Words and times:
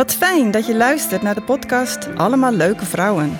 Wat 0.00 0.14
fijn 0.14 0.50
dat 0.50 0.66
je 0.66 0.76
luistert 0.76 1.22
naar 1.22 1.34
de 1.34 1.42
podcast 1.42 2.16
Allemaal 2.16 2.52
Leuke 2.52 2.84
Vrouwen. 2.86 3.38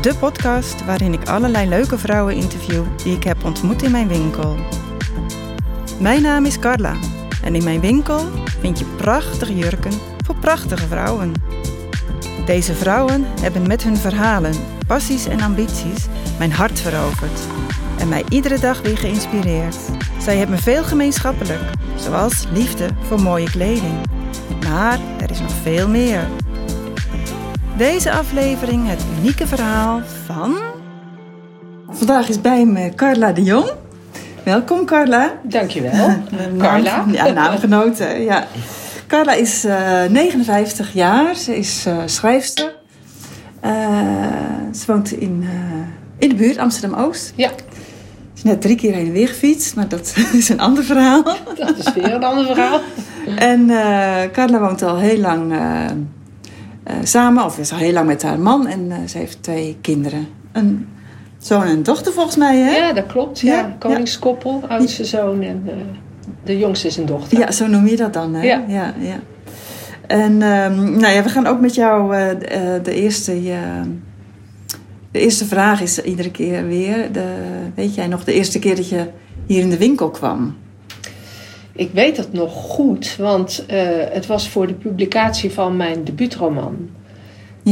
De 0.00 0.14
podcast 0.14 0.84
waarin 0.84 1.12
ik 1.12 1.28
allerlei 1.28 1.68
leuke 1.68 1.98
vrouwen 1.98 2.34
interview 2.34 2.84
die 3.02 3.16
ik 3.16 3.24
heb 3.24 3.44
ontmoet 3.44 3.82
in 3.82 3.90
mijn 3.90 4.08
winkel. 4.08 4.56
Mijn 6.00 6.22
naam 6.22 6.44
is 6.44 6.58
Carla 6.58 6.94
en 7.42 7.54
in 7.54 7.64
mijn 7.64 7.80
winkel 7.80 8.20
vind 8.60 8.78
je 8.78 8.84
prachtige 8.84 9.56
jurken 9.56 9.92
voor 10.24 10.36
prachtige 10.36 10.86
vrouwen. 10.86 11.32
Deze 12.46 12.74
vrouwen 12.74 13.24
hebben 13.40 13.66
met 13.66 13.82
hun 13.82 13.96
verhalen, 13.96 14.54
passies 14.86 15.26
en 15.26 15.40
ambities 15.40 16.06
mijn 16.38 16.52
hart 16.52 16.80
veroverd 16.80 17.40
en 17.98 18.08
mij 18.08 18.24
iedere 18.28 18.58
dag 18.58 18.80
weer 18.80 18.98
geïnspireerd. 18.98 19.76
Zij 20.20 20.36
hebben 20.36 20.58
veel 20.58 20.84
gemeenschappelijk, 20.84 21.62
zoals 21.96 22.46
liefde 22.52 22.88
voor 23.08 23.20
mooie 23.20 23.50
kleding. 23.50 24.17
Maar 24.68 24.98
er 25.20 25.30
is 25.30 25.40
nog 25.40 25.50
veel 25.62 25.88
meer. 25.88 26.26
Deze 27.76 28.10
aflevering 28.10 28.88
het 28.88 29.02
unieke 29.18 29.46
verhaal 29.46 30.00
van. 30.24 30.56
Vandaag 31.88 32.28
is 32.28 32.40
bij 32.40 32.64
me 32.64 32.94
Carla 32.94 33.32
de 33.32 33.42
Jong. 33.42 33.70
Welkom 34.44 34.84
Carla. 34.84 35.32
Dankjewel. 35.42 36.16
Carla. 36.58 37.04
Ja, 37.12 37.28
naamgenoten. 37.28 38.20
Ja. 38.22 38.46
Carla 39.06 39.32
is 39.32 39.64
uh, 39.64 40.04
59 40.04 40.92
jaar. 40.92 41.34
Ze 41.34 41.56
is 41.56 41.86
uh, 41.86 41.96
schrijfster. 42.04 42.74
Uh, 43.64 43.70
ze 44.72 44.86
woont 44.86 45.10
in, 45.10 45.48
in 46.18 46.28
de 46.28 46.34
buurt 46.34 46.58
Amsterdam-Oost. 46.58 47.32
Ja. 47.36 47.50
Is 48.38 48.44
net 48.44 48.60
drie 48.60 48.76
keer 48.76 48.94
heen 48.94 49.06
en 49.06 49.12
weer 49.12 49.28
gefietst, 49.28 49.76
maar 49.76 49.88
dat 49.88 50.14
is 50.32 50.48
een 50.48 50.60
ander 50.60 50.84
verhaal. 50.84 51.22
Dat 51.56 51.78
is 51.78 51.92
weer 51.94 52.14
een 52.14 52.24
ander 52.24 52.46
verhaal. 52.46 52.80
En 53.36 53.66
Carla 54.32 54.60
woont 54.60 54.82
al 54.82 54.98
heel 54.98 55.18
lang 55.18 55.52
samen, 57.02 57.44
of 57.44 57.58
is 57.58 57.72
al 57.72 57.78
heel 57.78 57.92
lang 57.92 58.06
met 58.06 58.22
haar 58.22 58.40
man. 58.40 58.66
En 58.66 59.08
ze 59.08 59.18
heeft 59.18 59.42
twee 59.42 59.76
kinderen. 59.80 60.28
Een 60.52 60.88
zoon 61.38 61.62
en 61.62 61.68
een 61.68 61.82
dochter 61.82 62.12
volgens 62.12 62.36
mij, 62.36 62.58
hè? 62.58 62.76
Ja, 62.76 62.92
dat 62.92 63.06
klopt. 63.06 63.40
Ja, 63.40 63.54
ja. 63.54 63.76
koningskoppel, 63.78 64.62
oudste 64.68 65.04
zoon 65.04 65.42
en 65.42 65.68
de 66.44 66.58
jongste 66.58 66.86
is 66.86 66.96
een 66.96 67.06
dochter. 67.06 67.38
Ja, 67.38 67.50
zo 67.50 67.66
noem 67.66 67.86
je 67.86 67.96
dat 67.96 68.12
dan, 68.12 68.34
hè? 68.34 68.42
Ja. 68.42 68.64
ja, 68.68 68.94
ja. 68.98 69.20
En 70.06 70.32
um, 70.32 71.00
nou 71.00 71.12
ja, 71.12 71.22
we 71.22 71.28
gaan 71.28 71.46
ook 71.46 71.60
met 71.60 71.74
jou 71.74 72.16
uh, 72.16 72.30
de 72.82 72.94
eerste... 72.94 73.42
Uh, 73.42 73.56
de 75.10 75.20
eerste 75.20 75.44
vraag 75.44 75.80
is 75.80 76.02
iedere 76.02 76.30
keer 76.30 76.66
weer... 76.66 77.12
De, 77.12 77.34
weet 77.74 77.94
jij 77.94 78.06
nog 78.06 78.24
de 78.24 78.32
eerste 78.32 78.58
keer 78.58 78.76
dat 78.76 78.88
je 78.88 79.06
hier 79.46 79.60
in 79.60 79.70
de 79.70 79.78
winkel 79.78 80.10
kwam? 80.10 80.56
Ik 81.72 81.90
weet 81.92 82.16
dat 82.16 82.32
nog 82.32 82.52
goed, 82.52 83.16
want 83.16 83.64
het 84.12 84.26
was 84.26 84.48
voor 84.48 84.66
de 84.66 84.74
publicatie 84.74 85.50
van 85.50 85.76
mijn 85.76 86.04
debuutroman. 86.04 86.88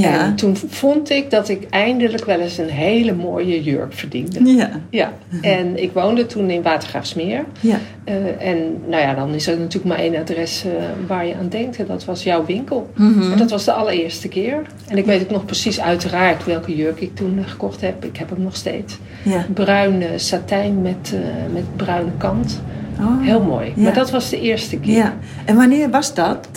Ja. 0.01 0.25
En 0.25 0.35
toen 0.35 0.57
vond 0.57 1.11
ik 1.11 1.31
dat 1.31 1.49
ik 1.49 1.67
eindelijk 1.71 2.25
wel 2.25 2.41
eens 2.41 2.59
een 2.59 2.69
hele 2.69 3.13
mooie 3.13 3.63
jurk 3.63 3.93
verdiende. 3.93 4.45
Ja. 4.45 4.71
ja. 4.91 5.13
En 5.41 5.83
ik 5.83 5.93
woonde 5.93 6.27
toen 6.27 6.51
in 6.51 6.63
Watergraafsmeer. 6.63 7.45
Ja. 7.61 7.79
Uh, 8.05 8.49
en 8.49 8.77
nou 8.87 9.03
ja, 9.03 9.15
dan 9.15 9.35
is 9.35 9.47
er 9.47 9.59
natuurlijk 9.59 9.85
maar 9.85 10.05
één 10.05 10.17
adres 10.17 10.65
uh, 10.65 10.73
waar 11.07 11.27
je 11.27 11.35
aan 11.35 11.49
denkt. 11.49 11.77
En 11.77 11.87
dat 11.87 12.05
was 12.05 12.23
jouw 12.23 12.45
winkel. 12.45 12.91
Mm 12.95 13.13
-hmm. 13.13 13.33
En 13.33 13.39
dat 13.39 13.51
was 13.51 13.65
de 13.65 13.73
allereerste 13.73 14.29
keer. 14.29 14.63
En 14.89 14.97
ik 14.97 15.05
weet 15.05 15.23
ook 15.23 15.31
nog 15.31 15.45
precies 15.45 15.81
uiteraard 15.81 16.45
welke 16.45 16.77
jurk 16.77 17.01
ik 17.01 17.17
toen 17.17 17.39
uh, 17.39 17.49
gekocht 17.49 17.81
heb. 17.81 18.05
Ik 18.05 18.17
heb 18.17 18.31
hem 18.31 18.43
nog 18.43 18.57
steeds. 18.57 18.99
Ja. 19.23 19.47
Bruin 19.55 20.03
satijn 20.17 20.83
met, 20.83 21.15
met 21.53 21.77
bruine 21.77 22.11
kant. 22.19 22.61
Oh. 23.01 23.23
Heel 23.23 23.43
mooi. 23.43 23.73
Ja. 23.77 23.83
Maar 23.83 23.95
dat 23.95 24.11
was 24.11 24.31
de 24.31 24.41
eerste 24.41 24.77
keer. 24.79 24.95
Ja. 24.95 25.17
En 25.45 25.57
wanneer 25.57 25.91
was 25.91 26.15
dat? 26.15 26.49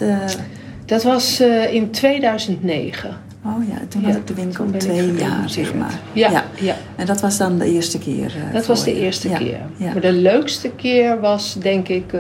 Dat 0.86 1.04
was 1.04 1.42
in 1.72 1.92
2009. 1.92 3.28
Oh 3.58 3.68
ja, 3.68 3.78
toen 3.88 4.04
had 4.04 4.16
ik 4.16 4.28
de 4.28 4.34
winkel 4.34 4.66
twee 4.78 5.14
jaar, 5.14 5.50
zeg 5.50 5.74
maar. 5.74 6.00
Ja, 6.14 6.44
ja. 6.60 6.76
En 6.96 7.06
dat 7.06 7.22
was 7.22 7.38
dan 7.38 7.58
de 7.58 7.66
eerste 7.66 8.00
keer? 8.00 8.36
Uh, 8.48 8.54
dat 8.54 8.66
was 8.66 8.84
de 8.84 8.96
je. 8.96 9.00
eerste 9.00 9.30
keer. 9.30 9.60
Maar 9.78 10.02
de 10.02 10.12
leukste 10.12 10.70
keer 10.70 11.20
was, 11.20 11.56
denk 11.60 11.88
ik, 11.88 12.14
uh, 12.14 12.20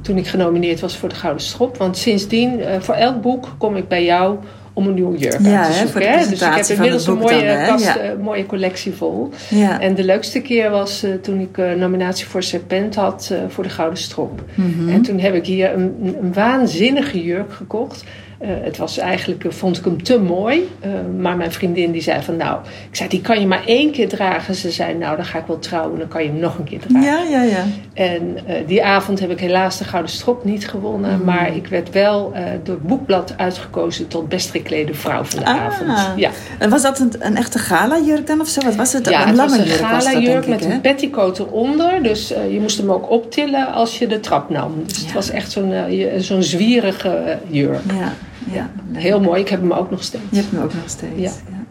toen 0.00 0.16
ik 0.16 0.26
genomineerd 0.26 0.80
was 0.80 0.96
voor 0.96 1.08
de 1.08 1.14
Gouden 1.14 1.42
Strop. 1.42 1.76
Want 1.76 1.96
sindsdien, 1.96 2.58
uh, 2.58 2.66
voor 2.80 2.94
elk 2.94 3.20
boek 3.20 3.48
kom 3.58 3.76
ik 3.76 3.88
bij 3.88 4.04
jou 4.04 4.38
om 4.72 4.86
een 4.86 4.94
nieuwe 4.94 5.18
jurk 5.18 5.40
ja, 5.40 5.62
uit 5.62 5.66
te 5.66 5.72
hè, 5.72 5.78
zoeken. 5.78 5.90
Voor 5.90 6.00
de 6.00 6.28
dus 6.30 6.42
ik 6.42 6.54
heb 6.54 6.66
inmiddels 6.66 7.06
een 7.06 7.18
mooie, 7.18 7.46
dan, 7.46 7.66
kast, 7.66 7.84
ja. 7.84 8.14
mooie 8.20 8.46
collectie 8.46 8.92
vol. 8.92 9.30
Ja. 9.48 9.80
En 9.80 9.94
de 9.94 10.04
leukste 10.04 10.40
keer 10.40 10.70
was 10.70 11.06
toen 11.22 11.40
ik 11.40 11.76
nominatie 11.76 12.26
voor 12.26 12.42
Serpent 12.42 12.94
had 12.94 13.34
voor 13.48 13.64
de 13.64 13.70
Gouden 13.70 13.98
Strop. 13.98 14.42
Mm 14.54 14.74
-hmm. 14.78 14.88
En 14.88 15.02
toen 15.02 15.18
heb 15.18 15.34
ik 15.34 15.46
hier 15.46 15.72
een, 15.72 16.16
een 16.20 16.32
waanzinnige 16.32 17.22
jurk 17.22 17.52
gekocht. 17.52 18.04
Uh, 18.42 18.48
het 18.62 18.76
was 18.76 18.98
eigenlijk, 18.98 19.44
uh, 19.44 19.52
vond 19.52 19.78
ik 19.78 19.84
hem 19.84 20.02
te 20.02 20.18
mooi. 20.18 20.68
Uh, 20.84 20.90
maar 21.18 21.36
mijn 21.36 21.52
vriendin 21.52 21.92
die 21.92 22.02
zei 22.02 22.22
van 22.22 22.36
nou, 22.36 22.58
ik 22.90 22.96
zei 22.96 23.08
die 23.08 23.20
kan 23.20 23.40
je 23.40 23.46
maar 23.46 23.62
één 23.66 23.92
keer 23.92 24.08
dragen. 24.08 24.54
Ze 24.54 24.70
zei 24.70 24.94
nou 24.94 25.16
dan 25.16 25.24
ga 25.24 25.38
ik 25.38 25.46
wel 25.46 25.58
trouwen, 25.58 25.98
dan 25.98 26.08
kan 26.08 26.22
je 26.22 26.28
hem 26.28 26.38
nog 26.38 26.58
een 26.58 26.64
keer 26.64 26.78
dragen. 26.78 27.02
Ja, 27.02 27.22
ja, 27.30 27.42
ja. 27.42 27.64
En 27.94 28.38
die 28.66 28.84
avond 28.84 29.20
heb 29.20 29.30
ik 29.30 29.40
helaas 29.40 29.78
de 29.78 29.84
Gouden 29.84 30.12
Strop 30.12 30.44
niet 30.44 30.68
gewonnen. 30.68 31.18
Mm. 31.18 31.24
Maar 31.24 31.56
ik 31.56 31.66
werd 31.66 31.90
wel 31.90 32.32
door 32.62 32.74
het 32.74 32.86
boekblad 32.86 33.34
uitgekozen 33.36 34.08
tot 34.08 34.28
best 34.28 34.50
geklede 34.50 34.94
vrouw 34.94 35.24
van 35.24 35.38
de 35.38 35.46
ah. 35.46 35.64
avond. 35.64 35.98
Ja. 36.16 36.30
En 36.58 36.70
was 36.70 36.82
dat 36.82 36.98
een, 36.98 37.12
een 37.18 37.36
echte 37.36 37.58
gala 37.58 37.98
jurk 37.98 38.26
dan 38.26 38.40
of 38.40 38.48
zo? 38.48 38.60
Wat 38.60 38.74
was 38.74 38.92
het? 38.92 39.08
Ja, 39.08 39.22
een 39.22 39.28
het 39.28 39.36
lange 39.36 39.50
was 39.50 39.58
een 39.58 39.64
jurk 39.64 39.78
gala 39.78 40.18
jurk 40.18 40.46
met 40.46 40.64
een 40.64 40.80
petticoat 40.80 41.38
eronder. 41.38 42.02
Dus 42.02 42.28
je 42.28 42.58
moest 42.60 42.78
hem 42.78 42.92
ook 42.92 43.10
optillen 43.10 43.72
als 43.72 43.98
je 43.98 44.06
de 44.06 44.20
trap 44.20 44.50
nam. 44.50 44.82
Dus 44.86 44.96
ja. 44.96 45.04
het 45.04 45.12
was 45.12 45.30
echt 45.30 45.50
zo'n 45.50 45.74
zo'n 46.18 46.42
zwierige 46.42 47.38
jurk. 47.48 47.92
Ja. 47.98 48.12
Ja, 48.52 48.70
heel 48.92 49.20
mooi. 49.20 49.40
Ik 49.40 49.48
heb 49.48 49.60
hem 49.60 49.72
ook 49.72 49.90
nog 49.90 50.02
steeds. 50.02 50.24
Je 50.30 50.36
hebt 50.36 50.50
hem 50.50 50.62
ook 50.62 50.74
nog 50.74 50.88
steeds. 50.88 51.20
Ja. 51.20 51.30
ja. 51.50 51.64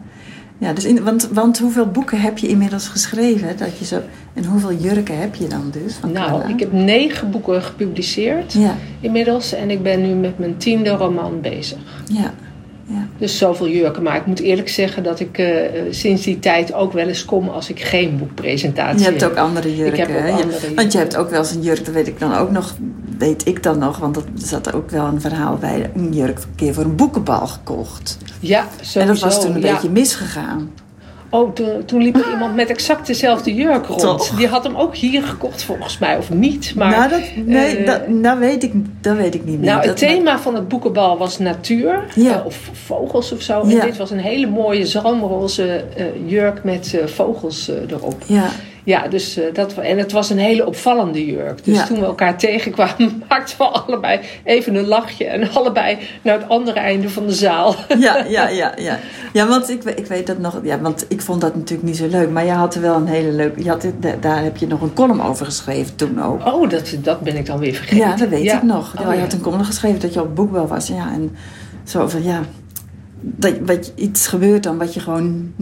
ja 0.58 0.72
dus 0.72 0.84
in, 0.84 1.02
want, 1.02 1.28
want 1.32 1.58
hoeveel 1.58 1.86
boeken 1.86 2.20
heb 2.20 2.38
je 2.38 2.48
inmiddels 2.48 2.88
geschreven? 2.88 3.56
Dat 3.56 3.78
je 3.78 3.84
zo, 3.84 4.00
en 4.34 4.44
hoeveel 4.44 4.72
jurken 4.72 5.18
heb 5.18 5.34
je 5.34 5.46
dan 5.46 5.70
dus? 5.72 5.94
Van 5.94 6.12
nou, 6.12 6.30
Carla? 6.30 6.54
ik 6.54 6.60
heb 6.60 6.72
negen 6.72 7.30
boeken 7.30 7.62
gepubliceerd 7.62 8.52
ja. 8.52 8.76
inmiddels. 9.00 9.52
En 9.52 9.70
ik 9.70 9.82
ben 9.82 10.02
nu 10.02 10.14
met 10.14 10.38
mijn 10.38 10.56
tiende 10.56 10.90
roman 10.90 11.40
bezig. 11.40 12.02
Ja. 12.06 12.34
Ja. 12.90 13.06
Dus 13.18 13.38
zoveel 13.38 13.68
jurken. 13.68 14.02
Maar 14.02 14.16
ik 14.16 14.26
moet 14.26 14.40
eerlijk 14.40 14.68
zeggen 14.68 15.02
dat 15.02 15.20
ik 15.20 15.38
uh, 15.38 15.48
sinds 15.90 16.22
die 16.22 16.38
tijd 16.38 16.72
ook 16.72 16.92
wel 16.92 17.06
eens 17.06 17.24
kom 17.24 17.48
als 17.48 17.68
ik 17.70 17.80
geen 17.80 18.18
boekpresentatie 18.18 19.04
heb. 19.04 19.14
Je 19.14 19.20
hebt 19.20 19.32
ook 19.32 19.38
andere 19.38 19.76
jurken. 19.76 19.92
Ik 19.92 20.06
heb 20.06 20.16
ook 20.16 20.22
hè? 20.22 20.30
andere 20.30 20.74
want 20.74 20.92
je 20.92 20.98
hebt 20.98 21.16
ook 21.16 21.30
wel 21.30 21.38
eens 21.38 21.54
een 21.54 21.62
jurk, 21.62 21.84
dat 21.84 21.94
weet 21.94 22.06
ik 22.06 22.18
dan 22.18 22.34
ook 22.34 22.50
nog, 22.50 22.74
weet 23.18 23.46
ik 23.46 23.62
dan 23.62 23.78
nog, 23.78 23.98
want 23.98 24.16
er 24.16 24.22
zat 24.34 24.72
ook 24.72 24.90
wel 24.90 25.04
een 25.04 25.20
verhaal 25.20 25.56
bij, 25.56 25.90
een 25.94 26.12
jurk 26.12 26.38
een 26.38 26.54
keer 26.56 26.74
voor 26.74 26.84
een 26.84 26.96
boekenbal 26.96 27.46
gekocht. 27.46 28.18
Ja, 28.40 28.66
sowieso. 28.76 28.98
En 28.98 29.06
dat 29.06 29.18
was 29.18 29.40
toen 29.40 29.54
een 29.54 29.60
ja. 29.60 29.72
beetje 29.72 29.90
misgegaan. 29.90 30.70
Oh, 31.30 31.52
toen, 31.52 31.84
toen 31.84 32.02
liep 32.02 32.16
er 32.16 32.30
iemand 32.32 32.54
met 32.54 32.68
exact 32.68 33.06
dezelfde 33.06 33.54
jurk 33.54 33.86
rond. 33.86 34.00
Toch? 34.00 34.36
Die 34.36 34.46
had 34.46 34.64
hem 34.64 34.76
ook 34.76 34.96
hier 34.96 35.22
gekocht 35.22 35.62
volgens 35.62 35.98
mij, 35.98 36.16
of 36.16 36.30
niet. 36.30 36.74
Maar, 36.74 36.90
nou, 36.90 37.10
dat, 37.10 37.20
nee, 37.44 37.80
uh, 37.80 37.86
dat, 37.86 38.00
dat, 38.22 38.38
weet 38.38 38.62
ik, 38.62 38.72
dat 39.00 39.16
weet 39.16 39.34
ik 39.34 39.44
niet 39.44 39.58
meer. 39.58 39.70
Nou, 39.70 39.86
het 39.86 39.96
thema 39.96 40.38
van 40.38 40.54
het 40.54 40.68
boekenbal 40.68 41.18
was 41.18 41.38
natuur. 41.38 42.04
Ja. 42.14 42.38
Uh, 42.38 42.46
of 42.46 42.70
vogels 42.72 43.32
of 43.32 43.40
zo. 43.40 43.62
Ja. 43.66 43.80
En 43.80 43.86
dit 43.86 43.96
was 43.96 44.10
een 44.10 44.18
hele 44.18 44.46
mooie 44.46 44.86
zalmroze 44.86 45.84
uh, 45.98 46.30
jurk 46.30 46.64
met 46.64 46.98
vogels 47.06 47.70
erop. 47.88 48.22
Ja. 48.26 48.48
Ja, 48.84 49.08
dus 49.08 49.38
uh, 49.38 49.44
dat 49.52 49.74
en 49.74 49.98
het 49.98 50.12
was 50.12 50.30
een 50.30 50.38
hele 50.38 50.66
opvallende 50.66 51.26
jurk. 51.26 51.64
Dus 51.64 51.76
Ja. 51.76 51.86
toen 51.86 51.98
we 52.00 52.04
elkaar 52.04 52.38
tegenkwamen, 52.38 53.22
maakten 53.28 53.58
we 53.58 53.64
allebei 53.64 54.20
even 54.44 54.74
een 54.74 54.86
lachje 54.86 55.24
en 55.24 55.50
allebei 55.52 55.98
naar 56.22 56.38
het 56.38 56.48
andere 56.48 56.78
einde 56.78 57.10
van 57.10 57.26
de 57.26 57.32
zaal. 57.32 57.74
Ja, 57.98 58.24
ja, 58.28 58.48
ja, 58.48 58.72
ja. 58.76 58.98
Ja, 59.32 59.46
want 59.46 59.70
ik, 59.70 59.84
ik 59.84 60.06
weet 60.06 60.26
dat 60.26 60.38
nog. 60.38 60.60
Ja, 60.62 60.80
want 60.80 61.04
ik 61.08 61.20
vond 61.20 61.40
dat 61.40 61.54
natuurlijk 61.54 61.88
niet 61.88 61.96
zo 61.96 62.06
leuk. 62.08 62.30
Maar 62.30 62.44
je 62.44 62.50
had 62.50 62.74
er 62.74 62.80
wel 62.80 62.96
een 62.96 63.06
hele 63.06 63.32
leuke. 63.32 63.62
Je 63.62 63.68
had, 63.68 63.86
daar 64.20 64.42
heb 64.42 64.56
je 64.56 64.66
nog 64.66 64.80
een 64.80 64.94
column 64.94 65.22
over 65.22 65.46
geschreven 65.46 65.96
toen 65.96 66.22
ook. 66.22 66.46
Oh, 66.46 66.70
dat, 66.70 66.96
dat 67.02 67.20
ben 67.20 67.36
ik 67.36 67.46
dan 67.46 67.58
weer 67.58 67.74
vergeten. 67.74 68.08
Ja, 68.08 68.16
dat 68.16 68.28
weet 68.28 68.42
ja. 68.42 68.56
ik 68.56 68.62
nog. 68.62 68.94
Oh, 68.98 69.04
ja, 69.04 69.10
je 69.10 69.16
ja. 69.16 69.22
had 69.22 69.32
een 69.32 69.40
column 69.40 69.64
geschreven 69.64 70.00
dat 70.00 70.14
je 70.14 70.20
op 70.20 70.34
boekbel 70.34 70.66
was. 70.66 70.86
Ja, 70.86 71.12
en 71.12 71.36
zo 71.84 72.08
van 72.08 72.22
ja. 72.22 72.40
Dat 73.20 73.54
wat, 73.66 73.92
iets 73.94 74.26
gebeurt 74.26 74.62
dan 74.62 74.78
wat 74.78 74.94
je 74.94 75.00
gewoon 75.00 75.52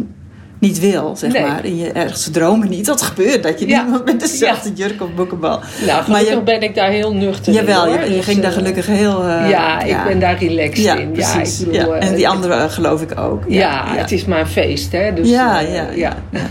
niet 0.59 0.79
wil, 0.81 1.17
zeg 1.17 1.33
Nee. 1.33 1.43
maar. 1.43 1.65
In 1.65 1.77
je 1.77 1.93
ergste 1.93 2.31
dromen 2.31 2.69
niet. 2.69 2.87
Dat 2.87 3.03
gebeurt, 3.03 3.43
dat 3.43 3.61
je 3.61 3.69
Ja. 3.69 3.83
niemand 3.83 4.05
met 4.05 4.21
dezelfde 4.21 4.73
jurk 4.73 5.03
op 5.03 5.17
boekenbal. 5.17 5.61
Nou, 5.87 6.03
gelukkig 6.05 6.29
je- 6.31 6.43
ben 6.43 6.63
ik 6.63 6.75
daar 6.75 6.91
heel 6.91 7.15
nuchter 7.15 7.53
Jawel, 7.53 7.85
in. 7.87 7.93
je, 7.93 7.99
hoor. 7.99 8.09
je 8.09 8.15
Dus, 8.17 8.25
ging 8.25 8.41
daar 8.41 8.51
eh, 8.51 8.57
gelukkig 8.57 8.87
heel... 8.87 9.23
eh, 9.25 9.51
ja, 9.51 9.81
ik 9.83 9.97
ben 10.07 10.19
daar 10.21 10.39
relaxed 10.39 10.85
ja, 10.85 10.95
in. 10.97 11.11
precies. 11.13 11.59
Ja, 11.59 11.65
ik 11.65 11.73
bedoel, 11.73 11.95
ja. 11.95 12.01
eh, 12.01 12.09
En 12.09 12.15
die 12.15 12.29
andere 12.29 12.69
geloof 12.69 13.03
ik 13.03 13.19
ook. 13.21 13.43
Ja, 13.49 13.85
het 13.97 14.13
is 14.13 14.25
maar 14.25 14.41
een 14.41 14.47
feest, 14.47 14.93
hè. 14.93 15.13
Dus, 15.15 15.29
ja, 15.29 15.61
ja, 15.61 15.69
ja, 15.69 15.87
ja, 15.95 16.17
ja. 16.31 16.47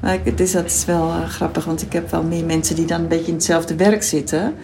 Maar 0.00 0.18
het 0.24 0.40
is, 0.40 0.52
dat 0.52 0.64
is 0.66 0.84
wel 0.86 1.10
grappig, 1.28 1.64
want 1.64 1.82
ik 1.82 1.92
heb 1.92 2.10
wel 2.10 2.22
meer 2.22 2.44
mensen 2.44 2.76
die 2.76 2.86
dan 2.86 3.00
een 3.00 3.08
beetje 3.08 3.26
in 3.26 3.34
hetzelfde 3.34 3.74
werk 3.76 4.02
zitten. 4.02 4.54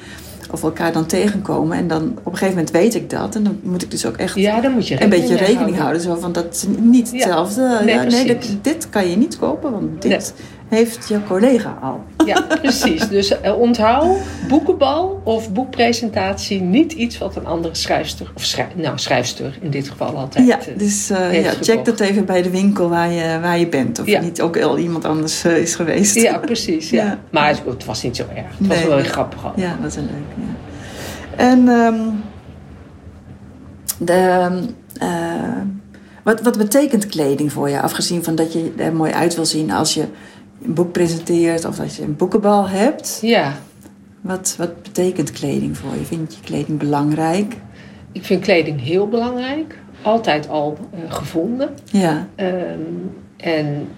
Of 0.53 0.63
elkaar 0.63 0.93
dan 0.93 1.07
tegenkomen. 1.07 1.77
En 1.77 1.89
dan 1.89 2.03
op 2.03 2.27
een 2.33 2.39
gegeven 2.39 2.55
moment 2.55 2.71
weet 2.71 2.95
ik 2.95 3.11
dat. 3.11 3.35
En 3.35 3.43
dan 3.45 3.59
moet 3.63 3.83
ik 3.83 3.91
dus 3.91 4.07
ook 4.07 4.17
echt 4.17 4.35
Ja, 4.35 4.61
dan 4.61 4.73
moet 4.73 4.89
je 4.89 5.03
een 5.03 5.09
beetje 5.09 5.37
rekening 5.37 5.77
houden. 5.79 6.03
Zo 6.03 6.15
van 6.21 6.33
dat 6.33 6.45
is 6.55 6.65
niet 6.79 7.09
Ja. 7.11 7.17
hetzelfde. 7.17 7.81
Nee, 7.85 7.95
Ja, 7.95 8.03
nee, 8.03 8.27
dit, 8.27 8.57
dit 8.63 8.87
kan 8.91 9.11
je 9.11 9.17
niet 9.17 9.39
kopen, 9.39 9.73
want 9.73 10.03
dit. 10.03 10.35
Heeft 10.75 11.09
je 11.09 11.23
collega 11.27 11.79
al. 11.83 12.05
Ja, 12.27 12.41
precies. 12.61 13.09
Dus 13.09 13.33
uh, 13.45 13.59
onthoud, 13.59 14.17
boekenbal 14.49 15.21
of 15.25 15.53
boekpresentatie 15.53 16.61
niet 16.61 16.93
iets 16.93 17.19
wat 17.19 17.37
een 17.37 17.47
andere 17.47 17.75
schrijfster, 17.75 18.33
of 18.35 18.45
schrijf, 18.45 18.69
nou 18.75 18.99
schrijfster 18.99 19.59
in 19.61 19.71
dit 19.71 19.89
geval 19.89 20.17
altijd. 20.17 20.47
Ja, 20.47 20.59
dus 20.77 21.11
uh, 21.11 21.43
ja, 21.43 21.53
check 21.61 21.85
dat 21.85 22.01
even 22.01 22.25
bij 22.25 22.43
de 22.43 22.51
winkel 22.51 22.89
waar 22.89 23.11
je, 23.11 23.39
waar 23.41 23.59
je 23.59 23.69
bent. 23.69 23.99
Of 23.99 24.07
ja. 24.07 24.21
niet 24.21 24.41
ook 24.41 24.61
al 24.61 24.79
iemand 24.79 25.05
anders 25.05 25.45
uh, 25.45 25.59
is 25.59 25.75
geweest. 25.75 26.15
Ja, 26.15 26.39
precies. 26.39 26.91
Ja. 26.91 27.05
ja. 27.05 27.19
Maar 27.31 27.49
het, 27.49 27.63
het, 27.67 27.85
was 27.85 28.03
niet 28.03 28.17
zo 28.17 28.25
erg. 28.35 28.59
Het 28.59 28.69
nee, 28.69 28.69
was 28.69 28.87
wel 28.87 28.97
heel 28.97 29.11
grappig. 29.11 29.45
Al. 29.45 29.53
Ja, 29.57 29.79
dat 29.83 29.91
is 29.91 29.97
leuk. 29.97 30.07
Ja. 30.37 31.45
En 31.45 31.69
um, 31.69 32.23
de, 33.99 34.51
wat, 36.23 36.41
wat 36.41 36.59
betekent 36.59 37.07
kleding 37.07 37.53
voor 37.53 37.69
je? 37.69 37.81
Afgezien 37.81 38.25
van 38.25 38.35
dat 38.35 38.53
je 38.53 38.73
er 38.77 38.93
mooi 38.93 39.13
uit 39.13 39.35
wil 39.35 39.47
zien 39.47 39.71
als 39.71 39.95
je 39.95 40.05
een 40.65 40.75
boek 40.75 40.93
presenteert 40.93 41.65
of 41.65 41.81
als 41.81 41.97
je 41.97 42.03
een 42.03 42.17
boekenbal 42.17 42.69
hebt. 42.69 43.19
Ja. 43.23 43.53
Wat, 44.21 44.55
wat 44.59 44.83
betekent 44.83 45.31
kleding 45.31 45.77
voor 45.77 45.95
je? 45.99 46.05
Vind 46.05 46.35
je 46.35 46.41
kleding 46.41 46.79
belangrijk? 46.79 47.57
Ik 48.13 48.25
vind 48.25 48.43
kleding 48.43 48.81
heel 48.81 49.09
belangrijk. 49.09 49.79
Altijd 50.03 50.49
al 50.49 50.79
uh, 50.95 51.13
gevonden. 51.13 51.71
Ja. 51.85 52.29
Um, 52.37 53.15
en 53.37 53.89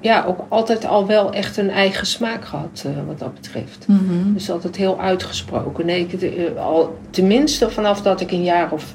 ja, 0.00 0.24
ook 0.24 0.46
altijd 0.48 0.84
al 0.84 1.06
wel 1.06 1.32
echt 1.32 1.56
een 1.56 1.70
eigen 1.70 2.06
smaak 2.06 2.44
gehad 2.44 2.84
uh, 2.86 2.92
wat 3.06 3.18
dat 3.18 3.34
betreft. 3.34 3.86
Mm 3.88 4.08
-hmm. 4.08 4.32
Dus 4.32 4.50
altijd 4.50 4.76
heel 4.76 5.00
uitgesproken. 5.00 5.86
Nee, 5.86 6.06
ik, 6.06 6.22
uh, 6.22 6.56
al, 6.56 6.98
tenminste 7.10 7.70
vanaf 7.70 8.02
dat 8.02 8.20
ik 8.20 8.30
een 8.30 8.44
jaar 8.44 8.72
of 8.72 8.94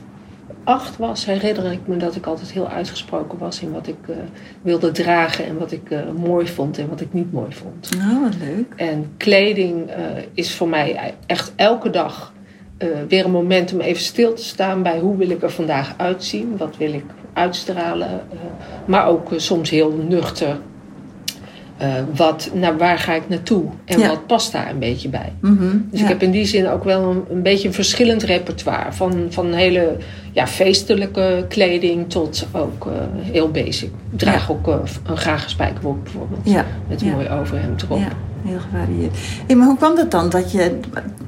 acht 0.63 0.97
was, 0.97 1.25
herinner 1.25 1.71
ik 1.71 1.88
me 1.88 1.97
dat 1.97 2.15
ik 2.15 2.25
altijd 2.25 2.51
heel 2.51 2.67
uitgesproken 2.67 3.38
was 3.38 3.61
in 3.61 3.71
wat 3.71 3.88
ik 3.88 4.07
uh, 4.09 4.15
wilde 4.61 4.91
dragen 4.91 5.45
en 5.45 5.57
wat 5.57 5.71
ik 5.71 5.89
uh, 5.89 5.99
mooi 6.17 6.47
vond 6.47 6.77
en 6.77 6.89
wat 6.89 7.01
ik 7.01 7.13
niet 7.13 7.31
mooi 7.31 7.53
vond. 7.53 7.89
Oh, 7.97 8.21
wat 8.21 8.35
leuk. 8.39 8.73
En 8.75 9.11
kleding 9.17 9.89
uh, 9.89 9.95
is 10.33 10.55
voor 10.55 10.67
mij 10.67 11.13
echt 11.25 11.53
elke 11.55 11.89
dag 11.89 12.33
weer 13.07 13.25
een 13.25 13.31
moment 13.31 13.73
om 13.73 13.81
even 13.81 14.01
stil 14.01 14.33
te 14.33 14.44
staan 14.44 14.83
bij 14.83 14.99
hoe 14.99 15.17
wil 15.17 15.29
ik 15.29 15.44
er 15.44 15.51
vandaag 15.51 15.94
uitzien, 15.97 16.57
wat 16.57 16.77
wil 16.77 16.93
ik 16.93 17.05
uitstralen, 17.33 18.21
maar 18.85 19.07
ook 19.07 19.29
soms 19.35 19.69
heel 19.69 19.91
nuchter 20.07 20.57
uh, 21.81 21.88
wat, 22.15 22.50
nou, 22.53 22.77
waar 22.77 22.97
ga 23.00 23.13
ik 23.13 23.29
naartoe 23.29 23.63
en 23.85 24.00
Ja. 24.00 24.07
wat 24.07 24.27
past 24.27 24.51
daar 24.51 24.69
een 24.69 24.79
beetje 24.79 25.09
bij. 25.09 25.33
Mhm, 25.41 25.77
Dus 25.91 26.00
ja. 26.00 26.06
ik 26.06 26.12
heb 26.12 26.21
in 26.21 26.31
die 26.31 26.45
zin 26.45 26.68
ook 26.69 26.83
wel 26.83 27.03
een, 27.12 27.24
een 27.29 27.41
beetje 27.41 27.68
een 27.68 27.74
verschillend 27.74 28.24
repertoire. 28.24 28.94
Van, 28.94 29.25
van 29.29 29.53
hele 29.53 29.95
ja, 30.31 30.47
feestelijke 30.47 31.45
kleding 31.50 32.09
tot 32.09 32.47
ook 32.51 32.85
eh, 32.85 32.94
heel 33.31 33.51
basic. 33.51 33.89
Ik 34.12 34.19
draag 34.19 34.51
ook 34.51 34.68
eh, 34.68 34.75
een 35.06 35.18
grage 35.18 35.50
spijkerbroek 35.50 36.03
bijvoorbeeld. 36.03 36.50
Met 36.88 37.01
een 37.01 37.12
mooi 37.12 37.29
overhemd 37.29 37.81
erop. 37.81 38.00
Ja, 38.00 38.09
heel 38.50 38.59
gevarieerd. 38.59 39.18
Hey, 39.47 39.56
maar 39.56 39.68
hoe 39.68 39.77
kwam 39.77 39.95
dat 39.95 40.12
dan 40.12 40.29
dat 40.29 40.51
je 40.51 40.79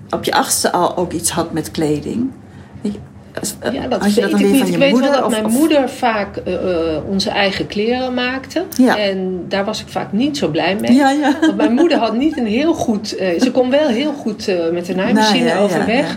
op 0.09 0.23
je 0.23 0.33
achtste 0.33 0.71
al 0.71 0.97
ook 0.97 1.11
iets 1.11 1.31
had 1.31 1.53
met 1.53 1.71
kleding? 1.71 2.29
Weet 3.59 3.73
Ja, 3.73 3.87
dat 3.87 4.01
had 4.01 4.13
je 4.13 4.21
dat 4.21 4.31
weet 4.31 4.41
dan 4.41 4.51
ik 4.59 4.65
weer 4.67 4.79
weet 4.79 4.91
moeder? 4.91 5.09
wel 5.09 5.19
dat 5.19 5.25
of- 5.33 5.41
mijn 5.41 5.53
moeder 5.53 5.89
vaak 5.89 6.37
eh, 6.37 6.53
eh, 6.53 7.03
onze 7.09 7.29
eigen 7.29 7.67
kleren 7.67 8.13
maakte. 8.13 8.63
Ja. 8.77 8.97
En 8.97 9.45
daar 9.47 9.65
was 9.65 9.81
ik 9.81 9.87
vaak 9.87 10.11
niet 10.11 10.37
zo 10.37 10.47
blij 10.47 10.75
mee. 10.75 10.93
Ja, 10.93 11.11
ja. 11.11 11.35
Want 11.41 11.55
mijn 11.55 11.73
moeder 11.73 11.97
had 11.97 12.17
niet 12.17 12.37
een 12.37 12.45
heel 12.47 12.73
goed... 12.73 13.15
eh, 13.15 13.41
ze 13.41 13.51
kon 13.51 13.69
wel 13.69 13.87
heel 13.87 14.13
goed 14.13 14.51
met 14.71 14.85
de 14.85 14.95
naaimachine 14.95 15.37
Nou, 15.43 15.49
ja, 15.49 15.55
ja, 15.55 15.59
overweg. 15.63 16.09
ja. 16.09 16.15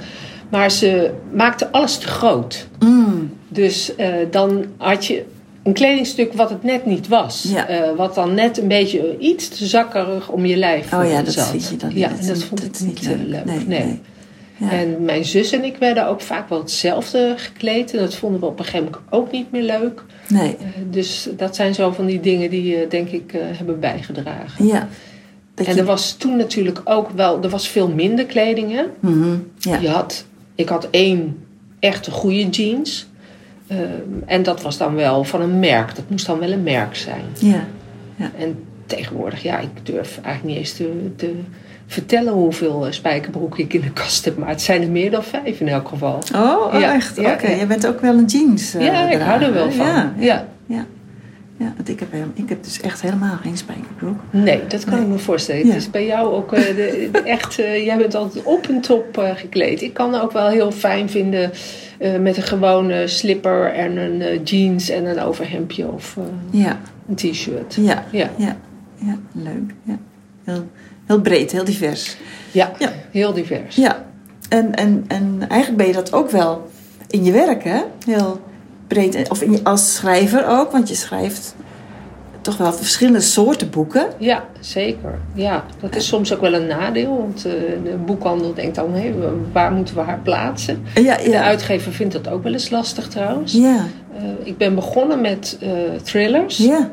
Maar 0.48 0.70
ze 0.70 1.10
maakte 1.32 1.70
alles 1.72 1.98
te 1.98 2.06
groot. 2.06 2.66
Mm, 2.78 3.32
Dus 3.48 3.92
dan 4.30 4.64
had 4.76 5.06
je 5.06 5.24
een 5.62 5.72
kledingstuk 5.72 6.32
wat 6.32 6.50
het 6.50 6.62
net 6.62 6.86
niet 6.86 7.08
was. 7.08 7.46
Ja. 7.48 7.66
Wat 7.96 8.14
dan 8.14 8.34
net 8.34 8.58
een 8.58 8.68
beetje 8.68 9.18
iets 9.18 9.48
te 9.48 9.66
zakkerig 9.66 10.28
om 10.28 10.46
je 10.46 10.56
lijf 10.56 10.92
Oh 10.94 11.10
ja, 11.10 11.22
dat 11.22 11.32
zat. 11.34 11.46
zie 11.50 11.60
je 11.70 11.76
dan 11.76 11.90
Ja, 11.94 12.08
niet. 12.10 12.18
en 12.20 12.26
dat 12.26 12.42
vond 12.44 12.60
dat 12.60 12.80
ik 12.80 12.86
niet 12.86 13.02
leuk. 13.06 13.16
leuk. 13.26 13.44
Nee, 13.44 13.56
Nee. 13.66 13.84
nee. 13.84 14.00
Ja. 14.62 14.70
En 14.70 15.04
mijn 15.04 15.24
zus 15.24 15.52
en 15.52 15.64
ik 15.64 15.76
werden 15.76 16.06
ook 16.06 16.20
vaak 16.20 16.48
wel 16.48 16.58
hetzelfde 16.58 17.34
gekleed. 17.36 17.92
En 17.92 17.98
dat 17.98 18.14
vonden 18.14 18.40
we 18.40 18.46
op 18.46 18.58
een 18.58 18.64
gegeven 18.64 18.86
moment 18.86 19.02
ook 19.12 19.30
niet 19.32 19.52
meer 19.52 19.62
leuk. 19.62 20.02
Nee, 20.28 20.56
Eh, 20.56 20.66
dus 20.90 21.28
dat 21.36 21.56
zijn 21.56 21.74
zo 21.74 21.90
van 21.90 22.06
die 22.06 22.20
dingen 22.20 22.50
die 22.50 22.76
eh, 22.76 22.90
denk 22.90 23.08
ik 23.08 23.32
eh, 23.32 23.40
hebben 23.44 23.80
bijgedragen. 23.80 24.66
ja. 24.66 24.88
Dat 25.54 25.66
En 25.66 25.74
je- 25.74 25.80
er 25.80 25.86
was 25.86 26.12
toen 26.12 26.36
natuurlijk 26.36 26.80
ook 26.84 27.10
wel, 27.10 27.42
er 27.42 27.48
was 27.48 27.68
veel 27.68 27.88
minder 27.88 28.24
kleding. 28.24 28.72
Hè? 28.72 28.82
Mhm, 29.00 29.36
ja. 29.58 29.78
Je 29.78 29.88
had, 29.88 30.24
ik 30.54 30.68
had 30.68 30.88
één 30.90 31.44
echte 31.78 32.10
goede 32.10 32.48
jeans. 32.48 33.06
Ehm, 33.66 33.80
en 34.26 34.42
dat 34.42 34.62
was 34.62 34.78
dan 34.78 34.94
wel 34.94 35.24
van 35.24 35.40
een 35.40 35.58
merk. 35.58 35.94
Dat 35.94 36.04
moest 36.10 36.26
dan 36.26 36.38
wel 36.38 36.50
een 36.52 36.62
merk 36.62 36.96
zijn. 36.96 37.24
Ja. 37.38 37.66
En 38.38 38.58
tegenwoordig, 38.86 39.42
ja, 39.42 39.58
ik 39.58 39.68
durf 39.82 40.20
eigenlijk 40.22 40.44
niet 40.44 40.56
eens 40.56 40.72
te, 40.72 41.12
te 41.16 41.34
vertellen 41.92 42.32
hoeveel 42.32 42.86
eh, 42.86 42.92
spijkerbroeken 42.92 43.64
ik 43.64 43.72
in 43.72 43.80
de 43.80 43.92
kast 43.92 44.24
heb. 44.24 44.36
Maar 44.36 44.48
het 44.48 44.62
zijn 44.62 44.82
er 44.82 44.90
meer 44.90 45.10
dan 45.10 45.22
vijf 45.22 45.60
in 45.60 45.68
elk 45.68 45.88
geval. 45.88 46.18
Oh, 46.34 46.56
oh, 46.74 46.80
Ja, 46.80 46.94
echt? 46.94 47.16
ja, 47.16 47.32
Oké, 47.32 47.50
je 47.50 47.66
bent 47.66 47.86
ook 47.86 48.00
wel 48.00 48.14
een 48.18 48.24
jeans 48.24 48.74
eh, 48.74 48.84
ja, 48.84 49.10
ik 49.10 49.20
hou 49.20 49.42
er 49.42 49.52
wel 49.52 49.70
van. 49.70 49.86
Ja, 49.86 50.12
Ja. 50.18 50.46
ja. 51.56 51.72
want 51.76 51.88
ik 51.88 52.00
heb, 52.00 52.08
ik 52.34 52.48
heb 52.48 52.64
dus 52.64 52.80
echt 52.80 53.02
helemaal 53.02 53.36
geen 53.42 53.56
spijkerbroek. 53.56 54.18
Nee, 54.30 54.60
dat 54.68 54.84
kan 54.84 54.94
Nee. 54.94 55.02
ik 55.02 55.08
me 55.08 55.18
voorstellen. 55.18 55.66
Het 55.66 55.76
is 55.76 55.90
bij 55.90 56.06
jou 56.06 56.34
ook 56.34 56.52
eh, 56.52 56.60
de, 56.76 57.08
de 57.12 57.22
echt, 57.22 57.54
jij 57.54 57.96
bent 57.96 58.14
altijd 58.14 58.44
op 58.44 58.66
en 58.68 58.80
top 58.80 59.32
gekleed. 59.36 59.82
Ik 59.82 59.94
kan 59.94 60.14
ook 60.14 60.32
wel 60.32 60.48
heel 60.48 60.72
fijn 60.72 61.08
vinden 61.10 61.50
met 62.20 62.36
een 62.36 62.42
gewone 62.42 63.06
slipper 63.06 63.72
en 63.74 63.96
een 63.96 64.42
jeans 64.42 64.88
en 64.90 65.04
een 65.04 65.20
overhemdje 65.20 65.86
of 65.92 66.16
Ja, 66.50 66.78
een 67.08 67.14
t-shirt. 67.14 67.74
ja, 67.80 68.04
Ja. 68.10 68.30
ja. 68.36 68.56
Ja, 68.96 69.16
leuk. 69.32 69.74
Ja. 69.82 69.98
Heel, 70.44 70.66
heel 71.06 71.20
breed, 71.20 71.52
heel 71.52 71.64
divers. 71.64 72.16
Ja, 72.50 72.72
Ja. 72.78 72.92
heel 73.10 73.32
divers. 73.32 73.76
Ja, 73.76 74.04
en, 74.48 74.74
en, 74.74 75.04
en 75.08 75.44
eigenlijk 75.48 75.76
ben 75.76 75.86
je 75.86 75.92
dat 75.92 76.12
ook 76.12 76.30
wel 76.30 76.70
in 77.08 77.24
je 77.24 77.32
werk, 77.32 77.64
hè? 77.64 77.80
Heel 78.06 78.40
breed. 78.86 79.28
Of 79.30 79.42
in 79.42 79.52
je, 79.52 79.60
als 79.64 79.94
schrijver 79.94 80.46
ook, 80.48 80.72
want 80.72 80.88
je 80.88 80.94
schrijft 80.94 81.54
toch 82.40 82.56
wel 82.56 82.72
verschillende 82.72 83.20
soorten 83.20 83.70
boeken. 83.70 84.06
Ja, 84.18 84.44
zeker. 84.60 85.18
Ja, 85.34 85.64
dat 85.80 85.96
is 85.96 86.06
soms 86.06 86.34
ook 86.34 86.40
wel 86.40 86.54
een 86.54 86.66
nadeel. 86.66 87.16
Want 87.16 87.44
eh, 87.44 87.52
de 87.84 87.96
boekhandel 88.06 88.54
denkt 88.54 88.74
dan, 88.74 88.94
hé, 88.94 89.12
waar 89.52 89.72
moeten 89.72 89.94
we 89.94 90.00
haar 90.00 90.18
plaatsen? 90.22 90.82
Ja, 90.94 91.16
De 91.16 91.38
uitgever 91.40 91.92
vindt 91.92 92.12
dat 92.12 92.28
ook 92.28 92.42
wel 92.42 92.52
eens 92.52 92.70
lastig 92.70 93.08
trouwens. 93.08 93.52
Ja, 93.52 93.84
Eh, 94.16 94.22
ik 94.42 94.56
ben 94.56 94.74
begonnen 94.74 95.20
met 95.20 95.56
eh, 95.60 95.70
thrillers. 96.02 96.56
ja. 96.56 96.90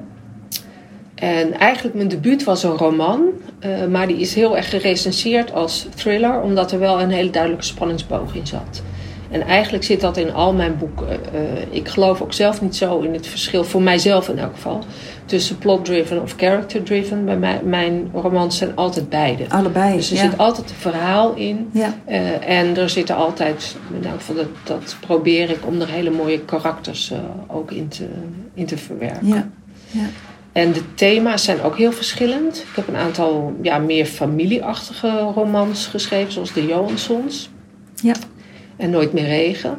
En 1.20 1.54
eigenlijk 1.54 1.96
mijn 1.96 2.08
debuut 2.08 2.44
was 2.44 2.64
een 2.64 2.78
roman. 2.78 3.22
eh, 3.60 3.86
maar 3.86 4.08
die 4.08 4.18
is 4.18 4.34
heel 4.36 4.58
erg 4.58 4.70
gerecenseerd 4.70 5.54
als 5.54 5.88
thriller. 5.96 6.42
Omdat 6.42 6.72
er 6.72 6.80
wel 6.80 7.02
een 7.02 7.10
hele 7.12 7.30
duidelijke 7.30 7.66
spanningsboog 7.66 8.36
in 8.36 8.48
zat. 8.48 8.82
En 9.32 9.42
eigenlijk 9.42 9.84
zit 9.84 10.02
dat 10.02 10.18
in 10.18 10.34
al 10.34 10.54
mijn 10.54 10.78
boeken. 10.78 11.08
Eh, 11.10 11.42
ik 11.70 11.88
geloof 11.88 12.22
ook 12.22 12.34
zelf 12.34 12.62
niet 12.62 12.76
zo 12.76 13.00
in 13.00 13.14
het 13.14 13.28
verschil, 13.28 13.64
voor 13.64 13.82
mijzelf 13.82 14.30
in 14.30 14.40
elk 14.40 14.54
geval, 14.54 14.84
tussen 15.26 15.58
plot-driven 15.58 16.22
of 16.22 16.34
character-driven. 16.38 17.26
Bij 17.26 17.38
mij, 17.38 17.62
mijn 17.64 18.10
romans 18.14 18.58
zijn 18.58 18.76
altijd 18.76 19.10
beide. 19.10 19.46
Allebei. 19.50 19.96
Dus 19.96 20.10
er 20.12 20.16
ja. 20.16 20.30
zit 20.30 20.38
altijd 20.38 20.70
een 20.70 20.76
verhaal 20.76 21.34
in. 21.36 21.70
Ja, 21.74 21.94
Eh, 22.06 22.50
en 22.60 22.78
er 22.78 22.90
zitten 22.90 23.16
altijd, 23.16 23.76
in 24.02 24.06
elk 24.10 24.18
geval 24.20 24.36
dat, 24.36 24.48
dat 24.64 24.96
probeer 25.00 25.50
ik 25.50 25.66
om 25.68 25.82
er 25.82 25.90
hele 25.90 26.10
mooie 26.12 26.40
karakters 26.40 27.12
eh, 27.12 27.18
ook 27.48 27.72
in 27.72 27.88
te, 27.88 28.08
in 28.54 28.66
te 28.66 28.78
verwerken. 28.78 29.28
ja, 29.28 29.50
ja. 29.92 30.06
En 30.60 30.72
de 30.72 30.82
thema's 30.96 31.44
zijn 31.44 31.62
ook 31.62 31.78
heel 31.78 31.92
verschillend. 31.92 32.58
Ik 32.58 32.76
heb 32.76 32.88
een 32.88 32.96
aantal 32.96 33.56
ja, 33.62 33.78
meer 33.78 34.06
familieachtige 34.06 35.18
romans 35.36 35.86
geschreven, 35.88 36.32
zoals 36.34 36.54
de 36.54 36.66
Johanssons 36.66 37.50
Ja. 37.96 38.14
en 38.78 38.90
Nooit 38.90 39.14
meer 39.14 39.26
regen. 39.26 39.78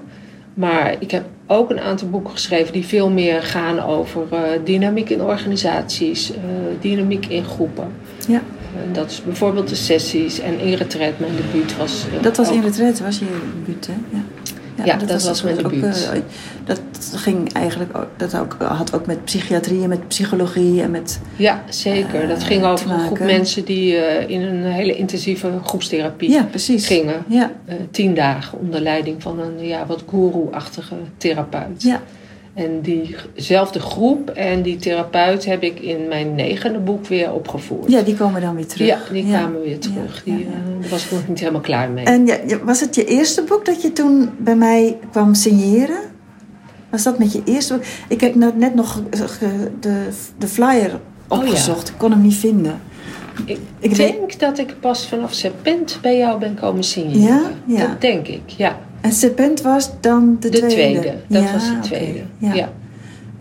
Maar 0.54 0.94
ik 0.98 1.10
heb 1.10 1.24
ook 1.46 1.70
een 1.70 1.80
aantal 1.80 2.08
boeken 2.08 2.32
geschreven 2.32 2.72
die 2.72 2.84
veel 2.86 3.10
meer 3.10 3.42
gaan 3.42 3.80
over 3.80 4.22
eh, 4.32 4.40
dynamiek 4.64 5.10
in 5.10 5.22
organisaties, 5.22 6.30
eh, 6.32 6.36
dynamiek 6.80 7.26
in 7.26 7.44
groepen. 7.44 7.88
ja. 8.28 8.42
En 8.86 8.92
dat 8.92 9.10
is 9.10 9.22
bijvoorbeeld 9.24 9.68
de 9.68 9.74
sessies 9.74 10.40
en 10.40 10.58
in 10.60 10.74
retret, 10.74 11.18
mijn 11.20 11.32
debuut 11.36 11.76
was. 11.76 12.04
eh, 12.16 12.22
Dat 12.22 12.36
was 12.36 12.48
ook- 12.48 12.54
in 12.54 12.62
retret, 12.62 13.00
was 13.00 13.18
je 13.18 13.24
debuut, 13.64 13.86
hè? 13.86 13.92
Ja, 14.16 14.22
Ja, 14.84 14.96
dat 14.96 15.22
was 15.22 15.42
mijn 15.42 15.64
ook, 15.64 15.70
debuut. 15.72 16.10
eh, 16.12 16.20
dat 16.64 16.80
ging 17.14 17.52
eigenlijk 17.52 17.96
ook, 17.98 18.06
dat 18.16 18.34
ook, 18.38 18.56
had 18.62 18.94
ook 18.94 19.06
met 19.06 19.24
psychiatrie 19.24 19.82
en 19.82 19.88
met 19.88 20.08
psychologie 20.08 20.82
en 20.82 20.90
met... 20.90 21.20
Ja, 21.36 21.62
zeker. 21.68 22.28
Dat 22.28 22.38
eh, 22.38 22.44
ging 22.46 22.64
over 22.64 22.90
een 22.90 23.00
groep 23.00 23.18
mensen 23.18 23.64
die 23.64 23.96
eh, 23.96 24.28
in 24.28 24.40
een 24.42 24.64
hele 24.64 24.96
intensieve 24.96 25.50
groepstherapie 25.64 26.30
Ja, 26.30 26.42
precies. 26.42 26.86
gingen. 26.86 27.24
Ja, 27.26 27.50
Eh, 27.66 27.74
tien 27.90 28.14
dagen 28.14 28.58
onder 28.58 28.80
leiding 28.80 29.22
van 29.22 29.38
een 29.40 29.66
ja, 29.66 29.86
wat 29.86 30.04
guru-achtige 30.08 30.94
therapeut. 31.16 31.82
ja, 31.82 32.00
En 32.54 32.80
diezelfde 32.80 33.80
groep 33.80 34.30
en 34.30 34.62
die 34.62 34.76
therapeut 34.76 35.44
heb 35.44 35.62
ik 35.62 35.80
in 35.80 36.08
mijn 36.08 36.34
negende 36.34 36.78
boek 36.78 37.06
weer 37.06 37.32
opgevoerd. 37.32 37.90
ja, 37.90 38.02
die 38.02 38.14
komen 38.16 38.40
dan 38.40 38.54
weer 38.54 38.66
terug. 38.66 38.86
Ja, 38.86 38.98
die 39.12 39.26
Ja. 39.26 39.38
kwamen 39.38 39.60
weer 39.62 39.78
terug. 39.78 40.22
Ja, 40.24 40.34
Die, 40.36 40.44
ja, 40.44 40.50
eh, 40.50 40.80
daar 40.80 40.90
was 40.90 41.04
ik 41.04 41.10
nog 41.10 41.28
niet 41.28 41.38
helemaal 41.38 41.60
klaar 41.60 41.90
mee. 41.90 42.04
En 42.04 42.28
was 42.64 42.80
het 42.80 42.94
je 42.94 43.04
eerste 43.04 43.42
boek 43.42 43.64
dat 43.64 43.82
je 43.82 43.92
toen 43.92 44.30
bij 44.38 44.56
mij 44.56 44.98
kwam 45.10 45.34
signeren? 45.34 45.98
Was 46.90 47.02
dat 47.02 47.18
met 47.18 47.32
je 47.32 47.42
eerste 47.44 47.74
boek? 47.74 47.84
Ik 48.08 48.20
heb 48.20 48.34
nou 48.34 48.52
net 48.56 48.74
nog 48.74 49.02
de, 49.80 50.08
de 50.38 50.46
flyer 50.48 50.98
Oh, 51.28 51.38
opgezocht. 51.38 51.88
Ik 51.88 51.94
kon 51.98 52.10
hem 52.10 52.22
niet 52.22 52.34
vinden. 52.34 52.80
Ik, 53.44 53.58
Ik 53.78 53.96
denk 53.96 54.38
dat 54.38 54.58
ik 54.58 54.80
pas 54.80 55.06
vanaf 55.06 55.32
Serpent 55.34 55.98
bij 56.02 56.16
jou 56.18 56.38
ben 56.40 56.54
komen. 56.54 56.84
Ja? 57.20 57.40
Ja. 57.64 57.86
Dat 57.86 58.00
denk 58.00 58.26
ik, 58.28 58.40
ja. 58.46 58.78
En 59.00 59.12
Serpent 59.12 59.60
was 59.62 59.90
dan 60.00 60.36
de, 60.40 60.48
De 60.48 60.58
tweede? 60.58 60.74
tweede, 60.74 61.14
dat 61.28 61.42
Ja, 61.42 61.52
was 61.52 61.64
de 61.68 61.78
tweede. 61.80 62.20
Ja. 62.38 62.54
Ja. 62.54 62.68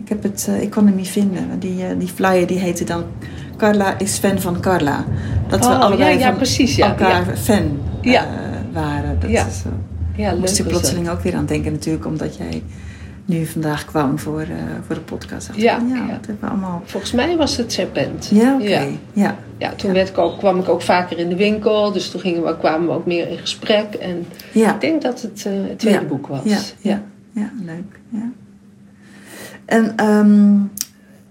Ik, 0.02 0.08
heb 0.08 0.22
het, 0.22 0.46
eh, 0.50 0.62
ik 0.62 0.70
kon 0.70 0.86
hem 0.86 0.96
niet 0.96 1.08
vinden. 1.08 1.48
want 1.48 1.62
Die, 1.62 1.84
eh, 1.86 1.90
die 1.98 2.08
flyer 2.08 2.46
die 2.46 2.58
heette 2.58 2.84
dan... 2.84 3.04
Carla 3.56 3.98
is 3.98 4.18
fan 4.18 4.40
van 4.40 4.60
Carla. 4.60 5.04
Dat 5.48 5.66
we 5.66 5.72
Oh, 5.72 5.80
allebei 5.80 6.12
ja, 6.12 6.18
ja, 6.18 6.26
van 6.26 6.36
precies, 6.36 6.76
ja, 6.76 6.88
elkaar 6.88 7.36
fan 7.36 7.78
Ja. 8.00 8.24
eh, 8.24 8.30
waren. 8.72 9.20
Dat 9.20 9.30
Ja. 9.30 9.46
is, 9.46 9.62
Ja, 10.16 10.30
leuk 10.30 10.40
moest 10.40 10.58
ik 10.58 10.66
plotseling 10.66 11.08
ook 11.08 11.20
weer 11.20 11.34
aan 11.34 11.46
denken 11.46 11.72
natuurlijk. 11.72 12.06
Omdat 12.06 12.36
jij 12.36 12.62
nu 13.30 13.46
vandaag 13.46 13.84
kwam 13.84 14.18
voor, 14.18 14.40
eh, 14.40 14.48
voor 14.86 14.94
de 14.94 15.00
podcast. 15.00 15.46
Dacht 15.46 15.60
Ja, 15.60 15.82
ja, 15.88 16.06
hebben 16.06 16.38
we 16.40 16.46
allemaal... 16.46 16.82
Volgens 16.84 17.12
mij 17.12 17.36
was 17.36 17.56
het 17.56 17.72
Serpent. 17.72 18.28
Ja, 18.32 18.54
oké. 18.54 18.64
Ja. 18.64 18.86
Ja. 19.12 19.36
Ja, 19.58 19.72
toen 19.74 19.92
werd 19.92 20.08
ik 20.08 20.18
ook, 20.18 20.38
kwam 20.38 20.58
ik 20.58 20.68
ook 20.68 20.82
vaker 20.82 21.18
in 21.18 21.28
de 21.28 21.36
winkel. 21.36 21.92
Dus 21.92 22.10
toen 22.10 22.20
gingen 22.20 22.44
we, 22.44 22.56
kwamen 22.58 22.88
we 22.88 22.94
ook 22.94 23.06
meer 23.06 23.28
in 23.28 23.38
gesprek. 23.38 23.94
En 23.94 24.26
ik 24.52 24.80
denk 24.80 25.02
dat 25.02 25.22
het 25.22 25.44
eh, 25.46 25.52
het 25.52 25.78
tweede 25.78 26.04
boek 26.04 26.26
was. 26.26 26.44
Ja, 26.44 26.58
ja. 26.78 27.02
ja 27.32 27.50
leuk. 27.64 28.00
Ja. 28.08 28.30
En 29.64 29.96
ehm, 29.96 30.56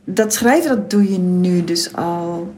dat 0.04 0.34
schrijven, 0.34 0.70
dat 0.70 0.90
doe 0.90 1.12
je 1.12 1.18
nu 1.18 1.64
dus 1.64 1.96
al... 1.96 2.54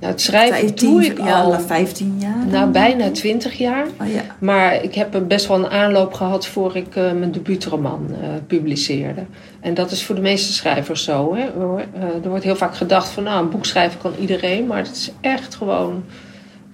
Nou, 0.00 0.12
het 0.12 0.20
schrijven 0.20 0.58
15 0.58 0.90
doe 0.90 1.04
ik 1.04 1.18
ja, 1.18 1.40
al 1.40 1.54
al 1.54 1.60
15 1.60 2.16
jaar? 2.20 2.46
nou, 2.46 2.70
bijna 2.70 3.10
twintig 3.10 3.58
jaar. 3.58 3.86
Oh, 4.00 4.06
ja. 4.12 4.22
Maar 4.38 4.82
ik 4.82 4.94
heb 4.94 5.22
best 5.28 5.46
wel 5.46 5.56
een 5.56 5.70
aanloop 5.70 6.12
gehad 6.12 6.46
voor 6.46 6.76
ik 6.76 6.96
eh, 6.96 7.12
mijn 7.12 7.32
debuutroman 7.32 8.06
eh, 8.10 8.28
publiceerde. 8.46 9.24
En 9.60 9.74
dat 9.74 9.90
is 9.90 10.04
voor 10.04 10.14
de 10.14 10.20
meeste 10.20 10.52
schrijvers 10.52 11.04
zo. 11.04 11.34
Hè? 11.34 11.42
Eh, 11.42 12.24
er 12.24 12.28
wordt 12.28 12.44
heel 12.44 12.56
vaak 12.56 12.76
gedacht 12.76 13.08
van 13.08 13.22
nou, 13.22 13.44
een 13.44 13.50
boek 13.50 13.64
schrijven 13.64 14.00
kan 14.00 14.12
iedereen. 14.20 14.66
Maar 14.66 14.78
het 14.78 14.96
is 14.96 15.12
echt 15.20 15.54
gewoon... 15.54 16.04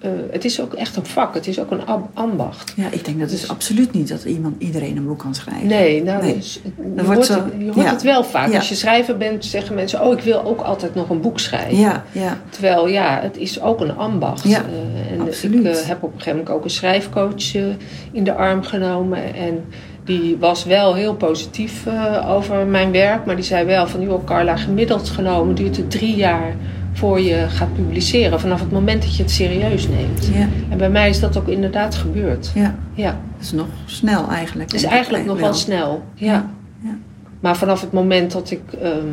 eh, 0.03 0.09
het 0.31 0.45
is 0.45 0.61
ook 0.61 0.73
echt 0.73 0.95
een 0.95 1.05
vak. 1.05 1.33
Het 1.33 1.47
is 1.47 1.59
ook 1.59 1.71
een 1.71 1.81
ambacht. 2.13 2.73
ja, 2.75 2.87
ik 2.91 3.05
denk 3.05 3.19
dat 3.19 3.31
is 3.31 3.39
Dus- 3.41 3.49
absoluut 3.49 3.93
niet 3.93 4.07
dat 4.09 4.23
iemand, 4.23 4.55
iedereen 4.57 4.97
een 4.97 5.05
boek 5.05 5.19
kan 5.19 5.35
schrijven. 5.35 5.67
Nee, 5.67 6.03
nou, 6.03 6.23
Nee. 6.23 6.33
dus, 6.35 6.59
je 6.63 6.71
wordt 6.93 7.05
hoort, 7.07 7.25
zo- 7.25 7.33
het, 7.33 7.53
je 7.57 7.63
hoort 7.65 7.75
ja. 7.85 7.91
het 7.91 8.01
wel 8.01 8.23
vaak. 8.23 8.49
Ja. 8.51 8.55
Als 8.57 8.69
je 8.69 8.75
schrijver 8.75 9.17
bent, 9.17 9.45
zeggen 9.45 9.75
mensen... 9.75 10.01
oh, 10.05 10.13
ik 10.17 10.23
wil 10.23 10.43
ook 10.45 10.61
altijd 10.61 10.95
nog 10.95 11.09
een 11.09 11.21
boek 11.21 11.39
schrijven. 11.39 11.77
Ja, 11.77 12.03
ja. 12.11 12.37
Terwijl, 12.49 12.87
ja, 12.87 13.19
het 13.21 13.37
is 13.37 13.61
ook 13.61 13.81
een 13.81 13.95
ambacht. 13.97 14.43
Ja, 14.47 14.57
Eh, 14.57 15.11
en 15.13 15.21
absoluut. 15.21 15.65
ik 15.65 15.71
eh, 15.75 15.87
heb 15.87 16.03
op 16.03 16.13
een 16.13 16.17
gegeven 16.19 16.37
moment 16.39 16.55
ook 16.55 16.63
een 16.63 16.69
schrijfcoach 16.69 17.55
eh, 17.55 17.63
in 18.11 18.23
de 18.23 18.33
arm 18.33 18.63
genomen. 18.63 19.33
En 19.35 19.63
die 20.05 20.37
was 20.39 20.63
wel 20.63 20.93
heel 20.95 21.15
positief 21.15 21.85
eh, 21.85 22.29
over 22.31 22.65
mijn 22.65 22.91
werk. 22.91 23.25
Maar 23.25 23.35
die 23.35 23.45
zei 23.45 23.65
wel 23.65 23.87
van, 23.87 24.01
joh 24.01 24.23
Carla, 24.25 24.55
gemiddeld 24.55 25.09
genomen 25.09 25.55
duurt 25.55 25.77
het 25.77 25.91
drie 25.91 26.15
jaar... 26.15 26.55
voor 26.93 27.19
je 27.19 27.45
gaat 27.49 27.73
publiceren. 27.73 28.39
Vanaf 28.39 28.59
het 28.59 28.71
moment 28.71 29.01
dat 29.01 29.15
je 29.15 29.23
het 29.23 29.31
serieus 29.31 29.87
neemt. 29.87 30.29
Ja, 30.33 30.47
En 30.69 30.77
bij 30.77 30.89
mij 30.89 31.09
is 31.09 31.19
dat 31.19 31.37
ook 31.37 31.47
inderdaad 31.47 31.95
gebeurd. 31.95 32.51
ja. 32.55 32.75
Ja, 32.93 33.09
Dat 33.35 33.41
is 33.45 33.51
nog 33.51 33.67
snel 33.85 34.29
eigenlijk. 34.29 34.71
het 34.71 34.81
is 34.81 34.87
eigenlijk 34.87 35.25
nog 35.25 35.39
wel 35.39 35.53
snel. 35.53 36.03
Ja. 36.13 36.49
Ja. 36.83 36.97
Maar 37.39 37.55
vanaf 37.57 37.81
het 37.81 37.91
moment 37.91 38.31
dat 38.31 38.51
ik 38.51 38.61
ehm, 38.81 39.07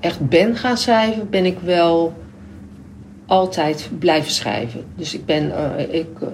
echt 0.00 0.28
ben 0.28 0.56
gaan 0.56 0.76
schrijven, 0.76 1.30
ben 1.30 1.44
ik 1.44 1.58
wel 1.64 2.14
altijd 3.26 3.90
blijven 3.98 4.30
schrijven. 4.32 4.84
Dus 4.96 5.14
ik 5.14 5.24
ben, 5.24 5.52
eh, 5.76 5.94
ik 6.00 6.06
eh, 6.20 6.28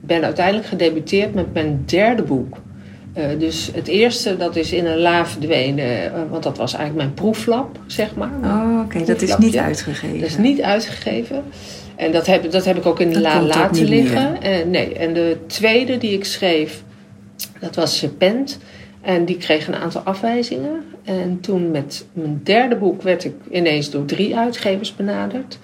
ben 0.00 0.24
uiteindelijk 0.24 0.66
gedebuteerd 0.66 1.34
met 1.34 1.52
mijn 1.52 1.82
derde 1.86 2.22
boek. 2.22 2.56
Eh, 3.12 3.24
dus 3.38 3.70
het 3.74 3.88
eerste, 3.88 4.36
dat 4.36 4.56
is 4.56 4.72
in 4.72 4.86
een 4.86 4.98
la 4.98 5.26
verdwenen, 5.26 6.14
eh, 6.14 6.20
want 6.30 6.42
dat 6.42 6.56
was 6.56 6.74
eigenlijk 6.74 7.04
mijn 7.04 7.14
proeflab, 7.14 7.78
zeg 7.86 8.14
maar. 8.14 8.30
Oh, 8.44 8.80
oké. 8.84 9.04
Dat 9.04 9.22
is 9.22 9.36
niet 9.36 9.56
uitgegeven. 9.56 10.20
Dat 10.20 10.28
is 10.28 10.36
niet 10.36 10.62
uitgegeven. 10.62 11.42
En 11.96 12.12
dat 12.12 12.26
heb, 12.26 12.50
dat 12.50 12.64
heb 12.64 12.76
ik 12.76 12.86
ook 12.86 13.00
in 13.00 13.08
de 13.08 13.14
Dat 13.14 13.22
la 13.22 13.42
laten 13.42 13.84
liggen. 13.84 14.42
En, 14.42 14.70
nee. 14.70 14.94
en 14.94 15.14
de 15.14 15.36
tweede 15.46 15.98
die 15.98 16.12
ik 16.12 16.24
schreef, 16.24 16.82
dat 17.60 17.74
was 17.74 17.98
Serpent. 17.98 18.58
En 19.00 19.24
die 19.24 19.36
kreeg 19.36 19.66
een 19.66 19.74
aantal 19.74 20.00
afwijzingen. 20.00 20.84
En 21.04 21.40
toen 21.40 21.70
met 21.70 22.04
mijn 22.12 22.40
derde 22.42 22.76
boek 22.76 23.02
werd 23.02 23.24
ik 23.24 23.34
ineens 23.50 23.90
door 23.90 24.04
drie 24.04 24.36
uitgevers 24.36 24.96
benaderd. 24.96 25.58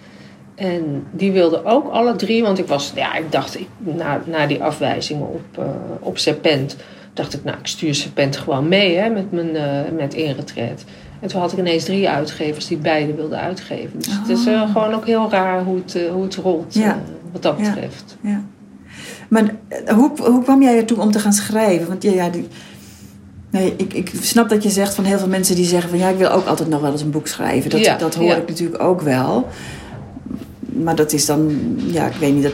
En 0.54 1.06
die 1.10 1.32
wilden 1.32 1.64
ook 1.64 1.90
alle 1.90 2.16
drie, 2.16 2.42
want 2.42 2.58
ik 2.58 2.66
was, 2.66 2.92
ja, 2.94 3.14
ik 3.14 3.32
dacht, 3.32 3.60
ik, 3.60 3.68
na, 3.78 4.22
na 4.24 4.46
die 4.46 4.62
afwijzingen 4.62 5.28
op, 5.28 5.58
eh, 5.58 5.64
op 6.00 6.18
Serpent, 6.18 6.76
dacht 7.18 7.34
ik, 7.34 7.44
nou, 7.44 7.56
ik 7.58 7.66
stuur 7.66 7.94
Serpent 7.94 8.36
gewoon 8.36 8.68
mee 8.68 8.96
hè, 8.96 9.08
met 9.08 9.32
mijn 9.32 9.56
eh, 9.56 9.92
met 9.96 10.14
inretred. 10.14 10.84
En 11.20 11.28
toen 11.28 11.40
had 11.40 11.52
ik 11.52 11.58
ineens 11.58 11.84
drie 11.84 12.08
uitgevers 12.08 12.66
die 12.66 12.76
beide 12.76 13.14
wilden 13.14 13.38
uitgeven. 13.38 13.98
Dus 13.98 14.08
het 14.18 14.28
is 14.38 14.46
eh, 14.46 14.52
Oh. 14.62 14.72
gewoon 14.72 14.94
ook 14.94 15.06
heel 15.06 15.30
raar 15.30 15.64
hoe 15.64 15.76
het, 15.76 15.94
eh, 15.94 16.10
hoe 16.12 16.22
het 16.22 16.34
rolt, 16.34 16.74
Ja. 16.74 16.98
wat 17.32 17.42
dat 17.42 17.54
Ja. 17.58 17.70
betreft. 17.70 18.16
Ja. 18.20 18.42
Maar 19.28 19.54
eh, 19.68 19.94
hoe, 19.94 20.10
hoe 20.16 20.42
kwam 20.42 20.62
jij 20.62 20.76
ertoe 20.76 21.00
om 21.00 21.10
te 21.10 21.18
gaan 21.18 21.32
schrijven? 21.32 21.88
Want 21.88 22.02
ja, 22.02 22.12
ja 22.12 22.28
die, 22.28 22.46
nee, 23.50 23.74
ik, 23.76 23.92
ik 23.94 24.10
snap 24.20 24.48
dat 24.48 24.62
je 24.62 24.70
zegt 24.70 24.94
van 24.94 25.04
heel 25.04 25.18
veel 25.18 25.28
mensen 25.28 25.54
die 25.54 25.64
zeggen 25.64 25.90
van 25.90 25.98
ja, 25.98 26.08
ik 26.08 26.16
wil 26.18 26.30
ook 26.30 26.46
altijd 26.46 26.68
nog 26.68 26.80
wel 26.80 26.92
eens 26.92 27.02
een 27.02 27.10
boek 27.10 27.26
schrijven. 27.26 27.70
Dat, 27.70 27.80
Ja, 27.84 27.96
dat 27.96 28.14
hoor 28.14 28.26
ja. 28.26 28.36
ik 28.36 28.48
natuurlijk 28.48 28.82
ook 28.82 29.00
wel. 29.00 29.46
Maar 30.82 30.94
dat 30.96 31.12
is 31.12 31.26
dan, 31.26 31.58
ja, 31.76 32.06
ik 32.06 32.14
weet 32.14 32.34
niet 32.34 32.42
dat, 32.42 32.52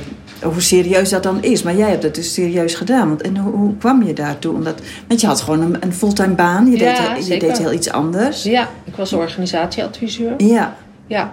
hoe 0.53 0.61
serieus 0.61 1.09
dat 1.11 1.23
dan 1.23 1.43
is. 1.43 1.63
Maar 1.63 1.77
jij 1.77 1.91
hebt 1.91 2.03
het 2.03 2.15
dus 2.15 2.35
serieus 2.35 2.75
gedaan. 2.75 3.09
Want, 3.09 3.23
en 3.23 3.37
hoe, 3.37 3.53
hoe 3.53 3.77
kwam 3.77 4.03
je 4.03 4.13
daartoe? 4.13 4.55
Omdat, 4.55 4.81
want 5.09 5.21
je 5.21 5.27
had 5.27 5.41
gewoon 5.41 5.61
een, 5.61 5.77
een 5.81 5.93
fulltime 5.93 6.35
baan. 6.35 6.71
Je, 6.71 6.77
Ja, 6.79 6.85
deed, 7.15 7.25
heel- 7.25 7.33
je 7.35 7.39
deed 7.41 7.59
heel 7.59 7.73
iets 7.73 7.91
anders. 7.91 8.43
Ja, 8.43 8.69
ik 8.85 8.97
was 8.97 9.13
organisatieadviseur. 9.13 10.35
Ja, 10.37 10.77
Ja, 11.07 11.33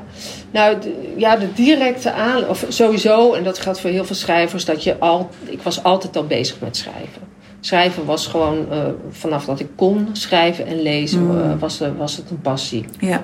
nou 0.52 0.80
de, 0.80 1.14
ja, 1.18 1.36
de 1.36 1.54
directe 1.54 2.12
aan, 2.12 2.48
of 2.48 2.66
sowieso, 2.70 3.34
en 3.34 3.44
dat 3.44 3.60
geldt 3.60 3.80
voor 3.80 3.90
heel 3.90 4.06
veel 4.06 4.16
schrijvers, 4.16 4.66
dat 4.66 4.84
je 4.84 5.00
al, 5.00 5.30
ik 5.46 5.62
was 5.62 5.84
altijd 5.84 6.16
al 6.18 6.26
bezig 6.26 6.56
met 6.62 6.78
schrijven. 6.78 7.22
Schrijven 7.60 8.06
was 8.06 8.28
gewoon, 8.28 8.66
eh, 8.72 8.78
vanaf 9.12 9.46
dat 9.46 9.60
ik 9.60 9.68
kon 9.76 10.08
schrijven 10.12 10.68
en 10.68 10.82
lezen, 10.82 11.24
Mm. 11.26 11.42
eh, 11.42 11.60
was, 11.60 11.82
eh, 11.82 11.90
was 11.98 12.18
het 12.18 12.30
een 12.30 12.42
passie. 12.42 12.86
ja, 13.00 13.24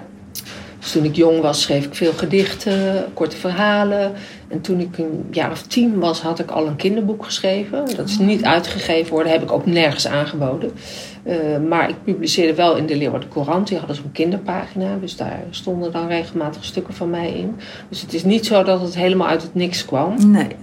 Dus 0.87 0.95
toen 0.95 1.05
ik 1.05 1.15
jong 1.15 1.41
was, 1.41 1.61
schreef 1.61 1.85
ik 1.85 1.95
veel 1.95 2.13
gedichten, 2.13 3.05
korte 3.13 3.37
verhalen. 3.37 4.13
En 4.47 4.61
toen 4.61 4.79
ik 4.79 4.97
een 4.97 5.27
jaar 5.31 5.51
of 5.51 5.61
tien 5.61 5.99
was, 5.99 6.21
had 6.21 6.39
ik 6.39 6.51
al 6.51 6.67
een 6.67 6.75
kinderboek 6.75 7.25
geschreven. 7.25 7.85
Dat 7.95 8.07
is 8.07 8.17
niet 8.17 8.43
uitgegeven 8.43 9.11
worden, 9.11 9.31
heb 9.31 9.41
ik 9.41 9.51
ook 9.51 9.65
nergens 9.65 10.07
aangeboden. 10.07 10.71
Eh, 11.23 11.35
maar 11.69 11.89
ik 11.89 12.03
publiceerde 12.03 12.53
wel 12.53 12.75
in 12.75 12.85
de 12.85 12.95
Leeuwarden 12.95 13.29
Courant. 13.29 13.67
Die 13.67 13.77
hadden 13.77 13.95
zo'n 13.95 14.11
kinderpagina, 14.11 14.97
dus 15.01 15.15
daar 15.15 15.43
stonden 15.49 15.91
dan 15.91 16.07
regelmatig 16.07 16.65
stukken 16.65 16.93
van 16.93 17.09
mij 17.09 17.31
in. 17.31 17.55
Dus 17.89 18.01
het 18.01 18.13
is 18.13 18.23
niet 18.23 18.45
zo 18.45 18.63
dat 18.63 18.81
het 18.81 18.95
helemaal 18.95 19.27
uit 19.27 19.41
het 19.41 19.55
niks 19.55 19.85
kwam. 19.85 20.31
nee. 20.31 20.55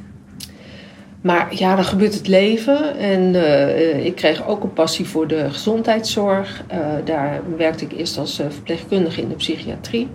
Maar 1.25 1.55
ja, 1.55 1.75
dan 1.75 1.85
gebeurt 1.85 2.15
het 2.15 2.29
leven. 2.29 2.99
En 2.99 3.35
eh, 3.35 4.05
ik 4.05 4.15
kreeg 4.15 4.47
ook 4.47 4.63
een 4.63 4.73
passie 4.73 5.09
voor 5.09 5.27
de 5.27 5.51
gezondheidszorg. 5.51 6.63
Eh, 6.67 6.79
daar 7.05 7.41
werkte 7.57 7.85
ik 7.85 7.93
eerst 7.93 8.19
als 8.19 8.39
eh, 8.39 8.47
verpleegkundige 8.51 9.21
in 9.21 9.29
de 9.29 9.35
psychiatrie. 9.35 10.09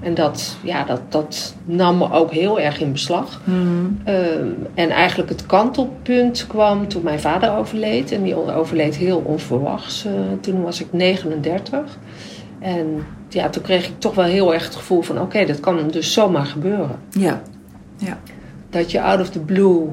En 0.00 0.14
dat, 0.14 0.56
ja, 0.62 0.84
dat, 0.84 1.00
dat 1.08 1.54
nam 1.64 1.98
me 1.98 2.12
ook 2.12 2.32
heel 2.32 2.60
erg 2.60 2.80
in 2.80 2.92
beslag. 2.92 3.40
Hmm. 3.44 4.00
Ehm, 4.04 4.48
en 4.74 4.90
eigenlijk 4.90 5.30
het 5.30 5.46
kantelpunt 5.46 6.46
kwam 6.46 6.88
toen 6.88 7.02
mijn 7.02 7.20
vader 7.20 7.56
overleed. 7.56 8.12
En 8.12 8.22
die 8.22 8.54
overleed 8.54 8.96
heel 8.96 9.22
onverwachts. 9.24 10.06
Toen 10.40 10.62
was 10.62 10.80
ik 10.80 10.86
39. 10.90 11.98
En 12.58 13.06
ja, 13.28 13.48
toen 13.48 13.62
kreeg 13.62 13.86
ik 13.86 13.98
toch 13.98 14.14
wel 14.14 14.24
heel 14.24 14.54
erg 14.54 14.64
het 14.64 14.76
gevoel 14.76 15.02
van... 15.02 15.20
oké, 15.20 15.44
dat 15.44 15.60
kan 15.60 15.88
dus 15.90 16.12
zomaar 16.12 16.46
gebeuren. 16.46 16.98
Ja, 17.10 17.42
Dat 18.70 18.90
je 18.90 19.02
out 19.02 19.20
of 19.20 19.30
the 19.30 19.40
blue... 19.40 19.88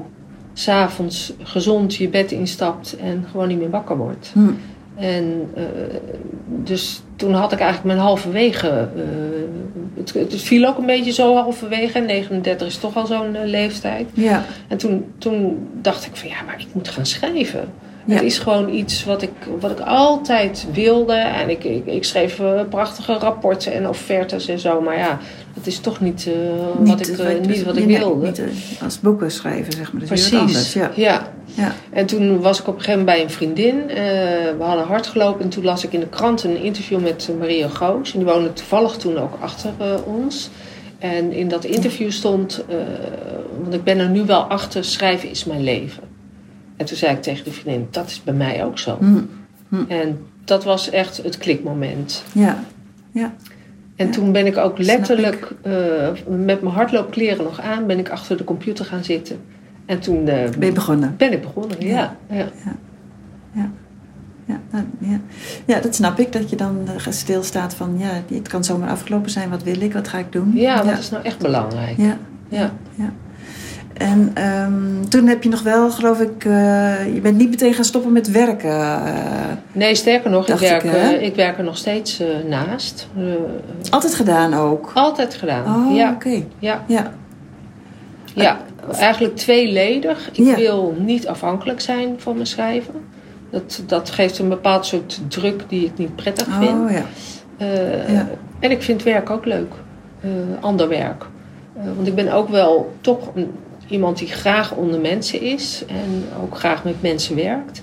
s'avonds 0.54 1.32
gezond 1.42 1.94
je 1.94 2.08
bed 2.08 2.32
instapt 2.32 2.96
en 2.96 3.24
gewoon 3.30 3.48
niet 3.48 3.58
meer 3.58 3.70
wakker 3.70 3.96
wordt. 3.96 4.30
Hm. 4.32 4.50
En 4.96 5.50
eh, 5.54 5.64
dus 6.46 7.02
toen 7.16 7.32
had 7.32 7.52
ik 7.52 7.58
eigenlijk 7.58 7.94
mijn 7.94 8.06
halverwege. 8.06 8.68
eh, 8.68 9.02
het, 9.94 10.12
het 10.12 10.42
viel 10.42 10.66
ook 10.66 10.78
een 10.78 10.86
beetje 10.86 11.12
zo 11.12 11.36
halverwege. 11.36 11.98
39 11.98 12.66
is 12.66 12.76
toch 12.76 12.96
al 12.96 13.06
zo'n 13.06 13.34
eh, 13.34 13.48
leeftijd. 13.48 14.08
ja, 14.14 14.44
En 14.68 14.76
toen, 14.76 15.04
toen 15.18 15.68
dacht 15.82 16.06
ik 16.06 16.16
van 16.16 16.28
ja, 16.28 16.42
maar 16.46 16.60
ik 16.60 16.66
moet 16.72 16.88
gaan 16.88 17.06
schrijven. 17.06 17.68
Ja. 18.06 18.14
Het 18.14 18.22
is 18.22 18.38
gewoon 18.38 18.68
iets 18.68 19.04
wat 19.04 19.22
ik, 19.22 19.30
wat 19.60 19.70
ik 19.70 19.80
altijd 19.80 20.66
wilde. 20.72 21.12
En 21.12 21.50
ik, 21.50 21.64
ik, 21.64 21.86
ik 21.86 22.04
schreef 22.04 22.40
eh, 22.40 22.60
prachtige 22.68 23.12
rapporten 23.12 23.72
en 23.72 23.88
offertes 23.88 24.48
en 24.48 24.58
zo. 24.58 24.80
Maar 24.80 24.98
ja, 24.98 25.18
dat 25.54 25.66
is 25.66 25.78
toch 25.78 26.00
niet, 26.00 26.26
eh, 26.26 26.86
wat, 26.86 27.08
ik, 27.08 27.18
eh, 27.18 27.40
niet 27.40 27.64
wat 27.64 27.76
ik 27.76 27.86
nee, 27.86 27.98
wilde. 27.98 28.26
Niet, 28.26 28.42
als 28.82 29.00
boeken 29.00 29.30
schrijven, 29.30 29.72
zeg 29.72 29.92
maar. 29.92 30.00
Dat 30.00 30.10
is 30.10 30.30
wat 30.30 30.40
anders. 30.40 30.72
Precies. 30.72 30.72
Ja. 30.72 30.90
ja. 30.94 31.32
Ja. 31.56 31.74
En 31.90 32.06
toen 32.06 32.40
was 32.40 32.60
ik 32.60 32.66
op 32.66 32.74
een 32.74 32.80
gegeven 32.80 32.98
moment 32.98 33.16
bij 33.16 33.24
een 33.24 33.34
vriendin. 33.34 33.86
We 34.56 34.62
hadden 34.62 34.86
hard 34.86 35.06
gelopen 35.06 35.42
en 35.42 35.48
toen 35.48 35.64
las 35.64 35.84
ik 35.84 35.92
in 35.92 36.00
de 36.00 36.08
krant 36.08 36.42
een 36.44 36.62
interview 36.62 37.00
met 37.00 37.30
Maria 37.38 37.68
Goos. 37.68 38.12
En 38.12 38.18
die 38.18 38.28
woonde 38.28 38.52
toevallig 38.52 38.96
toen 38.96 39.18
ook 39.18 39.36
achter 39.40 39.70
ons. 40.04 40.50
En 40.98 41.32
in 41.32 41.48
dat 41.48 41.64
interview 41.64 42.10
stond, 42.10 42.64
want 43.62 43.74
ik 43.74 43.84
ben 43.84 43.98
er 43.98 44.08
nu 44.08 44.24
wel 44.24 44.42
achter, 44.42 44.84
schrijven 44.84 45.30
is 45.30 45.44
mijn 45.44 45.62
leven. 45.62 46.13
En 46.76 46.86
toen 46.86 46.96
zei 46.96 47.14
ik 47.16 47.22
tegen 47.22 47.44
de 47.44 47.50
vriendin, 47.52 47.88
dat 47.90 48.06
is 48.06 48.22
bij 48.22 48.34
mij 48.34 48.64
ook 48.64 48.78
zo. 48.78 48.98
Hm. 49.68 49.82
En 49.88 50.18
dat 50.44 50.64
was 50.64 50.90
echt 50.90 51.16
het 51.22 51.38
klikmoment. 51.38 52.24
Ja. 52.32 52.64
Ja. 53.12 53.34
En 53.96 54.06
Ja, 54.06 54.12
toen 54.12 54.32
ben 54.32 54.46
ik 54.46 54.56
ook 54.56 54.78
letterlijk 54.78 55.52
eh, 55.62 56.08
met 56.26 56.62
mijn 56.62 56.74
hardloopkleren 56.74 57.44
nog 57.44 57.60
aan, 57.60 57.86
ben 57.86 57.98
ik 57.98 58.08
achter 58.10 58.36
de 58.36 58.44
computer 58.44 58.84
gaan 58.84 59.04
zitten. 59.04 59.40
En 59.86 60.00
toen 60.00 60.28
eh, 60.28 60.50
Ben 60.58 60.66
je 60.66 60.72
begonnen? 60.72 61.14
ben 61.16 61.32
ik 61.32 61.42
begonnen, 61.42 61.80
ja. 61.80 62.16
ja. 62.30 62.48
Ja, 64.46 64.60
nou, 64.70 64.84
ja. 64.98 65.20
ja, 65.64 65.80
dat 65.80 65.94
snap 65.94 66.18
ik. 66.18 66.32
Dat 66.32 66.50
je 66.50 66.56
dan 66.56 66.78
eh, 66.86 67.12
stilstaat 67.12 67.74
van, 67.74 67.98
ja, 67.98 68.22
het 68.34 68.48
kan 68.48 68.64
zomaar 68.64 68.90
afgelopen 68.90 69.30
zijn. 69.30 69.50
Wat 69.50 69.62
wil 69.62 69.80
ik? 69.80 69.92
Wat 69.92 70.08
ga 70.08 70.18
ik 70.18 70.32
doen? 70.32 70.52
Ja, 70.54 70.74
ja. 70.74 70.82
dat 70.82 70.98
is 70.98 71.10
nou 71.10 71.24
echt 71.24 71.38
belangrijk. 71.38 71.96
Ja, 71.96 72.18
Ja. 72.48 72.72
ja. 72.94 73.12
En 73.94 74.30
ehm, 74.34 75.04
toen 75.08 75.26
heb 75.26 75.42
je 75.42 75.48
nog 75.48 75.62
wel, 75.62 75.90
geloof 75.90 76.20
ik, 76.20 76.44
eh, 76.44 77.14
je 77.14 77.20
bent 77.22 77.36
niet 77.36 77.50
meteen 77.50 77.74
gaan 77.74 77.84
stoppen 77.84 78.12
met 78.12 78.30
werken. 78.30 78.70
eh, 78.70 79.02
Nee, 79.72 79.94
sterker 79.94 80.30
nog, 80.30 80.48
ik 80.48 80.54
ik, 80.54 80.60
werk, 80.60 80.82
hè? 80.82 80.90
eh, 81.16 81.22
ik 81.22 81.34
werk 81.34 81.58
er 81.58 81.64
nog 81.64 81.76
steeds 81.76 82.22
naast. 82.48 83.08
Altijd 83.90 84.14
gedaan 84.14 84.54
ook. 84.54 84.90
altijd 84.94 85.34
gedaan. 85.34 85.86
Oh, 85.88 85.96
ja, 85.96 86.12
oké. 86.12 86.42
ja, 86.58 86.84
Ja, 86.86 87.12
ja, 88.34 88.58
eigenlijk 88.96 89.36
tweeledig. 89.36 90.28
Ik 90.32 90.44
Ja. 90.46 90.56
wil 90.56 90.94
niet 90.98 91.28
afhankelijk 91.28 91.80
zijn 91.80 92.14
van 92.18 92.34
mijn 92.34 92.46
schrijven. 92.46 92.94
Dat, 93.50 93.82
dat 93.86 94.10
geeft 94.10 94.38
een 94.38 94.48
bepaald 94.48 94.86
soort 94.86 95.20
druk 95.28 95.64
die 95.68 95.84
ik 95.84 95.98
niet 95.98 96.16
prettig 96.16 96.46
vind. 96.58 96.80
oh 96.84 96.90
ja. 96.90 97.02
Eh, 97.56 98.14
Ja. 98.14 98.28
En 98.60 98.70
ik 98.70 98.82
vind 98.82 99.02
werk 99.02 99.30
ook 99.30 99.44
leuk. 99.44 99.72
Ander 100.60 100.88
werk. 100.88 101.24
Want 101.96 102.06
ik 102.06 102.14
ben 102.14 102.32
ook 102.32 102.48
wel 102.48 102.94
toch 103.00 103.30
een, 103.34 103.50
iemand 103.88 104.18
die 104.18 104.28
graag 104.28 104.72
onder 104.74 105.00
mensen 105.00 105.40
is. 105.40 105.82
En 105.86 106.24
ook 106.42 106.58
graag 106.58 106.84
met 106.84 107.02
mensen 107.02 107.36
werkt. 107.36 107.82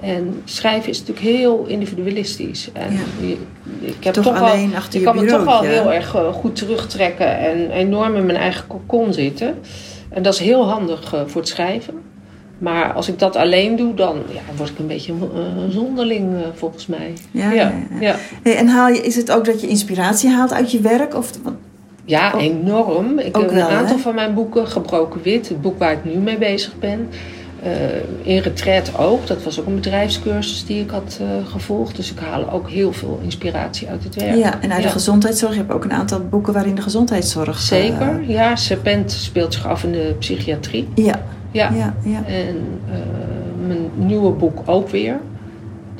En 0.00 0.42
schrijven 0.44 0.90
is 0.90 0.98
natuurlijk 0.98 1.26
heel 1.26 1.64
individualistisch. 1.66 2.68
En 2.72 2.92
Ja. 2.92 2.98
je- 3.26 3.36
ik 3.80 4.04
heb 4.04 4.14
Toch 4.14 4.24
toch, 4.24 4.40
alleen 4.42 4.68
wel, 4.68 4.78
achter 4.78 4.92
ik 4.94 5.06
je 5.06 5.12
kan 5.12 5.24
me 5.24 5.30
toch 5.30 5.60
hè? 5.60 5.66
heel 5.66 5.92
erg 5.92 6.14
eh, 6.14 6.32
goed 6.32 6.56
terugtrekken. 6.56 7.38
En 7.38 7.70
enorm 7.70 8.14
in 8.16 8.26
mijn 8.26 8.38
eigen 8.38 8.66
cocon 8.66 9.12
zitten. 9.12 9.54
En 10.08 10.22
dat 10.22 10.32
is 10.34 10.40
heel 10.40 10.68
handig 10.68 11.14
eh, 11.14 11.20
voor 11.26 11.40
het 11.40 11.50
schrijven. 11.50 11.94
Maar 12.58 12.92
als 12.92 13.08
ik 13.08 13.18
dat 13.18 13.36
alleen 13.36 13.76
doe, 13.76 13.94
dan 13.94 14.16
ja, 14.32 14.40
word 14.56 14.68
ik 14.70 14.78
een 14.78 14.86
beetje 14.86 15.12
eh, 15.12 15.62
een 15.62 15.72
zonderling 15.72 16.28
volgens 16.54 16.86
mij. 16.86 17.12
Ja, 17.30 17.52
ja. 17.52 17.72
Hey, 18.42 18.56
en 18.56 18.68
haal 18.68 18.88
je, 18.88 19.00
is 19.00 19.16
het 19.16 19.30
ook 19.30 19.44
dat 19.44 19.60
je 19.60 19.66
inspiratie 19.66 20.30
haalt 20.30 20.52
uit 20.52 20.70
je 20.72 20.80
werk? 20.80 21.14
Of, 21.14 21.30
Ja, 22.08 22.34
enorm. 22.38 23.18
Ik 23.18 23.36
ook 23.36 23.42
heb 23.42 23.52
wel, 23.52 23.68
een 23.70 23.76
aantal 23.76 23.96
hè? 23.96 24.02
van 24.02 24.14
mijn 24.14 24.34
boeken, 24.34 24.66
Gebroken 24.68 25.22
Wit, 25.22 25.48
het 25.48 25.60
boek 25.60 25.78
waar 25.78 25.92
ik 25.92 26.04
nu 26.04 26.14
mee 26.14 26.38
bezig 26.38 26.78
ben. 26.78 27.08
eh, 27.62 27.70
in 28.22 28.38
Retreat 28.38 28.98
ook, 28.98 29.26
dat 29.26 29.42
was 29.42 29.60
ook 29.60 29.66
een 29.66 29.74
bedrijfscursus 29.74 30.66
die 30.66 30.80
ik 30.80 30.90
had 30.90 31.18
eh, 31.20 31.26
gevolgd. 31.50 31.96
Dus 31.96 32.12
ik 32.12 32.18
haal 32.18 32.50
ook 32.50 32.70
heel 32.70 32.92
veel 32.92 33.20
inspiratie 33.22 33.88
uit 33.88 34.04
het 34.04 34.14
werk. 34.14 34.36
ja, 34.36 34.60
en 34.60 34.72
uit 34.72 34.82
de 34.82 34.88
gezondheidszorg. 34.88 35.52
Je 35.52 35.58
hebt 35.58 35.72
ook 35.72 35.84
een 35.84 35.92
aantal 35.92 36.20
boeken 36.20 36.52
waarin 36.52 36.74
de 36.74 36.82
gezondheidszorg... 36.82 37.48
eh, 37.48 37.54
Zeker, 37.54 38.22
ja. 38.26 38.56
Serpent 38.56 39.12
speelt 39.12 39.54
zich 39.54 39.66
af 39.66 39.84
in 39.84 39.92
de 39.92 40.14
psychiatrie. 40.18 40.88
ja, 40.94 41.20
Ja. 41.50 41.70
ja, 41.72 41.94
ja. 42.02 42.24
En 42.26 42.56
mijn 43.66 43.90
nieuwe 43.94 44.30
boek 44.30 44.58
ook 44.66 44.88
weer. 44.88 45.20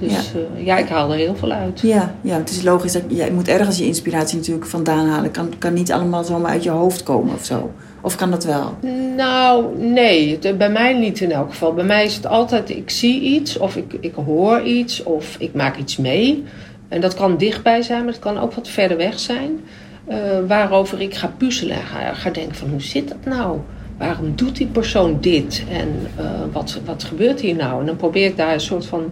Dus 0.00 0.12
ja. 0.12 0.20
ja, 0.64 0.78
ik 0.78 0.88
haal 0.88 1.10
er 1.12 1.16
heel 1.18 1.36
veel 1.36 1.52
uit. 1.52 1.80
Ja, 1.80 2.14
ja, 2.22 2.36
het 2.36 2.50
is 2.50 2.62
logisch 2.62 2.92
dat 2.92 3.02
je, 3.08 3.16
je 3.24 3.32
moet 3.32 3.48
ergens 3.48 3.78
je 3.78 3.84
inspiratie 3.84 4.38
natuurlijk 4.38 4.66
vandaan 4.66 5.06
halen. 5.06 5.30
Kan, 5.30 5.52
kan 5.58 5.72
niet 5.72 5.92
allemaal 5.92 6.24
zomaar 6.24 6.50
uit 6.50 6.62
je 6.62 6.70
hoofd 6.70 7.02
komen 7.02 7.34
of 7.34 7.44
zo. 7.44 7.70
Of 8.00 8.16
kan 8.16 8.30
dat 8.30 8.44
wel? 8.44 8.74
Nou, 9.16 9.78
nee, 9.78 10.38
het- 10.40 10.58
bij 10.58 10.70
mij 10.70 10.92
niet 10.98 11.20
in 11.20 11.32
elk 11.32 11.50
geval. 11.50 11.72
Bij 11.74 11.84
mij 11.84 12.04
is 12.04 12.14
het 12.14 12.26
altijd, 12.26 12.70
ik 12.70 12.90
zie 12.90 13.20
iets 13.20 13.58
of 13.58 13.76
ik, 13.76 13.96
ik 14.00 14.14
hoor 14.14 14.62
iets 14.62 15.02
of 15.02 15.36
ik 15.38 15.54
maak 15.54 15.76
iets 15.76 15.96
mee. 15.96 16.44
En 16.88 17.00
dat 17.00 17.14
kan 17.14 17.36
dichtbij 17.36 17.82
zijn, 17.82 18.04
maar 18.04 18.12
het 18.12 18.22
kan 18.22 18.38
ook 18.38 18.52
wat 18.54 18.68
verder 18.68 18.96
weg 18.96 19.18
zijn. 19.18 19.60
eh, 20.06 20.16
waarover 20.46 21.00
ik 21.00 21.14
ga 21.14 21.32
puzzelen 21.36 21.76
en 21.76 21.82
ga, 21.82 22.14
ga 22.14 22.30
denken 22.30 22.54
van 22.54 22.68
hoe 22.68 22.82
zit 22.82 23.08
dat 23.08 23.24
nou? 23.36 23.58
Waarom 23.98 24.32
doet 24.34 24.56
die 24.56 24.66
persoon 24.66 25.18
dit? 25.20 25.62
En 25.72 25.88
eh, 26.16 26.24
wat, 26.52 26.80
wat 26.84 27.04
gebeurt 27.04 27.40
hier 27.40 27.54
nou? 27.56 27.80
En 27.80 27.86
dan 27.86 27.96
probeer 27.96 28.26
ik 28.26 28.36
daar 28.36 28.52
een 28.52 28.60
soort 28.60 28.86
van 28.86 29.04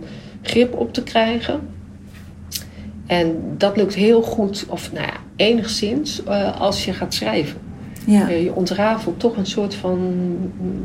grip 0.47 0.75
op 0.75 0.93
te 0.93 1.03
krijgen. 1.03 1.61
En 3.07 3.37
dat 3.57 3.77
lukt 3.77 3.95
heel 3.95 4.23
goed, 4.23 4.65
of 4.69 4.93
nou 4.93 5.07
ja, 5.07 5.13
enigszins, 5.37 6.25
eh, 6.25 6.61
als 6.61 6.85
je 6.85 6.93
gaat 6.93 7.15
schrijven. 7.15 7.59
Ja, 8.07 8.29
Eh, 8.29 8.43
je 8.43 8.55
ontrafelt 8.55 9.21
toch 9.21 9.37
een 9.37 9.47
soort 9.47 9.75
van 9.75 9.99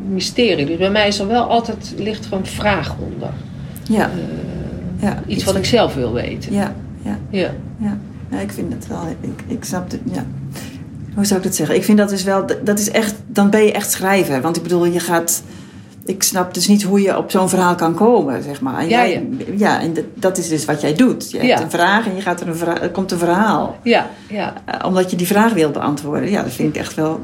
mysterie. 0.10 0.66
Dus 0.66 0.78
bij 0.78 0.90
mij 0.92 1.08
is 1.08 1.20
er 1.20 1.28
wel 1.28 1.44
altijd 1.44 1.94
ligt 1.98 2.26
er 2.26 2.34
een 2.34 2.46
vraag 2.46 2.96
onder. 3.00 3.30
ja, 3.84 4.10
Eh, 4.10 4.18
ja. 5.02 5.24
iets 5.28 5.44
wat 5.44 5.56
ik 5.56 5.66
zelf 5.66 5.94
wil 5.96 6.14
weten. 6.14 6.54
Ja, 6.54 6.76
ja, 7.02 7.18
Ja. 7.30 7.52
ja. 7.78 7.98
ja 8.32 8.40
ik 8.40 8.52
vind 8.52 8.74
het 8.74 8.88
wel... 8.88 9.02
Ik, 9.22 9.44
ik 9.48 9.64
snap 9.64 9.92
het, 9.92 10.00
ja. 10.12 10.26
Hoe 11.16 11.26
zou 11.26 11.40
ik 11.40 11.46
dat 11.46 11.56
zeggen? 11.56 11.76
Ik 11.76 11.84
vind 11.84 11.98
dat 11.98 12.10
dus 12.10 12.24
wel... 12.24 12.46
Dat 12.64 12.80
is 12.80 12.90
echt... 12.90 13.16
Dan 13.28 13.50
ben 13.50 13.64
je 13.64 13.72
echt 13.72 13.92
schrijver. 13.92 14.42
Want 14.42 14.58
ik 14.58 14.64
bedoel, 14.64 14.86
je 14.86 15.00
gaat... 15.00 15.44
Ik 16.12 16.24
snap 16.24 16.54
dus 16.54 16.68
niet 16.68 16.84
hoe 16.84 17.02
je 17.02 17.18
op 17.18 17.32
zo'n 17.32 17.50
verhaal 17.50 17.76
kan 17.76 17.94
komen, 17.96 18.44
zeg 18.44 18.62
maar. 18.62 18.80
En 18.80 18.90
Ja, 18.90 19.08
jij- 19.08 19.28
ja, 19.56 19.82
en 19.82 19.94
dat, 19.94 20.04
dat 20.14 20.38
is 20.38 20.50
dus 20.50 20.66
wat 20.66 20.82
jij 20.82 20.94
doet. 20.94 21.32
Je 21.32 21.38
hebt 21.38 21.60
een 21.62 21.70
vraag 21.70 22.06
en 22.08 22.16
je 22.16 22.22
gaat 22.22 22.42
er, 22.42 22.48
een 22.48 22.82
er 22.82 22.90
komt 22.90 23.12
een 23.12 23.18
verhaal. 23.18 23.78
Ja, 23.84 24.10
ja. 24.30 24.54
Eh, 24.66 24.86
omdat 24.86 25.12
je 25.12 25.18
die 25.18 25.28
vraag 25.28 25.54
wilt 25.54 25.74
beantwoorden. 25.74 26.30
Ja, 26.30 26.44
dat 26.44 26.52
vind 26.52 26.76
ik 26.76 26.82
echt 26.82 26.96
wel... 26.96 27.20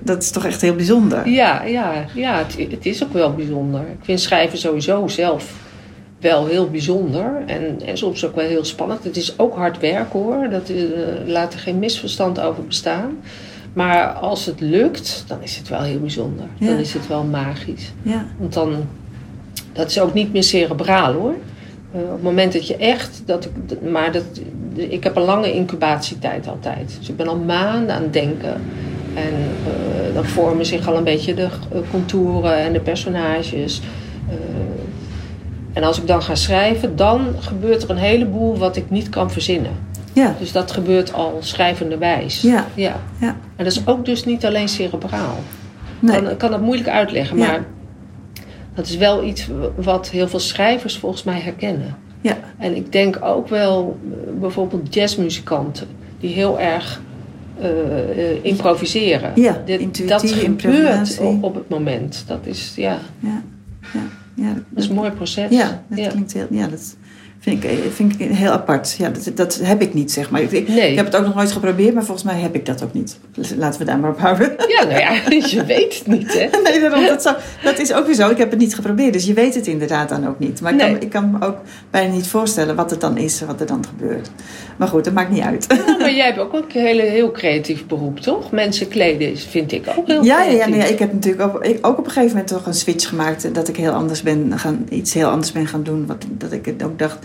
Dat 0.00 0.22
is 0.22 0.30
toch 0.30 0.44
echt 0.44 0.60
heel 0.60 0.74
bijzonder. 0.74 1.28
Ja, 1.28 1.62
ja, 1.62 1.92
ja 2.14 2.38
het, 2.38 2.56
het 2.70 2.86
is 2.86 3.02
ook 3.04 3.12
wel 3.12 3.34
bijzonder. 3.34 3.80
Ik 3.80 3.98
vind 4.04 4.20
schrijven 4.20 4.58
sowieso 4.58 5.08
zelf 5.08 5.52
wel 6.20 6.46
heel 6.46 6.70
bijzonder. 6.70 7.42
En, 7.46 7.80
en 7.86 7.98
soms 7.98 8.24
ook 8.26 8.34
wel 8.34 8.46
heel 8.46 8.64
spannend. 8.64 9.04
Het 9.04 9.16
is 9.16 9.38
ook 9.38 9.54
hard 9.56 9.78
werk 9.78 10.12
hoor. 10.12 10.48
Dat, 10.50 10.68
eh, 10.68 10.76
laat 11.26 11.52
er 11.52 11.58
geen 11.58 11.78
misverstand 11.78 12.40
over 12.40 12.64
bestaan. 12.66 13.16
Maar 13.72 14.06
als 14.06 14.46
het 14.46 14.60
lukt, 14.60 15.24
dan 15.26 15.42
is 15.42 15.56
het 15.56 15.68
wel 15.68 15.80
heel 15.82 16.00
bijzonder. 16.00 16.46
Dan 16.58 16.76
is 16.76 16.94
het 16.94 17.06
wel 17.06 17.24
magisch. 17.24 17.92
Ja, 18.02 18.26
Want 18.38 18.52
dan, 18.52 18.76
dat 19.72 19.90
is 19.90 20.00
ook 20.00 20.14
niet 20.14 20.32
meer 20.32 20.42
cerebraal 20.42 21.12
hoor. 21.12 21.34
Eh, 21.92 22.00
op 22.00 22.12
het 22.12 22.22
moment 22.22 22.52
dat 22.52 22.66
je 22.66 22.76
echt, 22.76 23.22
dat 23.26 23.44
ik, 23.44 23.80
maar 23.90 24.12
dat, 24.12 24.24
ik 24.74 25.04
heb 25.04 25.16
een 25.16 25.22
lange 25.22 25.52
incubatietijd 25.52 26.48
altijd. 26.48 26.96
Dus 26.98 27.08
ik 27.08 27.16
ben 27.16 27.28
al 27.28 27.36
maanden 27.36 27.94
aan 27.94 28.02
het 28.02 28.12
denken. 28.12 28.60
En 29.14 29.34
eh, 29.66 30.14
dan 30.14 30.24
vormen 30.24 30.66
zich 30.66 30.88
al 30.88 30.96
een 30.96 31.04
beetje 31.04 31.34
de 31.34 31.42
eh, 31.42 31.78
contouren 31.90 32.56
en 32.56 32.72
de 32.72 32.80
personages. 32.80 33.80
En 35.72 35.82
als 35.82 35.98
ik 35.98 36.06
dan 36.06 36.22
ga 36.22 36.34
schrijven, 36.34 36.96
dan 36.96 37.34
gebeurt 37.38 37.82
er 37.82 37.90
een 37.90 37.96
heleboel 37.96 38.58
wat 38.58 38.76
ik 38.76 38.90
niet 38.90 39.08
kan 39.08 39.30
verzinnen. 39.30 39.72
Ja, 40.12 40.34
Dus 40.38 40.52
dat 40.52 40.70
gebeurt 40.72 41.12
al 41.12 41.36
schrijvenderwijs. 41.40 42.40
Ja. 42.40 42.66
ja. 42.74 43.00
ja. 43.20 43.36
En 43.56 43.64
dat 43.64 43.72
is 43.72 43.86
ook 43.86 44.04
dus 44.04 44.24
niet 44.24 44.44
alleen 44.46 44.68
cerebraal. 44.68 45.38
Nee. 46.00 46.22
kan, 46.22 46.36
kan 46.36 46.50
dat 46.50 46.60
moeilijk 46.60 46.88
uitleggen, 46.88 47.38
Ja. 47.38 47.46
maar 47.46 47.64
dat 48.74 48.86
is 48.86 48.96
wel 48.96 49.24
iets 49.24 49.48
wat 49.76 50.10
heel 50.10 50.28
veel 50.28 50.38
schrijvers 50.38 50.98
volgens 50.98 51.22
mij 51.22 51.40
herkennen. 51.40 51.96
Ja, 52.20 52.36
En 52.58 52.76
ik 52.76 52.92
denk 52.92 53.18
ook 53.22 53.48
wel 53.48 53.98
eh, 54.10 54.32
bijvoorbeeld 54.40 54.94
jazzmuzikanten 54.94 55.86
die 56.20 56.34
heel 56.34 56.60
erg 56.60 57.00
eh, 57.60 57.70
eh, 57.70 58.44
improviseren. 58.44 59.32
Ja, 59.34 59.62
Dit- 59.64 60.08
dat 60.08 60.30
gebeurt 60.30 61.18
op, 61.20 61.42
op 61.42 61.54
het 61.54 61.68
moment. 61.68 62.24
Dat 62.26 62.38
is, 62.42 62.72
ja, 62.76 62.98
ja, 63.20 63.42
ja. 63.92 64.00
ja 64.34 64.52
dat 64.54 64.82
is 64.82 64.88
een 64.88 64.94
mooi 64.94 65.10
proces. 65.10 65.50
Ja, 65.50 65.82
dat 65.88 66.06
klinkt 66.08 66.32
heel... 66.32 66.46
Ja, 66.50 66.66
dat 66.66 66.96
vind 67.42 67.64
ik, 67.64 67.70
eh, 67.70 67.76
vind 67.94 68.20
ik 68.20 68.28
heel 68.32 68.50
apart. 68.50 68.94
Ja, 68.98 69.08
dat, 69.08 69.30
dat 69.36 69.60
heb 69.62 69.82
ik 69.82 69.94
niet, 69.94 70.12
zeg 70.12 70.30
maar. 70.30 70.40
Ik, 70.42 70.68
Nee. 70.68 70.90
ik 70.90 70.96
heb 70.96 71.04
het 71.06 71.16
ook 71.16 71.24
nog 71.24 71.34
nooit 71.34 71.52
geprobeerd, 71.52 71.94
maar 71.94 72.04
volgens 72.04 72.26
mij 72.32 72.40
heb 72.40 72.54
ik 72.54 72.66
dat 72.66 72.82
ook 72.84 72.92
niet. 72.92 73.18
Dus 73.34 73.54
laten 73.56 73.80
we 73.80 73.86
daar 73.86 73.98
maar 73.98 74.10
op 74.10 74.18
houden. 74.20 74.52
Ja, 74.68 74.84
nou 74.84 74.98
ja, 75.00 75.12
je 75.46 75.64
weet 75.66 75.94
het 75.98 76.06
niet, 76.06 76.32
hè? 76.32 76.48
Nee, 76.62 76.80
daarom, 76.80 77.04
dat, 77.06 77.22
zou- 77.22 77.36
dat 77.62 77.78
is 77.78 77.92
ook 77.92 78.06
weer 78.06 78.14
zo. 78.14 78.30
Ik 78.30 78.38
heb 78.38 78.50
het 78.50 78.58
niet 78.58 78.74
geprobeerd, 78.74 79.12
dus 79.12 79.24
je 79.26 79.32
weet 79.32 79.54
het 79.54 79.66
inderdaad 79.66 80.08
dan 80.08 80.28
ook 80.28 80.38
niet. 80.38 80.60
Maar 80.60 80.72
ik, 80.72 80.78
Nee. 80.78 80.92
kan, 80.92 81.00
ik 81.02 81.10
kan 81.10 81.30
me 81.30 81.46
ook 81.46 81.56
bijna 81.90 82.14
niet 82.14 82.26
voorstellen 82.26 82.76
wat 82.76 82.90
het 82.90 83.00
dan 83.00 83.16
is, 83.18 83.40
wat 83.46 83.60
er 83.60 83.66
dan 83.66 83.84
gebeurt. 83.88 84.30
Maar 84.76 84.88
goed, 84.88 85.04
dat 85.04 85.12
maakt 85.12 85.30
niet 85.30 85.42
uit. 85.42 85.66
Ja, 85.68 85.96
maar 85.98 86.14
jij 86.14 86.26
hebt 86.26 86.38
ook 86.38 86.52
een 86.52 86.64
hele, 86.68 87.02
heel 87.02 87.30
creatief 87.30 87.86
beroep, 87.86 88.18
toch? 88.20 88.50
Mensen 88.50 88.88
kleden 88.88 89.36
vind 89.38 89.72
ik 89.72 89.84
ook 89.96 90.06
heel 90.06 90.24
Ja, 90.24 90.42
ja, 90.42 90.48
creatief. 90.48 90.74
ja, 90.74 90.82
nee, 90.82 90.92
ik 90.92 90.98
heb 90.98 91.12
natuurlijk 91.12 91.42
ook, 91.54 91.64
ik, 91.64 91.86
ook 91.86 91.98
op 91.98 92.04
een 92.04 92.10
gegeven 92.10 92.28
moment 92.36 92.48
toch 92.48 92.66
een 92.66 92.74
switch 92.74 93.08
gemaakt. 93.08 93.54
Dat 93.54 93.68
ik 93.68 93.76
heel 93.76 93.92
anders 93.92 94.22
ben 94.22 94.58
gaan, 94.58 94.86
iets 94.88 95.14
heel 95.14 95.28
anders 95.28 95.52
ben 95.52 95.66
gaan 95.66 95.82
doen. 95.82 96.06
Wat, 96.06 96.24
dat 96.30 96.52
ik 96.52 96.74
ook 96.84 96.98
dacht, 96.98 97.18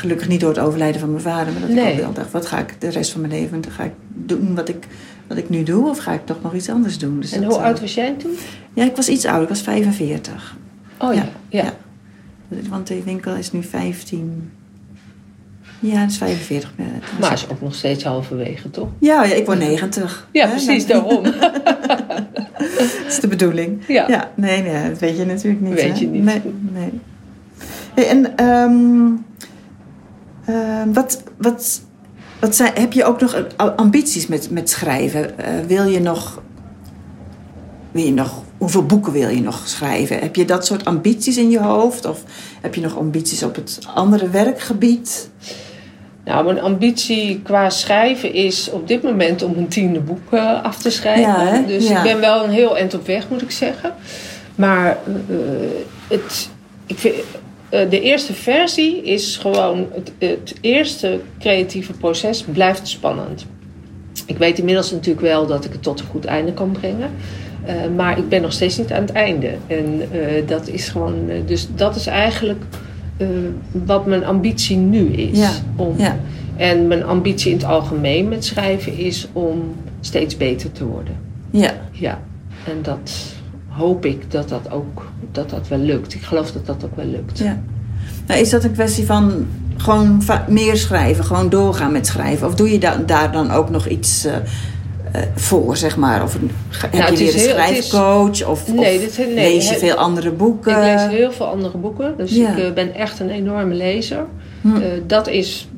gelukkig 0.00 0.28
niet 0.28 0.40
door 0.40 0.48
het 0.48 0.58
overlijden 0.58 1.00
van 1.00 1.10
mijn 1.10 1.22
vader. 1.22 1.52
Maar 1.52 1.60
dat 1.60 1.70
Nee. 1.70 1.84
ik 1.86 1.92
ook 1.98 2.00
wel 2.04 2.12
dacht, 2.12 2.30
wat 2.30 2.46
ga 2.46 2.58
ik 2.58 2.74
de 2.78 2.88
rest 2.88 3.10
van 3.12 3.20
mijn 3.20 3.32
leven, 3.32 3.62
ga 3.70 3.84
ik 3.84 3.92
doen 4.08 4.54
wat 4.54 4.68
ik, 4.68 4.86
wat 5.26 5.36
ik 5.38 5.48
nu 5.48 5.62
doe? 5.62 5.88
Of 5.88 5.98
ga 5.98 6.12
ik 6.12 6.26
toch 6.26 6.42
nog 6.42 6.54
iets 6.54 6.68
anders 6.70 6.98
doen? 6.98 7.20
Dus 7.20 7.32
En 7.32 7.44
hoe 7.44 7.54
eh, 7.56 7.62
oud 7.62 7.80
was 7.80 7.94
jij 7.94 8.14
toen? 8.18 8.32
Ja, 8.74 8.84
ik 8.84 8.96
was 8.96 9.08
iets 9.08 9.24
ouder, 9.24 9.42
ik 9.42 9.48
was 9.48 9.60
45. 9.62 10.56
Oh 10.98 11.14
ja, 11.14 11.28
ja. 11.48 11.64
ja. 11.64 11.72
Want 12.68 12.86
de 12.86 13.02
winkel 13.02 13.34
is 13.34 13.52
nu 13.52 13.62
15. 13.62 14.50
Ja, 15.80 16.00
dat 16.00 16.10
is 16.10 16.16
45. 16.16 16.72
eh, 16.76 16.84
Maar 17.20 17.32
is 17.32 17.48
ook 17.50 17.60
nog 17.60 17.74
steeds 17.74 18.04
halverwege, 18.04 18.70
toch? 18.70 18.88
Ja, 18.98 19.24
ja, 19.24 19.34
ik 19.34 19.46
word 19.46 19.58
90. 19.58 20.28
Ja, 20.32 20.44
Hè? 20.46 20.50
precies, 20.50 20.86
daarom. 20.86 21.22
Dat 22.78 22.88
is 23.08 23.20
de 23.20 23.28
bedoeling. 23.28 23.82
Ja. 23.88 24.08
Ja, 24.08 24.30
nee, 24.34 24.62
nee, 24.62 24.88
dat 24.88 24.98
weet 24.98 25.16
je 25.16 25.24
natuurlijk 25.24 25.62
niet. 25.62 25.74
Weet 25.74 25.92
hè? 25.92 25.98
je 26.00 26.06
niet. 26.06 26.22
Nee, 26.24 26.40
nee. 26.72 26.90
Hey, 27.94 28.08
en 28.08 28.36
ehm, 28.36 29.06
ehm, 30.52 30.92
wat, 30.92 31.22
wat, 31.36 31.80
Wat 32.40 32.56
zijn, 32.56 32.72
heb 32.74 32.92
je 32.92 33.04
ook 33.04 33.20
nog 33.20 33.34
eh, 33.34 33.66
ambities 33.76 34.26
met, 34.26 34.50
met 34.50 34.70
schrijven? 34.70 35.38
Eh, 35.38 35.54
wil 35.66 35.84
je 35.84 36.00
nog. 36.00 36.42
Wil 37.90 38.04
je 38.04 38.12
nog 38.12 38.42
hoeveel 38.58 38.86
boeken 38.86 39.12
wil 39.12 39.28
je 39.28 39.40
nog 39.40 39.62
schrijven? 39.64 40.18
Heb 40.18 40.36
je 40.36 40.44
dat 40.44 40.66
soort 40.66 40.84
ambities 40.84 41.36
in 41.36 41.50
je 41.50 41.58
hoofd? 41.58 42.04
Of 42.04 42.22
heb 42.60 42.74
je 42.74 42.80
nog 42.80 42.98
ambities 42.98 43.42
op 43.42 43.54
het 43.54 43.78
andere 43.94 44.28
werkgebied? 44.28 45.30
Nou, 46.24 46.44
mijn 46.44 46.60
ambitie 46.60 47.40
qua 47.42 47.70
schrijven 47.70 48.32
is 48.32 48.70
op 48.70 48.88
dit 48.88 49.02
moment 49.02 49.42
om 49.42 49.54
een 49.56 49.68
tiende 49.68 50.00
boek 50.00 50.32
uh, 50.32 50.62
af 50.62 50.76
te 50.82 50.90
schrijven. 50.90 51.22
Ja, 51.22 51.62
dus 51.66 51.88
ja. 51.88 51.96
ik 51.96 52.02
ben 52.02 52.20
wel 52.20 52.44
een 52.44 52.50
heel 52.50 52.76
eind 52.76 52.94
op 52.94 53.06
weg, 53.06 53.28
moet 53.28 53.42
ik 53.42 53.50
zeggen. 53.50 53.94
Maar 54.54 54.98
uh, 55.28 55.36
het, 56.08 56.48
ik 56.86 56.98
vind, 56.98 57.14
uh, 57.70 57.90
de 57.90 58.00
eerste 58.00 58.32
versie 58.32 59.02
is 59.02 59.36
gewoon 59.36 59.86
het, 59.92 60.12
het, 60.18 60.54
eerste 60.60 61.20
creatieve 61.38 61.92
proces 61.92 62.42
blijft 62.42 62.88
spannend. 62.88 63.46
Ik 64.26 64.38
weet 64.38 64.58
inmiddels 64.58 64.90
natuurlijk 64.90 65.26
wel 65.26 65.46
dat 65.46 65.64
ik 65.64 65.72
het 65.72 65.82
tot 65.82 66.00
een 66.00 66.06
goed 66.06 66.24
einde 66.24 66.52
kan 66.52 66.70
brengen. 66.70 67.10
Uh, 67.66 67.74
maar 67.96 68.18
ik 68.18 68.28
ben 68.28 68.42
nog 68.42 68.52
steeds 68.52 68.78
niet 68.78 68.92
aan 68.92 69.00
het 69.00 69.12
einde. 69.12 69.54
En 69.66 70.02
uh, 70.12 70.46
dat 70.46 70.68
is 70.68 70.88
gewoon. 70.88 71.14
dus 71.46 71.68
dat 71.74 71.96
is 71.96 72.06
eigenlijk 72.06 72.62
wat 73.70 74.06
mijn 74.06 74.24
ambitie 74.24 74.76
nu 74.76 75.06
is. 75.12 75.38
Ja. 75.38 75.50
Om, 75.76 75.94
ja. 75.98 76.18
En 76.56 76.86
mijn 76.86 77.04
ambitie 77.04 77.50
in 77.50 77.56
het 77.56 77.66
algemeen 77.66 78.28
met 78.28 78.44
schrijven 78.44 78.98
is 78.98 79.28
om 79.32 79.74
steeds 80.00 80.36
beter 80.36 80.72
te 80.72 80.84
worden. 80.84 81.16
Ja. 81.50 81.72
Ja. 81.90 82.20
En 82.66 82.82
dat 82.82 83.34
hoop 83.70 84.04
ik 84.04 84.30
dat 84.30 84.48
dat 84.48 84.70
ook 84.70 85.06
dat 85.32 85.50
dat 85.50 85.68
wel 85.68 85.78
lukt. 85.78 86.14
Ik 86.14 86.22
geloof 86.22 86.52
dat 86.52 86.66
dat 86.66 86.84
ook 86.84 86.96
wel 86.96 87.06
lukt. 87.06 87.38
Ja. 87.38 87.62
Nou, 88.26 88.40
is 88.40 88.50
dat 88.50 88.64
een 88.64 88.72
kwestie 88.72 89.06
van 89.06 89.46
gewoon 89.76 90.22
meer 90.48 90.76
schrijven, 90.76 91.24
gewoon 91.24 91.48
doorgaan 91.48 91.92
met 91.92 92.06
schrijven? 92.06 92.46
Of 92.46 92.54
doe 92.54 92.70
je 92.70 92.78
da 92.78 92.96
daar 93.06 93.32
dan 93.32 93.50
ook 93.50 93.70
nog 93.70 93.86
iets 93.86 94.26
uh, 94.26 94.32
uh, 94.32 95.22
voor, 95.34 95.76
zeg 95.76 95.96
maar? 95.96 96.22
Of 96.22 96.38
heb 96.80 96.92
nou, 96.92 97.10
je 97.10 97.18
weer 97.18 97.34
een 97.34 97.40
schrijfcoach? 97.40 98.30
Is, 98.30 98.44
of, 98.44 98.72
nee, 98.72 98.98
of 98.98 99.14
dit, 99.14 99.26
nee, 99.26 99.34
lees 99.34 99.68
je 99.68 99.78
veel 99.78 99.94
andere 99.94 100.30
boeken? 100.32 100.72
Ik 100.72 100.78
lees 100.78 101.18
heel 101.18 101.32
veel 101.32 101.46
andere 101.46 101.78
boeken. 101.78 102.14
Dus 102.16 102.34
Ja. 102.34 102.56
ik 102.56 102.58
uh, 102.58 102.72
ben 102.72 102.94
echt 102.94 103.20
een 103.20 103.30
enorme 103.30 103.74
lezer. 103.74 104.24
Hm. 104.60 104.80
Dat 105.06 105.28
is 105.28 105.68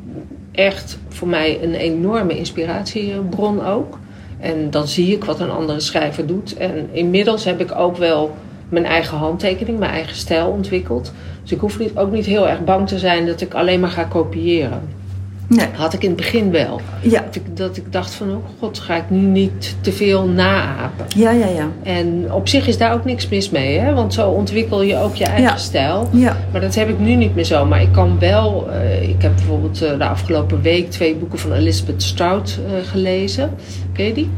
echt 0.52 0.98
voor 1.08 1.28
mij 1.28 1.58
een 1.62 1.74
enorme 1.74 2.38
inspiratiebron 2.38 3.64
ook. 3.64 3.98
En 4.42 4.70
dan 4.70 4.88
zie 4.88 5.12
ik 5.14 5.24
wat 5.24 5.40
een 5.40 5.50
andere 5.50 5.80
schrijver 5.80 6.26
doet. 6.26 6.56
En 6.56 6.88
inmiddels 6.92 7.44
heb 7.44 7.60
ik 7.60 7.74
ook 7.74 7.96
wel 7.96 8.34
mijn 8.68 8.84
eigen 8.84 9.16
handtekening, 9.16 9.78
mijn 9.78 9.90
eigen 9.90 10.16
stijl 10.16 10.48
ontwikkeld. 10.48 11.12
Dus 11.42 11.52
ik 11.52 11.60
hoef 11.60 11.78
niet, 11.78 11.96
ook 11.96 12.10
niet 12.10 12.26
heel 12.26 12.48
erg 12.48 12.64
bang 12.64 12.88
te 12.88 12.98
zijn 12.98 13.26
dat 13.26 13.40
ik 13.40 13.54
alleen 13.54 13.80
maar 13.80 13.90
ga 13.90 14.04
kopiëren. 14.04 14.88
Nee. 15.46 15.66
Had 15.74 15.92
ik 15.92 16.02
in 16.02 16.08
het 16.08 16.16
begin 16.16 16.50
wel. 16.50 16.80
Ja. 17.00 17.20
Dat 17.20 17.34
ik, 17.34 17.56
dat 17.56 17.76
ik 17.76 17.92
dacht 17.92 18.14
van, 18.14 18.30
oh 18.30 18.44
god, 18.58 18.78
ga 18.78 18.96
ik 18.96 19.10
nu 19.10 19.18
niet 19.18 19.76
te 19.80 19.92
veel 19.92 20.26
naapen. 20.28 21.06
Ja, 21.16 21.30
ja, 21.30 21.46
ja. 21.46 21.68
En 21.82 22.32
op 22.32 22.48
zich 22.48 22.66
is 22.66 22.78
daar 22.78 22.92
ook 22.92 23.04
niks 23.04 23.28
mis 23.28 23.50
mee, 23.50 23.78
hè? 23.78 23.94
want 23.94 24.14
zo 24.14 24.30
ontwikkel 24.30 24.82
je 24.82 24.96
ook 24.96 25.14
je 25.14 25.24
eigen 25.24 25.42
Ja. 25.42 25.56
stijl. 25.56 26.08
Ja. 26.12 26.36
Maar 26.52 26.60
dat 26.60 26.74
heb 26.74 26.88
ik 26.88 26.98
nu 26.98 27.14
niet 27.14 27.34
meer 27.34 27.44
zo. 27.44 27.64
Maar 27.66 27.82
ik 27.82 27.92
kan 27.92 28.18
wel. 28.18 28.68
Uh, 28.70 29.08
ik 29.08 29.22
heb 29.22 29.34
bijvoorbeeld 29.36 29.82
uh, 29.82 29.98
de 29.98 30.04
afgelopen 30.04 30.62
week 30.62 30.90
twee 30.90 31.14
boeken 31.14 31.38
van 31.38 31.52
Elizabeth 31.52 32.02
Strout 32.02 32.58
uh, 32.66 32.88
gelezen. 32.88 33.50
Ken 33.92 34.04
je 34.04 34.12
die? 34.12 34.30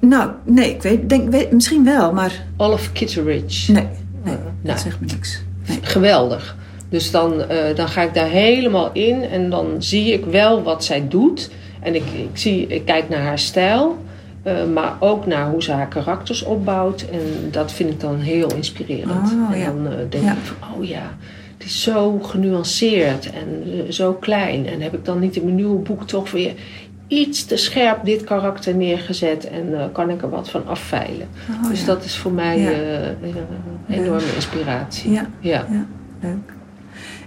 Nou, 0.00 0.30
nee, 0.44 0.70
ik 0.70 0.82
weet, 0.82 1.08
denk, 1.08 1.30
weet 1.30 1.52
misschien 1.52 1.84
wel, 1.84 2.12
maar. 2.12 2.44
Olive 2.56 2.92
Kitteridge. 2.92 3.72
Nee, 3.72 3.86
nee 4.24 4.34
dat 4.34 4.42
nou. 4.62 4.78
zegt 4.78 5.00
me 5.00 5.06
niks. 5.06 5.42
Nee. 5.68 5.78
Geweldig. 5.82 6.56
Dus 6.90 7.10
dan, 7.10 7.32
uh, 7.32 7.74
dan 7.74 7.88
ga 7.88 8.02
ik 8.02 8.14
daar 8.14 8.28
helemaal 8.28 8.90
in 8.92 9.22
en 9.22 9.50
dan 9.50 9.66
zie 9.78 10.12
ik 10.12 10.24
wel 10.24 10.62
wat 10.62 10.84
zij 10.84 11.08
doet. 11.08 11.50
En 11.80 11.94
ik, 11.94 12.02
ik, 12.12 12.28
zie, 12.32 12.66
ik 12.66 12.84
kijk 12.84 13.08
naar 13.08 13.20
haar 13.22 13.38
stijl, 13.38 13.96
uh, 14.46 14.52
maar 14.74 14.96
ook 14.98 15.26
naar 15.26 15.50
hoe 15.50 15.62
ze 15.62 15.72
haar 15.72 15.88
karakters 15.88 16.42
opbouwt. 16.42 17.04
En 17.12 17.50
dat 17.50 17.72
vind 17.72 17.90
ik 17.90 18.00
dan 18.00 18.16
heel 18.18 18.54
inspirerend. 18.54 19.32
Oh, 19.32 19.52
en 19.52 19.58
ja. 19.58 19.64
dan 19.66 19.86
uh, 19.86 19.92
denk 20.08 20.24
Ja. 20.24 20.32
ik 20.32 20.38
van, 20.42 20.56
oh 20.76 20.84
ja, 20.88 21.16
het 21.58 21.66
is 21.66 21.82
zo 21.82 22.18
genuanceerd 22.18 23.30
en 23.32 23.64
zo 23.92 24.12
klein. 24.12 24.66
En 24.66 24.80
heb 24.80 24.94
ik 24.94 25.04
dan 25.04 25.18
niet 25.18 25.36
in 25.36 25.44
mijn 25.44 25.56
nieuwe 25.56 25.78
boek 25.78 26.06
toch 26.06 26.30
weer 26.30 26.52
iets 27.06 27.44
te 27.44 27.56
scherp 27.56 28.04
dit 28.04 28.24
karakter 28.24 28.74
neergezet 28.74 29.48
en 29.48 29.68
uh, 29.68 29.84
kan 29.92 30.10
ik 30.10 30.22
er 30.22 30.30
wat 30.30 30.50
van 30.50 30.66
afveilen. 30.66 31.28
Oh, 31.62 31.68
dus 31.70 31.80
ja. 31.80 31.86
dat 31.86 32.04
is 32.04 32.16
voor 32.16 32.32
mij 32.32 32.58
Ja. 32.60 32.70
uh, 32.70 33.06
een 33.88 33.94
enorme 34.02 34.34
inspiratie. 34.34 35.10
Ja. 35.10 35.26
ja. 35.40 35.66
Ja, 35.70 35.86
leuk. 36.20 36.52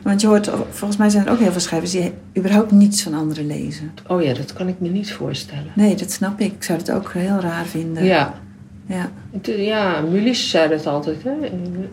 Want 0.03 0.21
je 0.21 0.27
hoort, 0.27 0.49
volgens 0.69 0.97
mij 0.99 1.09
zijn 1.09 1.25
er 1.25 1.31
ook 1.31 1.39
heel 1.39 1.51
veel 1.51 1.59
schrijvers 1.61 1.91
die 1.91 2.11
überhaupt 2.37 2.71
niets 2.71 3.03
van 3.03 3.13
anderen 3.13 3.47
lezen. 3.47 3.91
Oh 4.07 4.23
ja, 4.23 4.33
dat 4.33 4.53
kan 4.53 4.67
ik 4.67 4.75
me 4.79 4.87
niet 4.89 5.11
voorstellen. 5.13 5.71
Nee, 5.75 5.95
dat 5.95 6.11
snap 6.11 6.39
ik. 6.39 6.51
Ik 6.53 6.63
zou 6.63 6.77
het 6.79 6.91
ook 6.91 7.13
heel 7.13 7.39
raar 7.39 7.65
vinden. 7.65 8.03
Ja. 8.05 8.41
Ja. 8.87 9.11
Het- 9.31 9.53
Ja, 9.57 10.01
Mulisch 10.01 10.49
zei 10.49 10.69
dat 10.69 10.85
altijd. 10.87 11.23
Hè? 11.23 11.31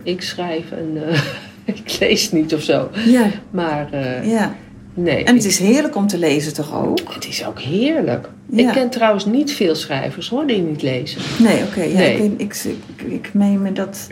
Ik 0.02 0.22
schrijf 0.22 0.70
en 0.70 1.08
eh, 1.08 1.20
ik 1.74 1.96
lees 2.00 2.32
niet 2.32 2.54
of 2.54 2.62
zo. 2.62 2.90
Ja. 3.06 3.26
Maar 3.50 3.92
eh, 3.92 4.30
ja. 4.30 4.54
nee. 4.94 5.24
En 5.24 5.34
het 5.34 5.44
is 5.44 5.58
heerlijk 5.58 5.96
om 5.96 6.06
te 6.06 6.18
lezen 6.18 6.54
toch 6.54 6.74
ook? 6.74 7.14
het 7.14 7.26
is 7.28 7.46
ook 7.46 7.60
heerlijk. 7.60 8.28
Ja. 8.50 8.58
Ik 8.68 8.72
ken 8.74 8.90
trouwens 8.90 9.24
niet 9.26 9.52
veel 9.52 9.74
schrijvers 9.74 10.28
hoor, 10.28 10.46
die 10.46 10.62
niet 10.62 10.82
lezen. 10.82 11.20
Nee, 11.38 11.62
oké. 11.62 11.82
ja, 11.82 11.96
Nee. 11.98 12.34
ik, 12.36 12.40
ik, 12.40 13.02
ik 13.06 13.34
meen 13.34 13.62
me 13.62 13.72
dat... 13.72 14.06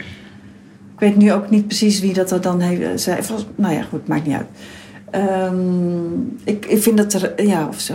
Ik 0.98 1.04
weet 1.06 1.16
nu 1.16 1.32
ook 1.32 1.50
niet 1.50 1.66
precies 1.66 2.00
wie 2.00 2.12
dat 2.12 2.30
er 2.30 2.40
dan 2.40 2.60
heeft, 2.60 3.00
zei. 3.00 3.22
Volgens, 3.22 3.48
nou 3.54 3.74
ja, 3.74 3.82
goed, 3.82 4.08
maakt 4.08 4.26
niet 4.26 4.36
uit. 4.36 4.46
Ehm, 5.10 6.20
ik, 6.44 6.66
ik 6.66 6.82
vind 6.82 6.96
dat 6.96 7.12
er... 7.12 7.46
Ja, 7.46 7.66
of 7.68 7.80
zo. 7.80 7.94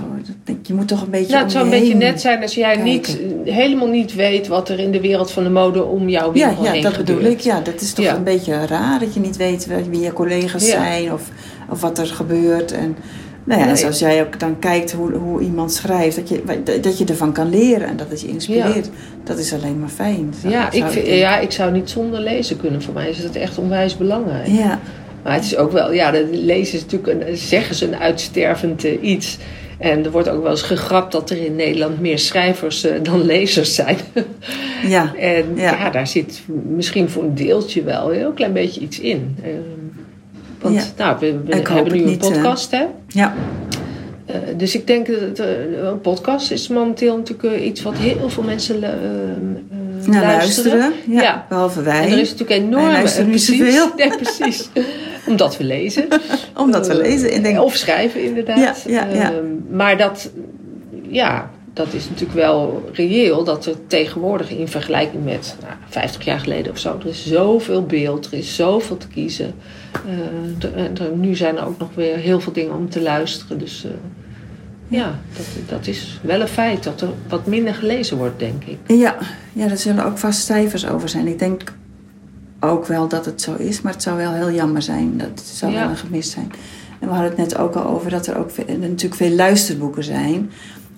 Je 0.61 0.73
moet 0.73 0.87
toch 0.87 1.01
een 1.01 1.09
beetje 1.09 1.31
Nou, 1.31 1.43
het 1.43 1.51
zou 1.51 1.65
een 1.65 1.71
je 1.71 1.77
beetje 1.79 1.91
heen- 1.97 2.03
net 2.11 2.21
zijn 2.21 2.41
als 2.41 2.53
jij 2.55 2.73
kijken. 2.75 2.83
niet, 2.93 3.17
helemaal 3.43 3.87
niet 3.87 4.15
weet 4.15 4.47
wat 4.47 4.69
er 4.69 4.79
in 4.79 4.91
de 4.91 5.01
wereld 5.01 5.31
van 5.31 5.43
de 5.43 5.49
mode 5.49 5.83
om 5.83 6.09
jouw 6.09 6.33
Ja, 6.33 6.45
winkel 6.47 6.63
ja 6.63 6.71
heen 6.71 6.81
dat 6.81 6.93
gebeurt. 6.93 7.17
bedoel 7.17 7.31
ik. 7.33 7.39
Ja, 7.39 7.59
dat 7.59 7.81
is 7.81 7.93
toch 7.93 8.05
Ja. 8.05 8.15
een 8.15 8.23
beetje 8.23 8.65
raar 8.65 8.99
dat 8.99 9.13
je 9.13 9.19
niet 9.19 9.37
weet 9.37 9.65
wie- 9.65 9.89
wie 9.89 9.99
je 10.01 10.13
collega's 10.13 10.65
Ja. 10.65 10.71
zijn 10.71 11.13
of, 11.13 11.29
of 11.69 11.81
wat 11.81 11.97
er 11.97 12.05
gebeurt. 12.07 12.71
En, 12.71 12.95
nou 13.43 13.59
ja, 13.59 13.65
Nee. 13.65 13.75
zoals 13.75 13.99
jij 13.99 14.21
ook 14.21 14.39
dan 14.39 14.59
kijkt 14.59 14.91
hoe, 14.91 15.11
hoe 15.13 15.41
iemand 15.41 15.73
schrijft, 15.73 16.15
dat 16.15 16.29
je, 16.29 16.41
dat 16.81 16.97
je 16.97 17.05
ervan 17.05 17.33
kan 17.33 17.49
leren 17.49 17.87
en 17.87 17.97
dat 17.97 18.09
het 18.09 18.21
je 18.21 18.27
inspireert. 18.27 18.89
Dat 19.23 19.37
is 19.37 19.53
alleen 19.53 19.79
maar 19.79 19.89
fijn. 19.89 20.33
Zou- 20.41 20.53
Ja, 20.53 20.71
ik 20.71 20.85
zou 20.91 21.05
ja, 21.09 21.39
ik 21.39 21.51
zou 21.51 21.71
niet 21.71 21.89
zonder 21.89 22.19
lezen 22.19 22.57
kunnen. 22.57 22.81
Voor 22.81 22.93
mij 22.93 23.09
is 23.09 23.17
het 23.23 23.35
echt 23.35 23.57
onwijs 23.57 23.97
belangrijk. 23.97 24.47
Ja, 24.47 24.79
Maar 25.23 25.33
het 25.33 25.43
is 25.43 25.55
ook 25.57 25.71
wel, 25.71 25.93
ja, 25.93 26.11
lezen 26.31 26.77
is 26.77 26.81
natuurlijk, 26.85 27.27
een, 27.27 27.37
zeggen 27.37 27.75
ze, 27.75 27.85
een 27.87 27.95
uitstervend 27.95 28.83
eh, 28.83 29.03
iets. 29.03 29.37
En 29.77 30.05
er 30.05 30.11
wordt 30.11 30.29
ook 30.29 30.41
wel 30.41 30.51
eens 30.51 30.61
gegrapt 30.61 31.11
dat 31.11 31.29
er 31.29 31.45
in 31.45 31.55
Nederland 31.55 31.99
meer 32.01 32.19
schrijvers 32.19 32.83
eh, 32.83 32.91
dan 33.03 33.21
lezers 33.33 33.75
zijn. 33.75 33.97
ja, 34.87 35.15
en 35.15 35.45
Ja. 35.55 35.71
ja. 35.71 35.89
daar 35.89 36.07
zit 36.07 36.41
misschien 36.75 37.09
voor 37.09 37.23
een 37.23 37.35
deeltje 37.35 37.83
wel 37.83 38.09
een 38.11 38.17
heel 38.17 38.31
klein 38.31 38.53
beetje 38.53 38.81
iets 38.81 38.99
in. 38.99 39.37
Ehm, 39.43 39.92
want 40.63 40.93
nou, 40.97 41.17
we, 41.19 41.25
hebben 41.25 41.93
nu 41.93 41.99
een 41.99 42.05
niet, 42.05 42.23
eh. 42.23 42.31
podcast, 42.31 42.71
hè? 42.71 42.85
ja, 43.07 43.33
Eh, 44.25 44.35
dus 44.57 44.75
ik 44.75 44.87
denk 44.87 45.07
dat 45.07 45.39
eh, 45.39 45.47
een 45.83 46.01
podcast 46.01 46.51
is 46.51 46.67
momenteel 46.67 47.17
natuurlijk 47.17 47.63
iets 47.63 47.81
wat 47.81 47.97
heel 47.97 48.29
veel 48.29 48.43
mensen 48.43 48.79
luisteren. 48.79 50.21
luisteren. 50.21 50.93
Ja, 51.07 51.21
Ja. 51.21 51.45
Behalve 51.49 51.81
wij. 51.81 52.05
En 52.05 52.11
er 52.11 52.19
is 52.19 52.31
natuurlijk 52.31 52.59
enorme... 52.59 52.85
Wij 52.85 52.93
luisteren 52.93 53.29
niet 53.29 53.45
precies, 53.45 53.75
zoveel. 53.75 53.91
Nee, 53.97 54.17
precies. 54.17 54.69
Omdat 55.27 55.57
we 55.57 55.63
lezen. 55.63 56.07
Omdat 56.63 56.87
we 56.87 56.95
lezen. 56.95 57.43
Denk, 57.43 57.61
Of 57.61 57.75
schrijven, 57.75 58.23
inderdaad. 58.23 58.83
Ja, 58.85 59.05
ja, 59.05 59.13
ja. 59.13 59.31
Ehm, 59.31 59.45
maar 59.69 59.97
dat, 59.97 60.31
ja, 61.07 61.49
dat 61.73 61.93
is 61.93 62.09
natuurlijk 62.09 62.39
wel 62.39 62.89
reëel. 62.93 63.43
Dat 63.43 63.65
er 63.65 63.75
tegenwoordig 63.87 64.49
in 64.49 64.67
vergelijking 64.67 65.23
met 65.23 65.55
nou, 65.61 65.73
50 65.89 66.25
jaar 66.25 66.39
geleden 66.39 66.71
of 66.71 66.77
zo... 66.77 66.97
er 66.99 67.07
is 67.07 67.27
zoveel 67.27 67.85
beeld, 67.85 68.25
er 68.25 68.33
is 68.33 68.55
zoveel 68.55 68.97
te 68.97 69.07
kiezen. 69.07 69.53
Eh, 70.05 71.01
er- 71.01 71.15
nu 71.15 71.35
zijn 71.35 71.57
er 71.57 71.65
ook 71.65 71.77
nog 71.79 71.89
weer 71.95 72.15
heel 72.17 72.39
veel 72.39 72.53
dingen 72.53 72.75
om 72.75 72.89
te 72.89 73.01
luisteren. 73.01 73.57
Dus 73.59 73.85
eh, 73.85 73.91
ja, 74.87 75.19
dat, 75.37 75.45
dat 75.69 75.87
is 75.87 76.19
wel 76.23 76.41
een 76.41 76.47
feit. 76.47 76.83
Dat 76.83 77.01
er 77.01 77.09
wat 77.27 77.45
minder 77.47 77.73
gelezen 77.73 78.17
wordt, 78.17 78.39
denk 78.39 78.63
ik. 78.63 78.77
Ja, 78.87 79.15
ja, 79.53 79.69
er 79.69 79.77
zullen 79.77 80.05
ook 80.05 80.17
vast 80.17 80.43
cijfers 80.45 80.87
over 80.87 81.09
zijn. 81.09 81.27
Ik 81.27 81.39
denk 81.39 81.61
ook 82.59 82.85
wel 82.85 83.07
dat 83.07 83.25
het 83.25 83.41
zo 83.41 83.55
is, 83.55 83.81
maar 83.81 83.93
het 83.93 84.03
zou 84.03 84.17
wel 84.17 84.33
heel 84.33 84.51
jammer 84.51 84.81
zijn. 84.81 85.17
Dat 85.17 85.41
zou 85.53 85.71
Ja. 85.71 85.79
wel 85.79 85.89
een 85.89 85.97
gemis 85.97 86.31
zijn. 86.31 86.51
En 86.99 87.07
we 87.07 87.13
hadden 87.13 87.29
het 87.31 87.39
net 87.39 87.57
ook 87.57 87.75
al 87.75 87.85
over 87.85 88.09
dat 88.09 88.27
er 88.27 88.37
ook 88.37 88.49
natuurlijk 88.67 89.15
veel 89.15 89.35
luisterboeken 89.35 90.03
zijn. 90.03 90.51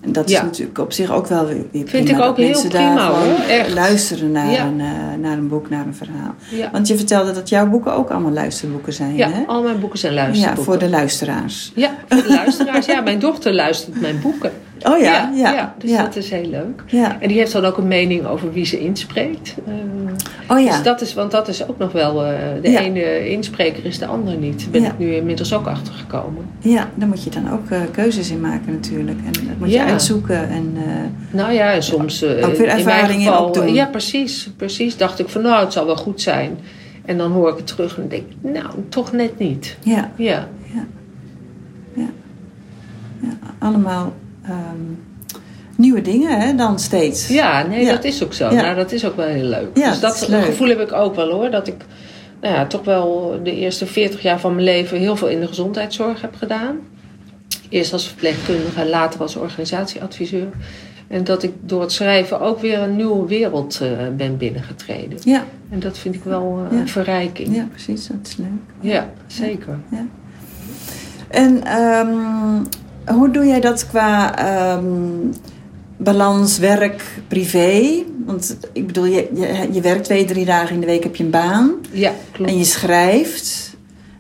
En 0.06 0.12
dat 0.12 0.26
is 0.26 0.32
Ja. 0.32 0.44
natuurlijk 0.44 0.78
op 0.80 0.94
zich 0.94 1.12
ook 1.12 1.28
wel 1.28 1.46
weer 1.46 1.56
weer 1.72 1.88
Vind 1.88 2.06
prima, 2.06 2.20
ik 2.24 2.30
ook 2.30 2.38
heel 2.38 2.68
prima, 2.68 3.08
hoor, 3.12 3.40
echt. 3.50 3.74
luisteren 3.74 4.32
naar, 4.32 4.52
Ja. 4.52 4.66
een, 4.66 4.80
eh, 4.80 4.88
naar 5.22 5.38
een 5.38 5.48
boek, 5.48 5.70
naar 5.70 5.86
een 5.86 5.96
verhaal. 5.96 6.36
Ja, 6.50 6.70
Want 6.72 6.88
je 6.88 6.96
vertelde 6.96 7.32
dat 7.32 7.50
jouw 7.50 7.68
boeken 7.70 7.94
ook 7.94 8.10
allemaal 8.10 8.32
luisterboeken 8.32 8.94
zijn, 8.94 9.16
ja 9.16 9.30
hè? 9.30 9.44
al 9.48 9.64
mijn 9.64 9.80
boeken 9.80 10.00
zijn 10.00 10.14
Ja, 10.14 10.22
luisterboeken. 10.24 10.64
voor 10.64 10.78
de 10.80 10.90
luisteraars. 10.90 11.72
Ja, 11.76 11.92
voor 12.08 12.22
de 12.24 12.30
luisteraars. 12.34 12.86
Ja, 12.86 13.02
mijn 13.02 13.20
dochter 13.20 13.54
luistert 13.54 14.02
mijn 14.02 14.20
boeken. 14.22 14.52
Oh 14.84 15.00
ja, 15.00 15.32
ja, 15.36 15.52
ja. 15.54 15.76
dus 15.78 15.98
dat 15.98 16.16
is 16.16 16.30
heel 16.30 16.50
leuk. 16.50 16.84
ja. 16.88 17.18
En 17.22 17.28
die 17.28 17.38
heeft 17.38 17.52
dan 17.52 17.66
ook 17.66 17.78
een 17.78 17.88
mening 17.88 18.26
over 18.26 18.52
wie 18.54 18.66
ze 18.66 18.80
inspreekt. 18.80 19.56
Eh, 19.68 19.74
Oh 20.50 20.60
ja. 20.64 20.72
Dus 20.72 20.84
dat 20.84 21.02
is, 21.02 21.14
want 21.14 21.32
dat 21.32 21.48
is 21.48 21.68
ook 21.68 21.78
nog 21.78 21.92
wel, 21.92 22.24
eh, 22.26 22.38
de 22.62 22.72
Ja. 22.72 22.80
ene 22.80 23.30
inspreker 23.30 23.86
is 23.86 24.00
de 24.00 24.06
ander 24.06 24.38
niet. 24.38 24.60
Daar 24.62 24.70
ben 24.72 24.82
Ja. 24.82 24.88
ik 24.88 24.98
nu 25.00 25.14
inmiddels 25.16 25.54
ook 25.54 25.68
achter 25.68 25.94
gekomen. 25.94 26.46
Ja, 26.60 26.90
daar 26.96 27.08
moet 27.08 27.24
je 27.24 27.30
dan 27.30 27.52
ook 27.52 27.70
eh, 27.70 27.80
keuzes 27.92 28.30
in 28.32 28.40
maken 28.42 28.72
natuurlijk. 28.74 29.18
En 29.26 29.32
dat 29.32 29.58
moet 29.60 29.70
je 29.72 29.76
Ja. 29.76 29.86
uitzoeken. 29.86 30.50
En, 30.50 30.74
Nou 31.32 31.52
ja, 31.54 31.74
en 31.74 31.84
soms 31.84 32.24
Ook 32.24 32.30
weer 32.58 32.62
in 32.62 32.70
ervaringen 32.70 33.26
geval, 33.28 33.46
opdoen. 33.46 33.74
Ja, 33.74 33.86
precies, 33.86 34.50
precies. 34.58 34.98
Dacht 34.98 35.20
ik 35.20 35.30
van 35.30 35.42
nou, 35.42 35.64
het 35.64 35.74
zal 35.74 35.86
wel 35.86 35.96
goed 35.98 36.22
zijn. 36.22 36.58
En 37.06 37.18
dan 37.18 37.32
hoor 37.32 37.50
ik 37.50 37.58
het 37.58 37.68
terug 37.68 37.98
en 37.98 38.08
denk 38.08 38.24
ik, 38.30 38.52
nou, 38.54 38.68
toch 38.90 39.12
net 39.12 39.40
niet. 39.40 39.78
ja, 39.84 40.12
Ja, 40.16 40.48
ja, 41.94 42.08
allemaal 43.60 44.14
ehm, 44.48 44.82
nieuwe 45.76 46.02
dingen 46.02 46.40
hè, 46.40 46.56
dan 46.56 46.80
steeds. 46.80 47.28
ja 47.28 47.68
nee, 47.68 47.86
Ja. 47.86 47.92
dat 47.92 48.04
is 48.04 48.24
ook 48.24 48.34
zo. 48.34 48.50
Ja. 48.54 48.62
Nou, 48.62 48.76
dat 48.76 48.92
is 48.92 49.06
ook 49.06 49.16
wel 49.16 49.28
heel 49.28 49.44
leuk. 49.50 49.68
Ja, 49.78 49.90
dus 49.90 50.00
dat 50.00 50.18
gevoel 50.32 50.68
heb 50.68 50.80
ik 50.80 50.92
ook 50.94 51.16
wel 51.16 51.32
hoor. 51.32 51.50
Dat 51.52 51.68
ik 51.68 51.76
nou 52.42 52.56
ja, 52.56 52.66
toch 52.66 52.84
wel 52.84 53.40
de 53.44 53.56
eerste 53.56 53.86
40 53.86 54.22
jaar 54.22 54.40
van 54.40 54.54
mijn 54.54 54.66
leven 54.66 54.98
heel 54.98 55.16
veel 55.16 55.28
in 55.28 55.40
de 55.40 55.48
gezondheidszorg 55.48 56.22
heb 56.22 56.36
gedaan. 56.36 56.78
Eerst 57.70 57.94
als 57.94 58.08
verpleegkundige, 58.08 58.86
later 58.90 59.20
als 59.22 59.36
organisatieadviseur. 59.36 60.48
En 61.08 61.24
dat 61.24 61.44
ik 61.44 61.52
door 61.62 61.82
het 61.82 61.92
schrijven 61.92 62.40
ook 62.42 62.60
weer 62.62 62.80
een 62.80 62.96
nieuwe 62.96 63.28
wereld 63.28 63.80
eh, 63.82 63.90
ben 64.18 64.38
binnengetreden. 64.38 65.18
Ja, 65.24 65.44
En 65.70 65.80
dat 65.80 65.98
vind 65.98 66.16
ik 66.16 66.24
wel 66.24 66.60
eh, 66.66 66.72
Ja. 66.76 66.82
een 66.82 66.88
verrijking. 66.90 67.56
ja, 67.56 67.68
precies. 67.72 68.08
Dat 68.08 68.18
is 68.24 68.36
leuk. 68.38 68.48
Ja, 68.94 69.10
zeker. 69.28 69.80
En 71.30 71.64
ehm, 71.64 72.64
hoe 73.06 73.32
doe 73.32 73.46
jij 73.46 73.60
dat 73.60 73.88
qua 73.88 74.38
ehm, 74.38 74.84
balans 75.98 76.58
werk, 76.58 77.04
privé? 77.28 78.04
Want 78.26 78.58
ik 78.74 78.88
bedoel, 78.88 79.06
je, 79.06 79.28
je, 79.34 79.68
je 79.72 79.82
werkt 79.82 80.04
twee, 80.04 80.26
drie 80.26 80.46
dagen 80.46 80.74
in 80.74 80.80
de 80.80 80.86
week, 80.86 81.04
heb 81.04 81.16
je 81.16 81.24
een 81.24 81.30
baan. 81.30 81.74
Ja, 81.92 82.12
klopt. 82.32 82.50
En 82.52 82.58
je 82.58 82.64
schrijft. 82.64 83.74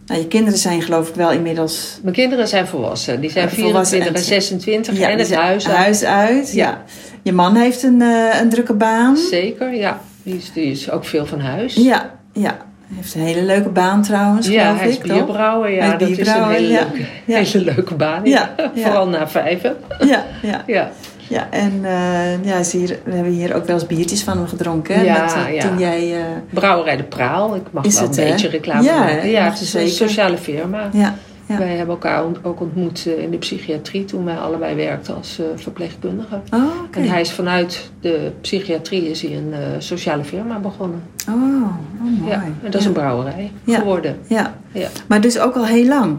Nou, 0.06 0.20
je 0.22 0.28
kinderen 0.28 0.60
zijn 0.60 0.82
geloof 0.82 1.10
ik 1.10 1.16
wel 1.16 1.32
inmiddels... 1.32 2.00
Mijn 2.04 2.16
kinderen 2.16 2.48
zijn 2.48 2.68
volwassen. 2.68 3.22
Die 3.22 3.30
zijn 3.32 3.48
Eh, 3.50 3.54
volwassen 3.54 3.98
24 4.02 4.08
en 4.08 4.36
en- 4.36 4.42
26 4.44 4.98
Ja, 4.98 5.10
en 5.10 5.18
het 5.20 5.34
huis. 5.34 5.68
uit. 5.68 5.76
huis 5.78 6.04
uit. 6.04 6.52
Ja. 6.54 6.70
Ja. 6.70 6.84
Je 7.24 7.32
man 7.34 7.56
heeft 7.56 7.84
een, 7.84 8.02
eh, 8.02 8.40
een 8.42 8.50
drukke 8.50 8.74
baan. 8.74 9.18
Zeker, 9.18 9.74
ja. 9.76 10.02
Die 10.24 10.36
is, 10.38 10.52
die 10.54 10.72
is 10.72 10.92
ook 10.92 11.06
veel 11.06 11.26
van 11.26 11.40
huis. 11.40 11.74
Ja, 11.76 12.14
ja. 12.34 12.58
Hij 12.88 12.96
heeft 12.98 13.16
een 13.16 13.22
hele 13.22 13.42
leuke 13.44 13.70
baan 13.70 14.02
trouwens, 14.02 14.48
Ja, 14.48 14.76
hij 14.76 14.88
is 14.90 14.96
ik, 14.96 15.02
bierbrouwer. 15.04 15.72
Ja, 15.72 15.84
is 15.94 16.00
dat 16.00 16.10
is 16.10 16.28
een 16.28 16.44
hele, 16.50 16.68
ja. 16.68 16.80
leuke, 16.80 17.06
Ja. 17.26 17.38
hele 17.52 17.64
leuke 17.76 17.96
baan. 17.96 18.22
Ja. 18.26 18.56
Vooral 18.76 19.08
na 19.08 19.28
vijven. 19.28 19.76
Ja, 20.00 20.24
ja, 20.42 20.64
Ja. 20.76 20.92
ja. 21.30 21.48
En 21.52 21.80
eh, 21.84 22.44
ja, 22.46 22.58
je, 22.72 23.00
we 23.04 23.12
hebben 23.14 23.32
hier 23.34 23.56
ook 23.56 23.66
wel 23.66 23.76
eens 23.76 23.88
biertjes 23.88 24.24
van 24.24 24.38
hem 24.38 24.48
gedronken. 24.48 25.04
Ja, 25.04 25.22
met, 25.24 25.34
eh, 25.34 25.54
ja. 25.56 25.62
Toen 25.68 25.80
jij... 25.80 26.16
eh, 26.16 26.24
Brouwerij 26.50 26.98
de 26.98 27.04
Praal. 27.04 27.56
Ik 27.56 27.62
mag 27.72 27.86
Is 27.86 28.00
wel 28.00 28.08
het, 28.08 28.18
een 28.18 28.24
hè? 28.26 28.32
beetje 28.32 28.48
reclame 28.50 28.84
Ja, 28.84 29.00
maken. 29.00 29.30
Ja, 29.30 29.44
het 29.44 29.62
is 29.62 29.74
een 29.74 29.88
sociale 29.90 30.38
firma. 30.38 30.90
ja, 30.94 31.16
ja. 31.46 31.58
Wij 31.58 31.76
hebben 31.76 31.96
elkaar 31.96 32.24
ook 32.42 32.62
ontmoet 32.62 33.06
eh, 33.08 33.24
in 33.24 33.32
de 33.32 33.38
psychiatrie 33.38 34.06
toen 34.06 34.26
wij 34.26 34.38
allebei 34.38 34.76
werkten 34.76 35.16
als 35.16 35.40
eh, 35.40 35.46
verpleegkundigen. 35.56 36.44
Oh. 36.54 36.64
En 36.92 37.08
hij 37.10 37.22
is 37.22 37.32
vanuit 37.32 37.92
de 38.00 38.32
psychiatrie 38.42 39.10
is 39.10 39.22
hij 39.22 39.38
een 39.38 39.54
eh, 39.54 39.60
sociale 39.78 40.24
firma 40.24 40.60
begonnen. 40.60 41.02
Oh, 41.30 41.36
oh, 41.36 42.20
mooi. 42.20 42.32
Ja, 42.32 42.44
en 42.44 42.56
dat 42.64 42.76
is 42.76 42.82
ja. 42.82 42.88
een 42.88 42.94
brouwerij 42.94 43.52
geworden. 43.66 44.18
Ja. 44.28 44.56
Ja. 44.72 44.88
maar 45.08 45.22
dus 45.22 45.40
ook 45.40 45.56
al 45.56 45.66
heel 45.66 45.88
lang. 45.88 46.18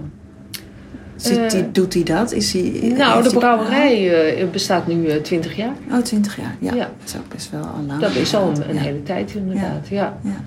Zit 1.17 1.51
die, 1.51 1.71
doet 1.71 1.95
hij 1.95 2.03
dat? 2.03 2.33
Is 2.33 2.53
hij, 2.53 2.93
Nou, 2.97 3.23
de 3.23 3.31
brouwerij 3.31 4.49
bestaat 4.53 4.87
nu 4.87 5.07
eh, 5.07 5.23
20 5.23 5.57
jaar. 5.57 5.75
Oh, 5.93 5.99
20 5.99 6.37
jaar. 6.37 6.57
Ja, 6.61 6.75
Ja. 6.75 6.91
dat 6.99 7.09
is 7.09 7.17
ook 7.17 7.29
best 7.29 7.51
wel 7.51 7.61
al 7.61 7.85
lang. 7.87 8.01
Dat 8.01 8.15
is 8.15 8.35
al 8.35 8.53
een, 8.69 8.77
hele 8.77 9.03
tijd 9.03 9.35
inderdaad. 9.35 9.89
Ja. 9.89 10.19
Ja. 10.23 10.31
Ja, 10.31 10.45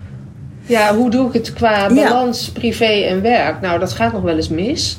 hoe 0.77 1.10
doe 1.10 1.27
ik 1.27 1.34
het 1.34 1.53
qua 1.53 1.89
Ja. 1.89 2.03
balans 2.10 2.49
privé 2.49 2.86
en 2.86 3.21
werk? 3.21 3.62
Nou, 3.62 3.79
dat 3.79 3.93
gaat 3.93 4.13
nog 4.13 4.21
wel 4.21 4.36
eens 4.36 4.49
mis. 4.49 4.97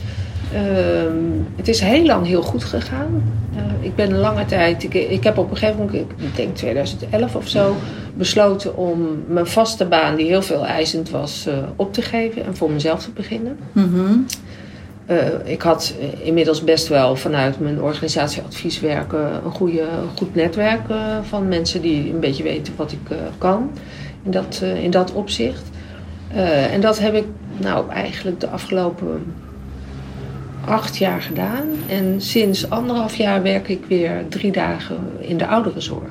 Ehm, 0.53 1.15
het 1.57 1.69
is 1.69 1.81
heel 1.81 2.05
lang 2.05 2.27
heel 2.27 2.43
goed 2.43 2.65
gegaan. 2.65 3.23
Eh, 3.57 3.63
ik 3.81 3.95
ben 3.95 4.11
een 4.11 4.19
lange 4.19 4.45
tijd, 4.45 4.83
ik, 4.83 4.95
ik 4.95 5.25
heb 5.25 5.39
op 5.39 5.51
een 5.51 5.57
gegeven 5.57 5.81
moment, 5.85 6.11
ik 6.17 6.37
denk 6.37 6.57
2011 6.57 7.35
of 7.35 7.49
zo, 7.49 7.77
besloten 8.15 8.77
om 8.77 9.25
mijn 9.27 9.47
vaste 9.47 9.85
baan, 9.85 10.17
die 10.17 10.27
heel 10.27 10.43
veel 10.43 10.67
eisend 10.67 11.11
was, 11.11 11.47
eh, 11.47 11.55
op 11.77 11.93
te 11.93 12.03
geven 12.03 12.45
en 12.45 12.57
voor 12.57 12.71
mezelf 12.71 13.03
te 13.03 13.11
beginnen. 13.11 13.59
Mhm. 13.73 14.17
Eh, 15.07 15.17
ik 15.45 15.63
had 15.63 15.95
inmiddels 16.23 16.65
best 16.65 16.89
wel 16.89 17.17
vanuit 17.17 17.61
mijn 17.61 17.83
organisatieadvieswerk 17.83 19.13
eh, 19.13 19.21
een, 19.45 19.51
goede, 19.51 19.81
een 19.81 20.17
goed 20.17 20.35
netwerk 20.35 20.81
van 21.29 21.49
mensen 21.49 21.83
die 21.83 22.13
een 22.13 22.21
beetje 22.21 22.43
weten 22.43 22.73
wat 22.77 22.93
ik 22.93 23.17
kan 23.39 23.71
in 24.25 24.31
dat, 24.31 24.61
eh, 24.63 24.85
in 24.85 24.91
dat 24.91 25.13
opzicht. 25.13 25.63
Eh, 26.35 26.73
en 26.73 26.81
dat 26.81 26.99
heb 26.99 27.15
ik 27.15 27.25
nou 27.57 27.91
eigenlijk 27.91 28.41
de 28.41 28.49
afgelopen 28.49 29.23
acht 30.65 30.97
jaar 30.97 31.23
gedaan. 31.23 31.67
En 31.89 32.15
sinds 32.19 32.71
anderhalf 32.71 33.17
jaar 33.17 33.43
werk 33.43 33.69
ik 33.69 33.81
weer 33.89 34.25
drie 34.29 34.53
dagen 34.53 34.97
in 35.19 35.37
de 35.37 35.47
ouderenzorg. 35.47 36.11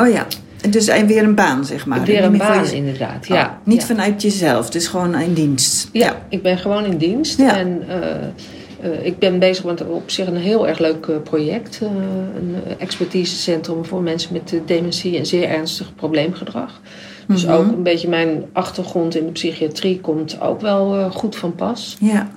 Oh 0.00 0.08
ja. 0.12 0.26
Dus 0.70 0.86
weer 0.86 1.22
een 1.22 1.34
baan, 1.34 1.64
zeg 1.64 1.86
maar. 1.86 2.02
weer 2.02 2.24
een 2.24 2.36
baan 2.38 2.64
je- 2.64 2.74
inderdaad, 2.74 3.16
Oh, 3.30 3.36
ja. 3.36 3.58
niet 3.64 3.80
ja. 3.80 3.86
vanuit 3.86 4.22
jezelf, 4.22 4.70
dus 4.70 4.86
gewoon 4.86 5.18
in 5.18 5.32
dienst. 5.34 5.88
Ja, 5.92 6.26
ik 6.28 6.42
ben 6.42 6.58
gewoon 6.58 6.84
in 6.84 6.96
dienst. 6.96 7.38
Ja. 7.38 7.56
En 7.56 7.82
eh, 7.88 9.06
ik 9.06 9.18
ben 9.18 9.38
bezig 9.38 9.64
met 9.64 9.86
op 9.86 10.10
zich 10.10 10.26
een 10.26 10.36
heel 10.36 10.68
erg 10.68 10.78
leuk 10.78 11.22
project. 11.24 11.78
eh, 11.82 11.88
een 12.36 12.56
expertisecentrum 12.78 13.84
voor 13.84 14.02
mensen 14.02 14.32
met 14.32 14.54
dementie 14.66 15.18
en 15.18 15.26
zeer 15.26 15.48
ernstig 15.48 15.94
probleemgedrag. 15.94 16.80
Dus 17.26 17.44
Mhm. 17.44 17.54
ook 17.54 17.66
een 17.72 17.82
beetje 17.82 18.08
mijn 18.08 18.44
achtergrond 18.52 19.16
in 19.16 19.26
de 19.26 19.32
psychiatrie 19.32 20.00
komt 20.00 20.40
ook 20.40 20.60
wel 20.60 20.96
eh, 20.96 21.10
goed 21.10 21.36
van 21.36 21.54
pas. 21.54 21.96
Ja. 22.00 22.28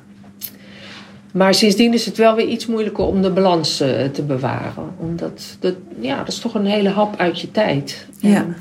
Maar 1.32 1.54
sindsdien 1.54 1.93
is 1.93 2.06
het 2.06 2.17
wel 2.17 2.36
weer 2.36 2.47
iets 2.47 2.65
moeilijker 2.65 3.04
om 3.06 3.21
de 3.21 3.30
balans 3.32 3.80
eh, 3.80 3.89
te 4.12 4.21
bewaren. 4.23 4.84
Omdat 4.97 5.58
dat, 5.60 5.73
ja, 6.00 6.17
dat 6.17 6.28
is 6.28 6.39
toch 6.39 6.54
een 6.54 6.65
hele 6.65 6.89
hap 6.89 7.15
uit 7.17 7.39
je 7.39 7.52
tijd. 7.52 8.08
Ja. 8.19 8.36
En, 8.36 8.56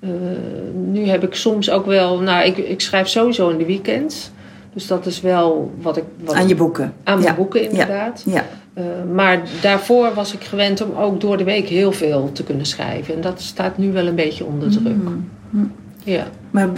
eh, 0.00 0.10
nu 0.84 1.06
heb 1.06 1.22
ik 1.22 1.34
soms 1.34 1.70
ook 1.70 1.86
wel... 1.86 2.20
Nou, 2.20 2.46
ik, 2.46 2.56
ik 2.56 2.80
schrijf 2.80 3.08
sowieso 3.08 3.48
in 3.48 3.58
de 3.58 3.66
weekends. 3.66 4.30
Dus 4.74 4.86
dat 4.86 5.06
is 5.06 5.20
wel 5.20 5.72
wat 5.80 5.96
ik... 5.96 6.04
Wat 6.24 6.34
Aan 6.34 6.48
je 6.48 6.54
boeken. 6.54 6.92
aan 7.04 7.14
mijn 7.18 7.28
ja. 7.30 7.34
boeken 7.34 7.70
inderdaad. 7.70 8.22
Ja. 8.26 8.44
Maar 9.14 9.42
daarvoor 9.62 10.14
was 10.14 10.32
ik 10.34 10.44
gewend 10.44 10.80
om 10.80 10.96
ook 10.96 11.20
door 11.20 11.36
de 11.36 11.44
week 11.44 11.68
heel 11.68 11.92
veel 11.92 12.30
te 12.32 12.42
kunnen 12.44 12.66
schrijven. 12.66 13.14
En 13.14 13.20
dat 13.20 13.40
staat 13.40 13.78
nu 13.78 13.92
wel 13.92 14.06
een 14.06 14.14
beetje 14.14 14.44
onder 14.44 14.70
druk. 14.70 14.96
Mm. 14.96 15.28
Ja. 16.04 16.26
Maar 16.50 16.68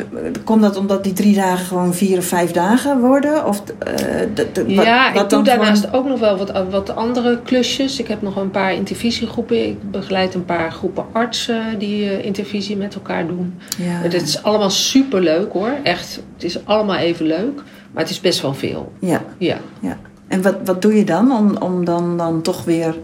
komt 0.44 0.62
dat 0.62 0.76
omdat 0.76 1.04
die 1.04 1.12
drie 1.12 1.34
dagen 1.34 1.66
gewoon 1.66 1.94
vier 1.94 2.18
of 2.18 2.24
vijf 2.24 2.50
dagen 2.50 3.00
worden? 3.00 3.46
Of, 3.46 3.62
eh, 3.78 3.94
wat- 4.34 4.84
ja, 4.84 5.12
wat 5.12 5.22
ik 5.22 5.28
doe 5.30 5.42
daarnaast 5.42 5.84
gewoon- 5.84 6.00
ook 6.00 6.08
nog 6.08 6.20
wel 6.20 6.36
wat, 6.38 6.52
wat 6.70 6.94
andere 6.96 7.40
klusjes. 7.44 7.98
Ik 8.00 8.08
heb 8.08 8.22
nog 8.22 8.36
een 8.36 8.50
paar 8.50 8.74
intervisiegroepen. 8.74 9.66
Ik 9.68 9.90
begeleid 9.90 10.34
een 10.34 10.44
paar 10.44 10.72
groepen 10.72 11.04
artsen 11.12 11.78
die 11.78 12.10
eh, 12.10 12.24
intervisie 12.24 12.76
met 12.76 12.94
elkaar 12.94 13.26
doen. 13.26 13.54
Ja. 13.78 13.84
Het 13.84 14.14
is 14.14 14.42
allemaal 14.42 14.70
super 14.70 15.20
leuk 15.22 15.52
hoor. 15.52 15.70
Echt, 15.82 16.20
het 16.34 16.44
is 16.44 16.64
allemaal 16.66 16.96
even 16.96 17.26
leuk. 17.26 17.62
Maar 17.92 18.02
het 18.02 18.10
is 18.12 18.20
best 18.20 18.40
wel 18.42 18.54
veel. 18.54 18.92
Ja, 19.00 19.22
Ja. 19.38 19.56
ja. 19.80 19.96
En 20.28 20.42
wat, 20.42 20.54
wat 20.64 20.82
doe 20.82 20.94
je 20.96 21.04
dan 21.04 21.32
om, 21.32 21.56
om 21.56 21.84
dan, 21.84 22.16
dan 22.16 22.42
toch 22.42 22.64
weer 22.64 22.94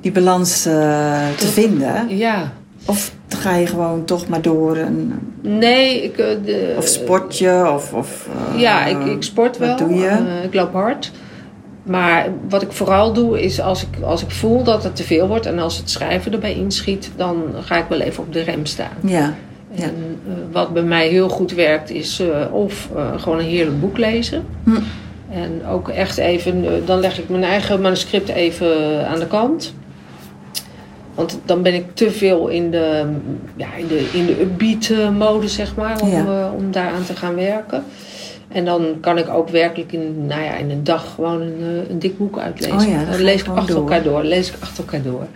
die 0.00 0.12
balans 0.12 0.66
eh, 0.66 0.72
te 1.36 1.44
Dat- 1.44 1.52
vinden? 1.52 2.16
Ja. 2.16 2.52
Of 2.86 3.12
ga 3.42 3.56
je 3.56 3.66
gewoon 3.66 4.04
toch 4.04 4.28
maar 4.28 4.42
door? 4.42 4.76
En, 4.76 5.20
Nee, 5.40 6.02
ik... 6.02 6.18
eh, 6.18 6.26
de, 6.44 6.74
of 6.78 6.86
sport 6.86 7.38
je? 7.38 7.70
Of, 7.74 7.92
of, 7.92 8.28
eh, 8.54 8.60
Ja, 8.60 8.86
ik, 8.86 9.04
ik 9.04 9.22
sport 9.22 9.58
wel. 9.58 9.68
Wat 9.68 9.78
doe 9.78 9.94
je? 9.94 10.08
Eh, 10.08 10.44
ik 10.44 10.54
loop 10.54 10.72
hard. 10.72 11.10
Maar 11.82 12.28
wat 12.48 12.62
ik 12.62 12.72
vooral 12.72 13.12
doe 13.12 13.42
is 13.42 13.60
als 13.60 13.82
ik, 13.82 14.02
als 14.02 14.22
ik 14.22 14.30
voel 14.30 14.62
dat 14.62 14.84
het 14.84 14.96
te 14.96 15.02
veel 15.02 15.26
wordt 15.28 15.46
en 15.46 15.58
als 15.58 15.76
het 15.76 15.90
schrijven 15.90 16.32
erbij 16.32 16.54
inschiet, 16.54 17.10
dan 17.16 17.42
ga 17.60 17.76
ik 17.76 17.84
wel 17.88 18.00
even 18.00 18.22
op 18.22 18.32
de 18.32 18.42
rem 18.42 18.66
staan. 18.66 18.96
Ja, 19.00 19.34
Ja. 19.70 19.84
En 19.84 20.20
wat 20.52 20.72
bij 20.72 20.82
mij 20.82 21.08
heel 21.08 21.28
goed 21.28 21.52
werkt 21.52 21.90
is 21.90 22.22
of 22.52 22.88
gewoon 23.16 23.38
een 23.38 23.44
heerlijk 23.44 23.80
boek 23.80 23.98
lezen. 23.98 24.44
Hm. 24.64 24.78
En 25.30 25.66
ook 25.70 25.88
echt 25.88 26.18
even, 26.18 26.82
dan 26.86 27.00
leg 27.00 27.18
ik 27.18 27.28
mijn 27.28 27.44
eigen 27.44 27.80
manuscript 27.80 28.28
even 28.28 29.06
aan 29.08 29.18
de 29.18 29.26
kant. 29.26 29.74
Want 31.14 31.38
dan 31.44 31.62
ben 31.62 31.74
ik 31.74 31.94
te 31.94 32.10
veel 32.10 32.48
in 32.48 32.70
de, 32.70 33.04
ja, 33.56 33.74
in 33.76 33.86
de, 33.86 34.08
in 34.12 34.26
de 34.26 34.40
upbeat 34.40 34.88
eh, 34.90 35.10
mode, 35.10 35.48
zeg 35.48 35.76
maar, 35.76 36.00
om, 36.00 36.08
Ja. 36.10 36.18
eh, 36.26 36.54
om 36.56 36.70
daaraan 36.70 37.04
te 37.04 37.16
gaan 37.16 37.34
werken. 37.34 37.84
En 38.48 38.64
dan 38.64 38.96
kan 39.00 39.18
ik 39.18 39.28
ook 39.28 39.48
werkelijk 39.48 39.92
in, 39.92 40.26
nou 40.26 40.42
ja, 40.42 40.54
in 40.54 40.70
een 40.70 40.84
dag 40.84 41.14
gewoon 41.14 41.40
een, 41.40 41.56
eh, 41.60 41.90
een 41.90 41.98
dik 41.98 42.18
boek 42.18 42.38
uitlezen. 42.38 42.78
Oh 42.78 42.86
ja, 42.88 43.04
dan 43.04 43.20
lees 43.20 43.40
ik 43.40 43.48
achter 43.48 43.74
door. 43.74 43.84
elkaar 43.84 44.02
door. 44.02 44.22
Lees 44.24 44.48
ik 44.48 44.54
achter 44.60 44.84
elkaar 44.84 45.02
door. 45.02 45.26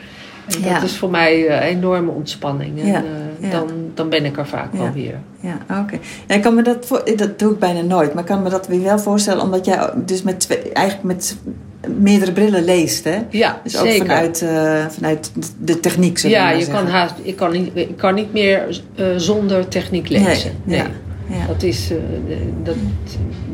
En 0.54 0.60
Ja. 0.60 0.74
Dat 0.74 0.82
is 0.82 0.96
voor 0.96 1.10
mij 1.10 1.46
eh, 1.46 1.68
enorme 1.68 2.10
ontspanning. 2.10 2.80
En 2.80 2.86
Ja, 2.86 2.94
eh, 2.94 3.02
ja. 3.38 3.50
Dan, 3.50 3.68
dan 3.94 4.08
ben 4.08 4.24
ik 4.24 4.38
er 4.38 4.46
vaak 4.46 4.72
wel 4.72 4.92
weer. 4.92 5.18
Ja, 5.40 5.80
oké. 5.82 5.98
Ja, 6.26 6.34
ik 6.34 6.42
kan 6.42 6.54
me 6.54 6.62
dat, 6.62 6.86
voor, 6.86 7.02
dat 7.16 7.38
doe 7.38 7.52
ik 7.52 7.58
bijna 7.58 7.80
nooit, 7.80 8.14
maar 8.14 8.22
ik 8.22 8.28
kan 8.28 8.42
me 8.42 8.50
dat 8.50 8.66
weer 8.66 8.82
wel 8.82 8.98
voorstellen, 8.98 9.42
omdat 9.42 9.64
jij 9.64 9.90
dus 9.94 10.22
met 10.22 10.40
twee, 10.40 10.72
eigenlijk 10.72 11.06
met 11.06 11.36
meerdere 11.98 12.32
brillen 12.32 12.64
leest, 12.64 13.04
hè? 13.04 13.18
Ja, 13.30 13.60
Dus 13.62 13.78
ook 13.78 13.86
zeker. 13.86 14.06
vanuit, 14.06 14.42
eh, 14.42 14.86
vanuit 14.88 15.32
de 15.58 15.80
techniek, 15.80 16.18
we 16.18 16.28
ja, 16.28 16.50
je 16.50 16.64
zeggen. 16.64 16.84
kan 16.84 16.92
haast, 16.92 17.14
ik, 17.22 17.36
kan 17.36 17.52
niet, 17.52 17.70
ik 17.74 17.96
kan 17.96 18.14
niet 18.14 18.32
meer 18.32 18.80
zonder 19.16 19.68
techniek 19.68 20.08
lezen. 20.08 20.52
Nee, 20.64 20.82
nee. 20.82 20.88
Ja. 21.38 21.46
Dat, 21.46 21.62
is, 21.62 21.90
dat, 22.62 22.76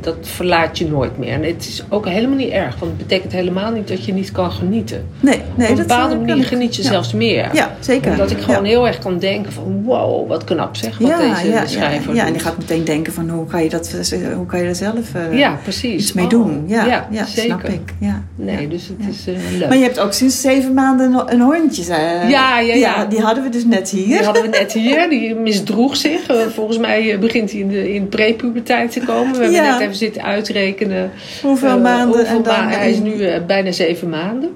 dat 0.04 0.16
verlaat 0.20 0.78
je 0.78 0.86
nooit 0.88 1.18
meer. 1.18 1.32
En 1.32 1.42
het 1.42 1.66
is 1.68 1.84
ook 1.88 2.08
helemaal 2.08 2.36
niet 2.36 2.50
erg, 2.50 2.78
want 2.78 2.90
het 2.92 3.00
betekent 3.06 3.32
helemaal 3.32 3.70
niet 3.72 3.88
dat 3.88 4.04
je 4.04 4.12
niet 4.12 4.32
kan 4.32 4.52
genieten. 4.52 5.06
Nee, 5.20 5.40
nee, 5.54 5.66
Op 5.66 5.70
een 5.70 5.76
dat 5.76 5.86
bepaalde 5.86 6.12
eh, 6.12 6.18
kan 6.18 6.26
manier 6.26 6.42
ik. 6.42 6.48
geniet 6.48 6.76
je 6.76 6.82
ja. 6.82 6.88
zelfs 6.88 7.12
meer. 7.12 7.48
Ja, 7.52 7.76
zeker. 7.80 8.10
Omdat 8.10 8.30
ik 8.30 8.38
gewoon 8.40 8.62
ja. 8.64 8.68
heel 8.70 8.86
erg 8.86 8.98
kan 8.98 9.18
denken 9.18 9.52
van 9.52 9.82
wow, 9.84 10.28
wat 10.28 10.44
knap 10.44 10.76
zeg, 10.76 10.98
wat 10.98 11.10
deze 11.18 11.48
ja, 11.50 11.66
schrijver 11.66 12.14
ja, 12.14 12.22
ja, 12.22 12.26
en 12.26 12.32
je 12.32 12.38
gaat 12.38 12.58
meteen 12.58 12.84
denken 12.84 13.12
van 13.12 13.28
hoe 13.30 13.46
kan 13.46 13.62
je 13.62 13.68
dat, 13.68 13.94
hoe 14.36 14.46
kan 14.46 14.58
je 14.58 14.64
daar 14.64 14.74
zelf 14.74 15.14
eh, 15.14 15.38
ja, 15.38 15.58
precies. 15.62 16.00
iets 16.02 16.12
mee 16.12 16.24
Oh, 16.24 16.30
doen. 16.30 16.64
Ja, 16.66 16.86
ja, 16.86 17.08
ja, 17.10 17.24
zeker. 17.24 17.42
snap 17.58 17.64
ik. 17.72 17.94
Ja. 17.98 18.22
Nee, 18.36 18.68
dus 18.68 18.88
het 18.98 19.14
is 19.14 19.26
eh, 19.26 19.34
leuk. 19.58 19.68
Maar 19.68 19.76
je 19.76 19.82
hebt 19.82 19.98
ook 19.98 20.12
sinds 20.12 20.40
zeven 20.40 20.74
maanden 20.74 21.22
een- 21.26 21.40
hondje. 21.40 21.84
Ja, 22.28 22.58
ja, 22.60 22.74
ja. 22.74 23.04
Die 23.04 23.20
hadden 23.20 23.44
we 23.44 23.48
dus 23.50 23.64
net 23.64 23.90
hier. 23.90 24.06
Die 24.06 24.24
hadden 24.24 24.42
we 24.42 24.48
net 24.48 24.72
hier. 24.82 25.08
Die 25.08 25.34
misdroeg 25.34 25.96
zich. 25.96 26.20
Volgens 26.54 26.78
mij 26.78 27.18
begint 27.20 27.50
hij 27.50 27.60
in 27.60 27.68
de 27.68 27.94
in 27.94 28.08
prepuberteit 28.08 28.92
te 28.92 29.00
komen. 29.00 29.32
We 29.32 29.38
hebben 29.42 29.52
Ja. 29.62 29.70
net 29.72 29.80
even 29.80 29.91
zitten 29.94 30.22
uitrekenen. 30.22 31.10
Hoeveel 31.42 31.68
eh, 31.76 31.82
maanden? 31.82 32.16
hoeveel 32.16 32.36
en 32.36 32.42
dan 32.42 32.64
ma- 32.64 32.70
hij 32.70 32.90
is 32.90 32.98
nu 32.98 33.24
eh, 33.24 33.44
bijna 33.46 33.72
zeven 33.72 34.08
maanden. 34.08 34.50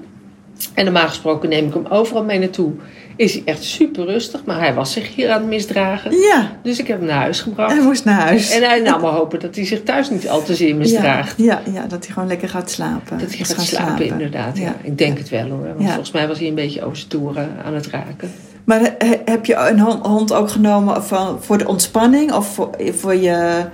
En 0.73 0.83
normaal 0.83 1.07
gesproken 1.07 1.49
neem 1.49 1.67
ik 1.67 1.73
hem 1.73 1.85
overal 1.89 2.23
mee 2.23 2.39
naartoe. 2.39 2.71
Is 3.15 3.33
hij 3.33 3.41
echt 3.45 3.63
super 3.63 4.05
rustig. 4.05 4.41
Maar 4.45 4.59
hij 4.59 4.73
was 4.73 4.91
zich 4.93 5.15
hier 5.15 5.31
aan 5.31 5.39
het 5.39 5.49
misdragen. 5.49 6.11
Ja, 6.17 6.51
Dus 6.63 6.79
ik 6.79 6.87
heb 6.87 6.97
hem 6.97 7.07
naar 7.07 7.17
huis 7.17 7.41
gebracht. 7.41 7.73
hij 7.73 7.81
moest 7.83 8.05
naar 8.05 8.19
huis. 8.19 8.51
En 8.51 8.63
hij 8.63 8.79
nou 8.79 9.01
maar 9.01 9.11
hopen 9.11 9.39
dat 9.39 9.55
hij 9.55 9.65
zich 9.65 9.83
thuis 9.83 10.09
niet 10.09 10.29
al 10.29 10.43
te 10.43 10.55
zeer 10.55 10.75
misdraagt. 10.75 11.33
Ja, 11.37 11.61
ja, 11.65 11.71
ja, 11.73 11.87
dat 11.87 12.05
hij 12.05 12.13
gewoon 12.13 12.27
lekker 12.29 12.49
gaat 12.49 12.69
slapen. 12.71 13.17
Dat 13.19 13.35
hij 13.35 13.45
gaat 13.45 13.61
slapen, 13.65 14.05
inderdaad. 14.05 14.57
Ja. 14.57 14.63
Ja. 14.63 14.75
Ik 14.81 14.97
denk 14.97 15.17
het 15.17 15.29
wel 15.29 15.47
hoor. 15.49 15.67
Want 15.75 15.87
volgens 15.89 16.11
mij 16.11 16.27
was 16.27 16.39
hij 16.39 16.47
een 16.47 16.55
beetje 16.55 16.83
over 16.83 16.97
zijn 16.97 17.09
toeren 17.09 17.49
aan 17.65 17.73
het 17.73 17.87
raken. 17.87 18.31
Maar 18.63 18.79
he- 18.97 19.21
heb 19.25 19.45
je 19.45 19.55
een 19.55 19.79
hond- 19.79 20.05
hond 20.05 20.33
ook 20.33 20.49
genomen 20.49 21.03
van, 21.03 21.37
voor 21.43 21.57
de 21.57 21.67
ontspanning? 21.67 22.33
Of 22.33 22.53
voor, 22.53 22.69
voor 22.97 23.15
je... 23.15 23.65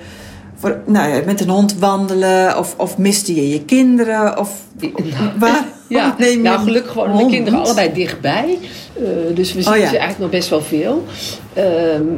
Voor, 0.64 0.78
nou 0.86 1.10
ja, 1.14 1.22
met 1.26 1.42
een 1.42 1.50
hond 1.50 1.80
wandelen? 1.80 2.58
Of, 2.58 2.76
of 2.78 2.98
miste 2.98 3.36
je 3.36 3.50
je 3.50 3.62
kinderen? 3.66 4.40
Of 4.40 4.62
Die- 4.78 4.94
waar 5.40 5.64
Ja, 5.90 6.16
neem 6.18 6.30
je 6.38 6.38
nou 6.44 6.60
gelukkig 6.64 6.94
hond? 6.94 7.14
mijn 7.14 7.28
kinderen 7.30 7.60
allebei 7.64 7.94
dichtbij. 7.94 8.58
Eh, 8.94 9.04
dus 9.36 9.54
we 9.54 9.62
zien 9.62 9.74
Oh, 9.74 9.80
ja. 9.80 9.88
ze 9.88 9.98
eigenlijk 9.98 10.20
nog 10.20 10.30
best 10.30 10.50
wel 10.50 10.62
veel. 10.62 11.04
Eh, 11.54 11.64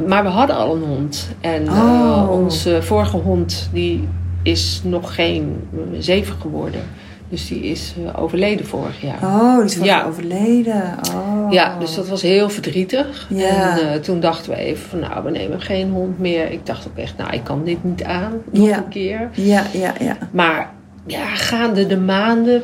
maar 0.06 0.22
we 0.22 0.28
hadden 0.28 0.56
al 0.56 0.74
een 0.74 0.82
hond. 0.82 1.28
En 1.40 1.66
eh, 1.66 1.72
Oh. 1.72 2.30
onze 2.30 2.82
vorige 2.82 3.16
hond 3.16 3.68
die 3.72 4.08
is 4.42 4.80
nog 4.84 5.14
geen 5.14 5.68
zeven 5.98 6.34
geworden. 6.40 6.80
Dus 7.28 7.48
die 7.48 7.62
is 7.62 7.94
eh, 8.06 8.22
overleden 8.22 8.66
vorig 8.66 9.00
jaar. 9.02 9.18
Oh, 9.22 9.56
die 9.56 9.64
is 9.64 9.74
Ja. 9.76 10.04
overleden. 10.04 10.94
Oh. 11.14 11.52
Ja, 11.52 11.78
dus 11.78 11.94
dat 11.94 12.08
was 12.08 12.22
heel 12.22 12.50
verdrietig. 12.50 13.26
Ja. 13.30 13.78
En 13.78 13.92
eh, 13.92 14.00
toen 14.00 14.20
dachten 14.20 14.50
we 14.50 14.56
even 14.56 14.88
van 14.88 14.98
nou, 14.98 15.24
we 15.24 15.30
nemen 15.30 15.60
geen 15.60 15.90
hond 15.90 16.18
meer. 16.18 16.50
Ik 16.50 16.66
dacht 16.66 16.86
ook 16.88 16.96
echt, 16.98 17.16
nou, 17.16 17.32
ik 17.32 17.44
kan 17.44 17.64
dit 17.64 17.84
niet 17.84 18.04
aan. 18.04 18.32
Nog 18.50 18.66
Ja. 18.66 18.76
een 18.76 18.88
keer. 18.88 19.28
Ja, 19.32 19.62
ja, 19.72 19.92
ja. 20.00 20.16
Maar 20.30 20.70
ja, 21.06 21.26
gaande 21.26 21.86
de 21.86 21.96
maanden 21.98 22.62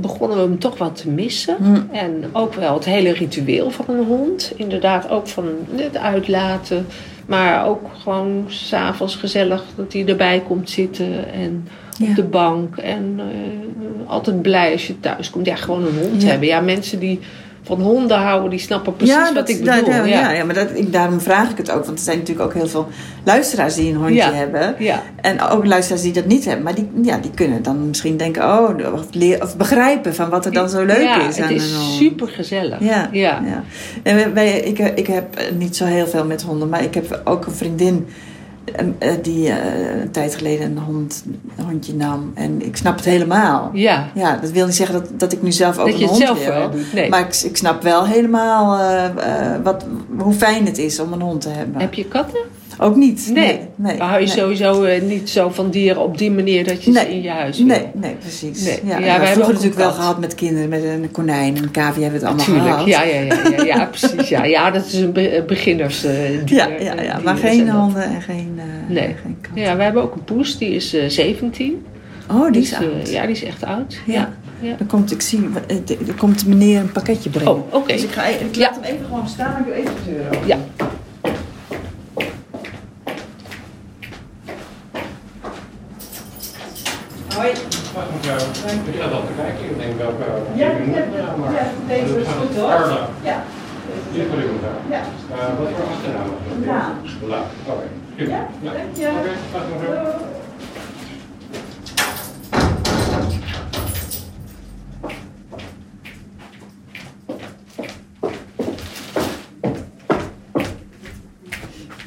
begonnen 0.00 0.36
we 0.36 0.42
hem 0.42 0.58
toch 0.58 0.78
wat 0.78 0.96
te 0.96 1.08
missen. 1.08 1.56
Hm. 1.56 1.96
En 1.96 2.24
ook 2.32 2.54
wel 2.54 2.74
het 2.74 2.84
hele 2.84 3.12
ritueel 3.12 3.70
van 3.70 3.84
een 3.88 4.04
hond. 4.04 4.52
Inderdaad, 4.56 5.08
ook 5.10 5.28
van 5.28 5.44
het 5.76 5.96
uitlaten. 5.96 6.86
Maar 7.26 7.66
ook 7.66 7.90
gewoon 8.02 8.44
s'avonds 8.46 9.16
gezellig 9.16 9.64
dat 9.76 9.92
hij 9.92 10.06
erbij 10.06 10.42
komt 10.46 10.70
zitten. 10.70 11.32
En 11.32 11.68
Ja. 11.98 12.08
op 12.08 12.14
de 12.14 12.22
bank. 12.22 12.76
En 12.76 13.14
eh, 13.18 14.10
altijd 14.10 14.42
blij 14.42 14.72
als 14.72 14.86
je 14.86 15.00
thuis 15.00 15.30
komt. 15.30 15.46
Ja, 15.46 15.56
gewoon 15.56 15.86
een 15.86 15.98
hond 16.08 16.22
Ja. 16.22 16.28
hebben. 16.28 16.48
Ja, 16.48 16.60
mensen 16.60 16.98
die 16.98 17.20
van 17.62 17.80
honden 17.80 18.18
houden, 18.18 18.50
die 18.50 18.58
snappen 18.58 18.96
precies 18.96 19.14
ja, 19.14 19.32
wat 19.34 19.48
ik 19.48 19.58
bedoel. 19.64 19.84
da- 19.84 19.96
ja. 19.96 20.04
ja, 20.04 20.30
ja, 20.30 20.44
maar 20.44 20.54
dat, 20.54 20.68
ik, 20.74 20.92
daarom 20.92 21.20
vraag 21.20 21.50
ik 21.50 21.56
het 21.56 21.70
ook. 21.70 21.84
Want 21.84 21.98
er 21.98 22.04
zijn 22.04 22.18
natuurlijk 22.18 22.46
ook 22.46 22.54
heel 22.54 22.68
veel 22.68 22.88
luisteraars 23.24 23.74
die 23.74 23.90
een 23.90 23.96
hondje 23.96 24.14
Ja. 24.14 24.32
hebben. 24.32 24.74
Ja. 24.78 25.02
En 25.20 25.40
ook 25.42 25.66
luisteraars 25.66 26.02
die 26.02 26.12
dat 26.12 26.24
niet 26.26 26.44
hebben. 26.44 26.64
Maar 26.64 26.74
die, 26.74 26.88
ja, 27.02 27.16
die 27.18 27.30
kunnen 27.30 27.62
dan 27.62 27.86
misschien 27.88 28.16
denken... 28.16 28.42
Oh, 28.42 28.92
of, 28.94 29.00
leer, 29.10 29.42
of 29.42 29.56
begrijpen 29.56 30.14
van 30.14 30.28
wat 30.30 30.46
er 30.46 30.52
dan 30.52 30.68
zo 30.68 30.84
leuk 30.84 31.02
ja, 31.02 31.28
is 31.28 31.36
het 31.36 31.44
aan 31.46 31.50
is 31.52 31.96
super 31.96 32.28
gezellig. 32.28 32.80
Ja, 32.80 33.08
ja. 33.12 33.42
ja. 33.46 33.62
En 34.02 34.14
wij- 34.16 34.32
wij, 34.32 34.60
ik, 34.60 34.78
ik 34.78 35.06
heb 35.06 35.34
eh, 35.36 35.44
niet 35.58 35.76
zo 35.76 35.84
heel 35.84 36.06
veel 36.06 36.24
met 36.24 36.42
honden. 36.42 36.68
Maar 36.68 36.82
ik 36.82 36.94
heb 36.94 37.20
ook 37.24 37.46
een 37.46 37.52
vriendin... 37.54 38.06
eh, 38.64 38.86
eh, 38.98 39.22
Die 39.22 39.48
eh, 39.48 40.00
een 40.00 40.10
tijd 40.10 40.34
geleden 40.34 40.70
een, 40.70 40.78
hond, 40.78 41.24
een 41.56 41.64
hondje 41.64 41.94
nam. 41.94 42.30
En 42.34 42.66
ik 42.66 42.76
snap 42.76 42.96
het 42.96 43.04
helemaal. 43.04 43.70
Ja. 43.72 44.10
Ja, 44.14 44.36
dat 44.36 44.50
wil 44.50 44.66
niet 44.66 44.74
zeggen 44.74 45.00
dat, 45.00 45.20
dat 45.20 45.32
ik 45.32 45.42
nu 45.42 45.52
zelf 45.52 45.78
ook 45.78 45.86
Dat 45.86 45.94
een 45.94 46.00
je 46.00 46.06
het 46.06 46.14
hond 46.14 46.22
zelf 46.22 46.46
wil. 46.46 46.80
Nee. 46.94 47.08
Maar 47.08 47.20
ik, 47.20 47.34
ik 47.34 47.56
snap 47.56 47.82
wel 47.82 48.06
helemaal 48.06 48.78
eh, 48.78 49.54
wat, 49.62 49.86
hoe 50.18 50.32
fijn 50.32 50.66
het 50.66 50.78
is 50.78 51.00
om 51.00 51.12
een 51.12 51.20
hond 51.20 51.40
te 51.40 51.48
hebben. 51.48 51.80
Heb 51.80 51.94
je 51.94 52.04
katten? 52.04 52.40
Ook 52.78 52.96
niet. 52.96 53.30
Nee. 53.32 53.44
Nee. 53.46 53.58
nee, 53.76 53.96
Maar 53.98 54.08
hou 54.08 54.20
je 54.20 54.26
nee. 54.26 54.36
sowieso 54.36 54.82
eh, 54.82 55.02
niet 55.02 55.30
zo 55.30 55.48
van 55.48 55.70
dieren 55.70 56.02
op 56.02 56.18
die 56.18 56.30
manier 56.30 56.64
dat 56.64 56.84
je 56.84 56.92
ze 56.92 57.10
in 57.12 57.22
je 57.22 57.30
huis 57.30 57.56
wil? 57.56 57.66
Nee, 57.66 57.86
nee, 57.94 58.14
precies. 58.14 58.64
Ja, 58.64 58.72
Ja, 58.84 58.98
ja, 58.98 59.18
wij 59.18 59.26
hebben 59.28 59.44
een 59.46 59.52
natuurlijk 59.52 59.76
wel 59.80 59.92
gehad 59.92 60.18
met 60.20 60.34
kinderen, 60.34 60.68
met 60.68 60.84
een 60.84 61.08
konijn 61.12 61.56
en 61.56 61.62
een 61.62 61.70
cavia 61.70 62.02
hebben 62.02 62.20
we 62.20 62.26
het 62.26 62.36
allemaal 62.48 62.66
gehad. 62.68 62.86
ja, 62.86 63.02
ja, 63.02 63.20
ja, 63.20 63.34
ja, 63.56 63.64
ja, 63.64 63.84
precies. 63.98 64.28
Ja. 64.28 64.44
ja, 64.44 64.70
dat 64.70 64.86
is 64.86 64.94
een 64.94 65.12
be- 65.12 65.44
beginners 65.46 66.04
eh, 66.04 66.12
dier, 66.44 66.56
ja, 66.58 66.68
eh, 66.68 66.84
ja, 66.84 66.92
ja, 66.92 67.00
dieren 67.00 67.22
maar 67.24 67.36
geen 67.36 67.66
dat. 67.66 67.74
honden 67.74 68.02
en 68.02 68.22
geen, 68.22 68.54
eh 68.56 68.64
Nee. 68.94 69.14
geen 69.22 69.36
katten. 69.40 69.62
Ja, 69.62 69.76
wij 69.76 69.84
hebben 69.84 70.02
ook 70.02 70.14
een 70.14 70.24
poes, 70.24 70.58
die 70.58 70.70
is 70.74 70.94
eh 70.94 71.08
17. 71.08 71.84
Oh, 72.30 72.52
die 72.52 72.62
is 72.62 72.68
Dus, 72.68 72.78
oud. 72.78 73.10
ja, 73.10 73.22
die 73.22 73.34
is 73.34 73.44
echt 73.44 73.64
oud. 73.64 73.98
Ja. 74.06 74.12
Ja. 74.14 74.28
ja. 74.60 74.74
Dan 74.78 74.86
komt, 74.86 75.12
ik 75.12 75.20
zie, 75.20 75.48
er 76.08 76.14
komt 76.18 76.46
meneer 76.46 76.80
een 76.80 76.92
pakketje 76.92 77.30
brengen. 77.30 77.52
Oh, 77.52 77.74
oké. 77.74 77.92
Dus 77.92 78.02
ik, 78.02 78.10
ga, 78.10 78.26
ik 78.26 78.54
Ja. 78.54 78.60
laat 78.60 78.74
hem 78.80 78.94
even 78.94 79.06
gewoon 79.06 79.28
staan 79.28 79.54
en 79.54 79.58
ik 79.60 79.64
doe 79.66 79.74
even 79.74 79.94
de 80.04 80.10
deur 80.12 80.26
open. 80.38 80.46
Ja. 80.46 80.56
Hoi. 87.40 87.52
Dag 87.94 88.04
mevrouw. 88.12 88.36
Ik 88.92 89.00
ga 89.00 89.08
dat 89.08 89.26
bekijken. 89.28 89.64
Ik 89.70 89.78
denk 89.78 89.98
welke... 89.98 90.24
Ja, 90.54 90.68
ja, 90.68 91.34
maar... 91.36 91.52
ja, 91.52 91.66
deze 91.86 92.20
is 92.20 92.26
goed 92.26 92.56
hoor. 92.56 92.98
Ja. 93.22 93.42
Dit 94.12 94.26
voor 94.30 94.38
u 94.38 94.52
mevrouw. 94.52 94.70
Ja. 94.90 95.00
Uh, 95.30 95.58
wat 95.58 95.68
voor 95.76 95.86
achternaam? 95.92 96.28
Oké. 97.66 97.84
Ja, 98.16 98.46
dank 98.62 98.96
je. 98.96 99.08
Oké, 99.18 99.30
dag 99.52 99.62
mevrouw. 99.72 100.14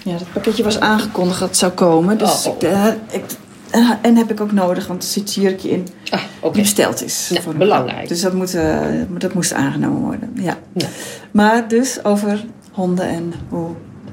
Ja, 0.03 0.17
dat 0.17 0.31
pakketje 0.33 0.63
was 0.63 0.79
aangekondigd 0.79 1.39
dat 1.39 1.49
het 1.49 1.57
zou 1.57 1.71
komen. 1.71 2.17
Dus 2.17 2.47
Oh. 2.47 2.55
ik, 2.55 2.63
eh, 2.63 2.87
ik, 3.09 3.23
eh, 3.73 3.91
en 4.01 4.15
heb 4.15 4.31
ik 4.31 4.41
ook 4.41 4.51
nodig, 4.51 4.87
want 4.87 5.03
er 5.03 5.09
zit 5.09 5.33
jurkje 5.33 5.69
in 5.69 5.87
Ah, 6.09 6.21
oké. 6.39 6.53
die 6.53 6.61
besteld 6.61 7.03
is. 7.03 7.27
Nou, 7.29 7.41
voor 7.43 7.51
een 7.51 7.57
belangrijk. 7.57 8.07
Dus 8.07 8.21
dat, 8.21 8.33
moet, 8.33 8.53
eh, 8.55 8.79
dat 9.17 9.33
moest 9.33 9.53
aangenomen 9.53 10.01
worden. 10.01 10.31
Ja. 10.35 10.57
Ja. 10.73 10.87
Maar 11.31 11.67
dus 11.67 12.03
over 12.05 12.45
honden 12.71 13.07
en 13.07 13.33
hoe 13.49 13.69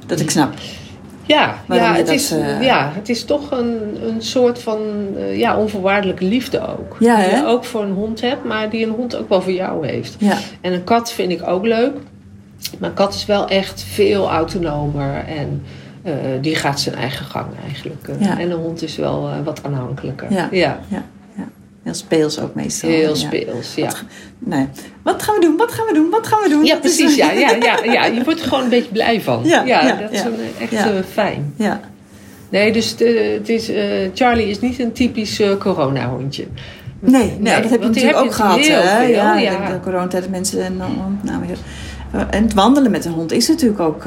dat 0.07 0.21
ik 0.21 0.31
snap. 0.31 0.55
Ja, 1.23 1.55
ja, 1.69 1.95
het 1.95 2.07
dat, 2.07 2.15
is, 2.15 2.31
eh, 2.31 2.63
ja, 2.63 2.93
het 2.95 3.09
is 3.09 3.25
toch 3.25 3.51
een, 3.51 3.97
een 4.03 4.23
soort 4.23 4.59
van 4.59 4.79
eh, 5.17 5.39
ja, 5.39 5.57
onvoorwaardelijke 5.57 6.25
liefde 6.25 6.67
ook. 6.67 6.97
Ja, 7.01 7.17
die 7.17 7.37
je 7.37 7.47
ook 7.47 7.65
voor 7.65 7.83
een 7.83 7.93
hond 7.93 8.21
hebt, 8.21 8.45
maar 8.45 8.71
die 8.71 8.87
een 8.87 8.93
hond 8.93 9.17
ook 9.17 9.29
wel 9.29 9.43
voor 9.43 9.53
jou 9.53 9.87
heeft. 9.87 10.17
Ja, 10.19 10.39
En 10.61 10.73
een 10.73 10.85
kat 10.85 11.13
vind 11.13 11.33
ik 11.33 11.49
ook 11.49 11.67
leuk. 11.67 11.93
Maar 12.79 12.89
een 12.89 12.95
kat 12.95 13.15
is 13.15 13.27
wel 13.27 13.49
echt 13.49 13.83
veel 13.83 14.31
autonomer 14.31 15.25
en 15.27 15.63
eh, 16.03 16.13
die 16.41 16.55
gaat 16.57 16.81
zijn 16.81 16.95
eigen 16.95 17.27
gang 17.27 17.47
eigenlijk. 17.67 18.09
eh. 18.09 18.27
Ja. 18.27 18.39
En 18.39 18.51
een 18.51 18.59
hond 18.59 18.83
is 18.83 18.97
wel 18.97 19.29
eh, 19.29 19.35
wat 19.45 19.61
aanhankelijker. 19.65 20.33
Ja. 20.33 20.49
ja. 20.51 20.81
ja. 20.89 21.05
Heel 21.83 21.95
speels 21.95 22.41
ook 22.41 22.55
meestal. 22.55 22.89
Heel 22.91 23.17
speels, 23.17 23.75
ja. 23.75 23.91
Nee. 24.39 24.67
Wat 25.03 25.23
gaan 25.23 25.35
we 25.35 25.41
doen? 25.41 25.57
Wat 25.57 25.73
gaan 25.73 25.87
we 25.87 25.93
doen? 25.95 26.11
Wat 26.11 26.27
gaan 26.27 26.43
we 26.43 26.49
doen? 26.49 26.65
Ja, 26.65 26.75
Dat 26.75 26.85
is- 26.85 26.97
precies. 26.97 27.17
Ja, 27.17 27.31
ja, 27.33 27.51
ja, 27.61 27.79
ja, 27.85 28.05
je 28.05 28.25
wordt 28.25 28.41
er 28.41 28.49
gewoon 28.49 28.65
een 28.65 28.71
beetje 28.71 28.93
blij 28.93 29.21
van. 29.21 29.41
Ja, 29.45 29.63
ja, 29.63 29.95
dat 29.97 30.11
is 30.11 30.23
echt 30.59 30.87
fijn. 31.13 31.53
Ja, 31.57 31.81
Nee, 32.49 32.73
dus 32.73 32.97
de- 32.97 33.37
het 33.39 33.49
is, 33.49 33.71
Charlie 34.15 34.47
is 34.49 34.61
niet 34.61 34.79
een 34.79 34.93
typisch 34.93 35.43
corona-hondje. 35.59 36.47
Nee, 37.01 37.37
nee, 37.39 37.61
dat 37.63 37.71
heb 37.71 37.81
je 37.81 37.87
natuurlijk 37.87 38.17
ook 38.19 38.33
gehad. 38.33 38.57
hè? 38.59 38.63
veel, 38.63 39.09
ja, 39.13 39.39
ja. 39.39 39.67
De, 39.67 39.73
de 39.73 39.81
coronatijd 39.81 40.31
mensen 40.31 40.65
en 40.65 40.77
nou 41.23 41.41
weer. 41.47 41.59
En 42.31 42.43
het 42.43 42.55
wandelen 42.55 42.91
met 42.91 43.05
een 43.05 43.13
hond 43.13 43.33
is 43.33 43.49
natuurlijk 43.49 43.81
ook. 43.81 44.05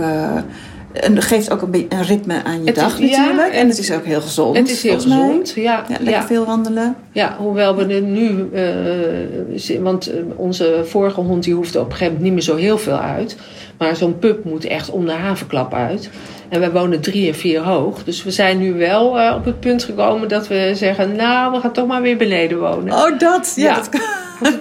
En 0.94 1.16
dat 1.16 1.24
geeft 1.24 1.52
ook 1.52 1.62
een, 1.62 1.86
een 1.90 2.04
ritme 2.04 2.44
aan 2.44 2.60
je 2.60 2.66
Het 2.66 2.76
dag 2.76 3.00
natuurlijk. 3.00 3.54
en 3.54 3.60
en- 3.60 3.68
het 3.68 3.78
is 3.78 3.92
ook 3.92 4.06
heel 4.06 4.22
gezond. 4.22 4.58
Het 4.58 4.70
is 4.70 4.84
heel 4.84 4.92
mij. 5.08 5.18
gezond, 5.18 5.52
ja. 5.56 5.62
Ja, 5.64 5.84
lekker 5.88 6.10
ja. 6.10 6.26
veel 6.26 6.46
wandelen. 6.46 6.96
Ja, 7.12 7.36
hoewel 7.40 7.76
we 7.76 7.86
er 7.86 8.02
nu, 8.02 8.50
eh, 8.54 9.80
want 9.82 10.08
eh, 10.08 10.16
onze 10.36 10.82
vorige 10.86 11.22
hond 11.22 11.44
die 11.44 11.54
hoefde 11.54 11.80
op 11.80 11.86
een 11.86 11.92
gegeven 11.92 12.14
moment 12.14 12.24
niet 12.24 12.34
meer 12.34 12.56
zo 12.56 12.62
heel 12.64 12.78
veel 12.78 12.98
uit. 12.98 13.36
Maar 13.78 13.96
zo'n 13.96 14.20
pup 14.20 14.44
moet 14.46 14.66
echt 14.66 14.90
om 14.90 15.06
de 15.06 15.12
havenklap 15.12 15.74
uit. 15.74 16.10
En 16.54 16.60
wij 16.60 16.72
wonen 16.72 17.02
drie 17.02 17.28
en 17.28 17.36
vier 17.36 17.62
hoog. 17.62 18.04
Dus 18.04 18.24
we 18.24 18.32
zijn 18.32 18.58
nu 18.58 18.74
wel 18.74 19.20
eh, 19.20 19.36
op 19.36 19.46
het 19.46 19.60
punt 19.60 19.84
gekomen 19.84 20.28
dat 20.30 20.48
we 20.48 20.72
zeggen, 20.76 21.16
nou, 21.16 21.52
we 21.52 21.60
gaan 21.60 21.72
toch 21.72 21.88
maar 21.88 22.02
weer 22.02 22.18
beneden 22.18 22.60
wonen. 22.60 22.94
Oh, 22.94 23.20
dat. 23.20 23.54
Ja, 23.56 23.64
Ja. 23.64 23.76
dat, 23.76 23.90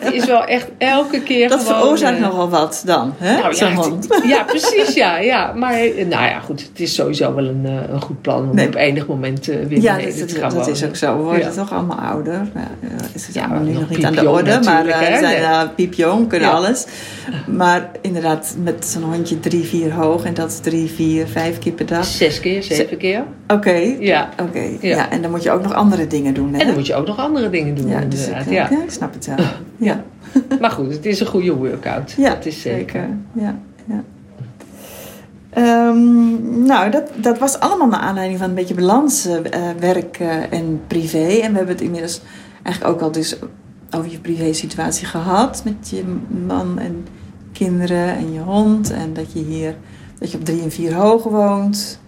het 0.01 0.13
is 0.13 0.25
wel 0.27 0.45
echt 0.45 0.69
elke 0.79 1.21
keer 1.21 1.49
dat 1.49 1.61
gewoon... 1.61 1.79
veroorzaakt 1.81 2.17
eh, 2.17 2.23
nogal 2.23 2.49
wat 2.49 2.83
dan. 2.87 3.15
Hè? 3.19 3.33
nou, 3.41 3.55
ja, 3.57 3.69
het- 3.83 4.23
ja, 4.27 4.43
precies, 4.43 4.95
ja, 4.95 5.19
ja. 5.19 5.53
Maar 5.57 5.73
eh, 5.73 6.07
nou 6.07 6.25
ja, 6.25 6.39
goed, 6.41 6.61
het 6.61 6.81
is 6.81 6.95
sowieso 6.95 7.35
wel 7.35 7.45
een, 7.45 7.65
een 7.93 8.01
goed 8.01 8.21
plan 8.23 8.49
om 8.49 8.55
Nee. 8.55 8.67
op 8.67 8.75
enig 8.75 9.07
moment 9.07 9.47
weer 9.47 9.81
Ja, 9.81 9.97
beneden 9.97 10.19
dat, 10.19 10.29
te 10.29 10.35
gaan 10.35 10.55
dat 10.55 10.69
is 10.69 10.85
ook 10.85 10.97
zo. 10.97 11.17
We 11.17 11.23
worden 11.23 11.41
Ja. 11.41 11.51
toch 11.51 11.73
allemaal 11.73 11.99
ouder. 11.99 12.41
Is 13.15 13.27
het 13.27 13.35
Ja, 13.35 13.45
allemaal 13.45 13.63
nu 13.63 13.73
nog 13.73 13.89
niet 13.89 14.05
aan 14.05 14.13
de 14.15 14.29
orde. 14.29 14.61
Maar 14.65 14.85
we 14.85 15.17
zijn 15.21 15.75
piepjong, 15.75 16.29
kunnen 16.29 16.53
alles. 16.53 16.85
Maar 17.47 17.91
inderdaad, 18.01 18.55
met 18.63 18.87
zo'n 18.87 19.03
hondje 19.03 19.41
drie, 19.41 19.65
vier 19.65 19.93
hoog. 19.93 20.25
En 20.25 20.35
dat 20.35 20.51
is 20.51 20.59
drie, 20.59 20.91
vier, 20.91 21.27
vijf 21.27 21.59
keer 21.59 21.73
per 21.85 21.97
dag. 21.97 22.05
Zes 22.05 22.41
keer, 22.41 22.63
zeven 22.63 22.97
keer. 22.97 23.25
Oké. 23.49 23.95
Ja. 23.99 24.29
Oké. 24.41 24.59
Ja. 24.59 24.77
Ja. 24.81 25.11
en 25.11 25.23
dan 25.23 25.31
moet 25.31 25.43
je 25.43 25.51
ook 25.51 25.63
nog 25.63 25.73
andere 25.75 26.07
dingen 26.07 26.35
doen. 26.35 26.53
Hè? 26.55 26.59
En 26.61 26.67
dan 26.67 26.75
moet 26.75 26.87
je 26.87 26.95
ook 26.95 27.07
nog 27.07 27.19
andere 27.19 27.51
dingen 27.51 27.75
doen, 27.75 27.89
ja, 27.89 28.01
dus 28.01 28.27
ik, 28.29 28.35
eh, 28.35 28.53
Ja. 28.53 28.69
ja, 28.71 28.83
ik 28.83 28.91
snap 28.91 29.15
het 29.15 29.27
wel. 29.27 29.37
Ja, 29.77 30.05
Maar 30.61 30.71
goed, 30.71 30.93
het 30.93 31.07
is 31.07 31.21
een 31.21 31.27
goede 31.27 31.53
workout. 31.55 32.15
ja 32.17 32.35
dat 32.35 32.47
is 32.47 32.61
zeker. 32.61 33.09
Ja, 33.33 33.59
ja. 33.85 34.03
Ehm, 35.51 36.63
nou, 36.65 36.91
dat, 36.91 37.11
dat 37.17 37.39
was 37.39 37.59
allemaal 37.61 37.89
naar 37.89 38.01
aanleiding 38.01 38.39
van 38.39 38.49
een 38.49 38.55
beetje 38.55 38.75
balans, 38.75 39.27
eh, 39.27 39.37
eh, 39.37 39.77
werk 39.79 40.19
en 40.51 40.81
privé. 40.87 41.19
En 41.19 41.51
we 41.51 41.57
hebben 41.57 41.75
het 41.75 41.81
inmiddels 41.81 42.21
eigenlijk 42.63 42.95
ook 42.95 43.01
al 43.03 43.13
dus 43.13 43.37
over 43.91 44.11
je 44.11 44.19
privé 44.19 44.53
situatie 44.53 45.07
gehad. 45.07 45.63
Met 45.65 45.91
je 45.91 46.03
man 46.47 46.79
en 46.79 47.07
kinderen 47.53 48.17
en 48.17 48.33
je 48.33 48.41
hond. 48.41 48.93
En 48.93 49.13
dat 49.13 49.33
je 49.33 49.39
hier, 49.45 49.77
dat 50.23 50.31
je 50.31 50.39
op 50.39 50.45
drie 50.45 50.63
en 50.63 50.71
vier 50.71 50.95
hoog 50.95 51.23
woont. 51.23 52.01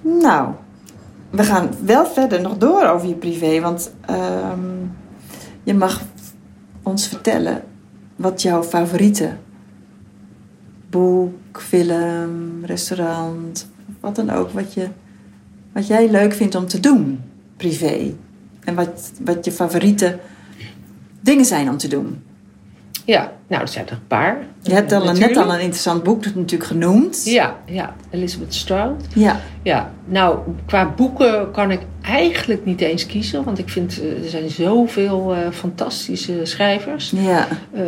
Nou, 0.00 0.54
we 1.30 1.42
gaan 1.42 1.70
wel 1.84 2.06
verder 2.06 2.40
nog 2.40 2.58
door 2.58 2.86
over 2.86 3.08
je 3.08 3.14
privé. 3.14 3.60
Want 3.60 3.92
ehm, 4.06 4.60
je 5.62 5.74
mag 5.74 6.02
ons 6.82 7.08
vertellen 7.08 7.62
wat 8.16 8.42
jouw 8.42 8.62
favoriete 8.62 9.36
boek, 10.90 11.60
film, 11.60 12.64
restaurant, 12.64 13.68
wat 14.00 14.16
dan 14.16 14.30
ook, 14.30 14.50
wat, 14.50 14.74
je, 14.74 14.88
wat 15.72 15.86
jij 15.86 16.10
leuk 16.10 16.32
vindt 16.32 16.54
om 16.54 16.66
te 16.66 16.80
doen, 16.80 17.20
privé. 17.56 18.14
En 18.64 18.74
wat, 18.74 19.12
wat 19.24 19.44
je 19.44 19.52
favoriete 19.52 20.18
dingen 21.20 21.44
zijn 21.44 21.68
om 21.68 21.76
te 21.76 21.88
doen. 21.88 22.22
Ja, 23.04 23.32
nou, 23.46 23.62
er 23.62 23.68
zijn 23.68 23.86
er 23.86 23.92
een 23.92 24.06
paar. 24.06 24.38
Je 24.60 24.74
hebt 24.74 24.92
al, 24.92 25.12
net 25.12 25.36
al 25.36 25.54
een 25.54 25.60
interessant 25.60 26.02
boek 26.02 26.24
natuurlijk 26.34 26.70
genoemd. 26.70 27.24
Ja, 27.24 27.56
ja, 27.66 27.94
Elizabeth 28.10 28.54
Strout. 28.54 29.04
Ja. 29.14 29.40
Ja, 29.62 29.92
nou, 30.04 30.38
qua 30.66 30.92
boeken 30.96 31.50
kan 31.50 31.70
ik 31.70 31.80
eigenlijk 32.02 32.64
niet 32.64 32.80
eens 32.80 33.06
kiezen. 33.06 33.44
Want 33.44 33.58
ik 33.58 33.68
vind, 33.68 34.00
eh, 34.00 34.24
er 34.24 34.30
zijn 34.30 34.50
zoveel 34.50 35.34
eh, 35.34 35.50
fantastische 35.50 36.40
schrijvers. 36.42 37.12
Ja. 37.16 37.48
Eh, 37.72 37.82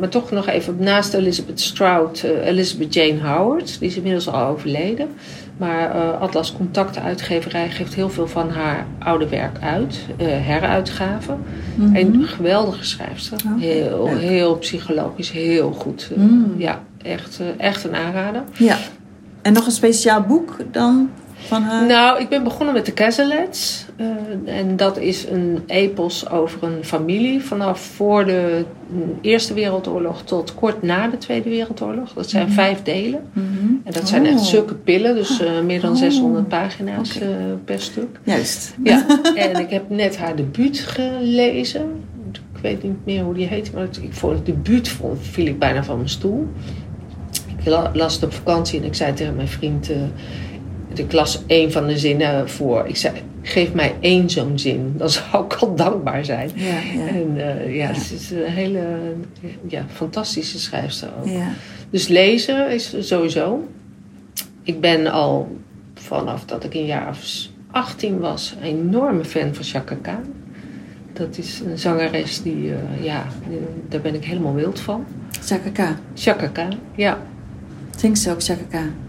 maar 0.00 0.08
toch 0.08 0.30
nog 0.30 0.46
even 0.48 0.76
naast 0.78 1.14
Elizabeth 1.14 1.60
Strout, 1.60 2.22
eh, 2.22 2.46
Elizabeth 2.46 2.94
Jane 2.94 3.20
Howard. 3.20 3.78
Die 3.78 3.88
is 3.88 3.96
inmiddels 3.96 4.28
al 4.28 4.46
overleden. 4.46 5.08
Maar 5.56 5.90
eh, 5.90 6.20
Atlas 6.20 6.52
Contact 6.52 6.98
uitgeverij 6.98 7.70
geeft 7.70 7.94
heel 7.94 8.10
veel 8.10 8.26
van 8.26 8.50
haar 8.50 8.86
oude 8.98 9.28
werk 9.28 9.58
uit. 9.60 9.98
eh 10.16 10.26
heruitgaven. 10.26 11.38
Mhm. 11.74 11.96
Een 11.96 12.22
geweldige 12.24 12.84
schrijfster. 12.84 13.38
Heel, 13.58 14.04
leuk. 14.04 14.18
heel 14.18 14.56
psychologisch, 14.58 15.30
heel 15.30 15.72
goed. 15.72 16.10
Mm. 16.16 16.54
Ja, 16.56 16.82
echt, 17.02 17.40
eh, 17.40 17.66
echt 17.66 17.84
een 17.84 17.94
aanrader. 17.94 18.42
ja. 18.52 18.76
En 19.42 19.52
nog 19.52 19.66
een 19.66 19.72
speciaal 19.72 20.20
boek 20.22 20.56
dan 20.70 21.10
van 21.46 21.62
haar? 21.62 21.86
Nou, 21.86 22.20
ik 22.20 22.28
ben 22.28 22.44
begonnen 22.44 22.74
met 22.74 22.86
de 22.86 22.92
Casalets. 22.92 23.84
Eh, 23.96 24.06
en 24.58 24.76
dat 24.76 24.98
is 24.98 25.26
een 25.28 25.62
epos 25.66 26.30
over 26.30 26.62
een 26.62 26.84
familie 26.84 27.40
vanaf 27.42 27.80
voor 27.80 28.24
de 28.24 28.64
Eerste 29.20 29.54
Wereldoorlog 29.54 30.22
tot 30.22 30.54
kort 30.54 30.82
na 30.82 31.08
de 31.08 31.18
Tweede 31.18 31.48
Wereldoorlog. 31.50 32.12
Dat 32.12 32.30
zijn 32.30 32.44
Mhm. 32.46 32.54
vijf 32.54 32.82
delen. 32.82 33.20
Mhm. 33.32 33.46
En 33.84 33.92
dat 33.92 34.08
zijn 34.08 34.22
Oh. 34.22 34.28
echt 34.28 34.40
zulke 34.40 34.74
pillen, 34.74 35.14
dus 35.14 35.40
eh, 35.40 35.60
meer 35.64 35.80
dan 35.80 35.90
Oh. 35.90 35.96
600 35.96 36.48
pagina's 36.48 37.18
eh, 37.18 37.28
per 37.64 37.80
stuk. 37.80 38.18
Juist. 38.22 38.74
Ja, 38.84 39.06
en 39.34 39.60
ik 39.60 39.70
heb 39.70 39.90
net 39.90 40.16
haar 40.16 40.36
debuut 40.36 40.78
gelezen. 40.78 41.82
Ik 42.32 42.60
weet 42.70 42.82
niet 42.82 43.04
meer 43.04 43.22
hoe 43.22 43.34
die 43.34 43.46
heet, 43.46 43.72
maar 43.72 43.82
ik 44.00 44.12
voor 44.12 44.32
het 44.32 44.46
debuut 44.46 44.88
vond, 44.88 45.18
viel 45.20 45.46
ik 45.46 45.58
bijna 45.58 45.84
van 45.84 45.96
mijn 45.96 46.08
stoel. 46.08 46.46
Ik 47.58 47.66
la- 47.66 47.90
las 47.94 48.14
het 48.14 48.24
op 48.24 48.32
vakantie 48.32 48.78
en 48.80 48.84
ik 48.86 48.94
zei 48.94 49.12
tegen 49.12 49.34
mijn 49.36 49.48
vriend... 49.48 49.90
ik 50.98 51.12
las 51.12 51.42
een 51.46 51.72
van 51.72 51.86
de 51.86 51.98
zinnen 51.98 52.50
voor. 52.50 52.86
Ik 52.86 52.96
zei, 52.96 53.14
geef 53.42 53.72
mij 53.72 53.94
één 54.00 54.30
zo'n 54.30 54.58
zin. 54.58 54.94
Dan 54.96 55.10
zou 55.10 55.44
ik 55.44 55.52
al 55.52 55.74
dankbaar 55.74 56.24
zijn. 56.24 56.50
Ja, 56.54 56.80
ja. 56.94 57.06
En 57.06 57.34
eh, 57.36 57.76
ja, 57.76 57.86
het 57.86 58.12
is 58.12 58.30
een 58.30 58.44
hele 58.44 58.82
ja, 59.68 59.86
fantastische 59.92 60.58
schrijfster 60.58 61.08
ook. 61.18 61.28
Dus 61.90 62.08
lezen 62.08 62.70
is 62.70 62.94
sowieso. 62.98 63.68
Ik 64.62 64.80
ben 64.80 65.06
al 65.06 65.56
vanaf 65.94 66.44
dat 66.44 66.64
ik 66.64 66.74
een 66.74 66.86
jaar 66.86 67.08
of 67.08 67.48
18 67.70 68.18
was 68.18 68.54
een 68.60 68.66
enorme 68.66 69.24
fan 69.24 69.54
van 69.54 69.64
Chaka 69.64 69.96
Khan. 70.02 70.24
Dat 71.12 71.38
is 71.38 71.60
een 71.66 71.78
zangeres 71.78 72.42
die, 72.42 72.72
eh, 72.72 73.04
ja, 73.04 73.26
daar 73.88 74.00
ben 74.00 74.14
ik 74.14 74.24
helemaal 74.24 74.54
wild 74.54 74.80
van. 74.80 75.04
Chaka 75.44 75.70
Khan. 75.70 75.96
Chaka 76.14 76.46
Khan, 76.46 76.72
ja. 76.94 77.18
Zingt 77.96 78.18
ze 78.18 78.30
ook 78.30 78.42
Chaka 78.42 78.62
Khan? 78.70 79.03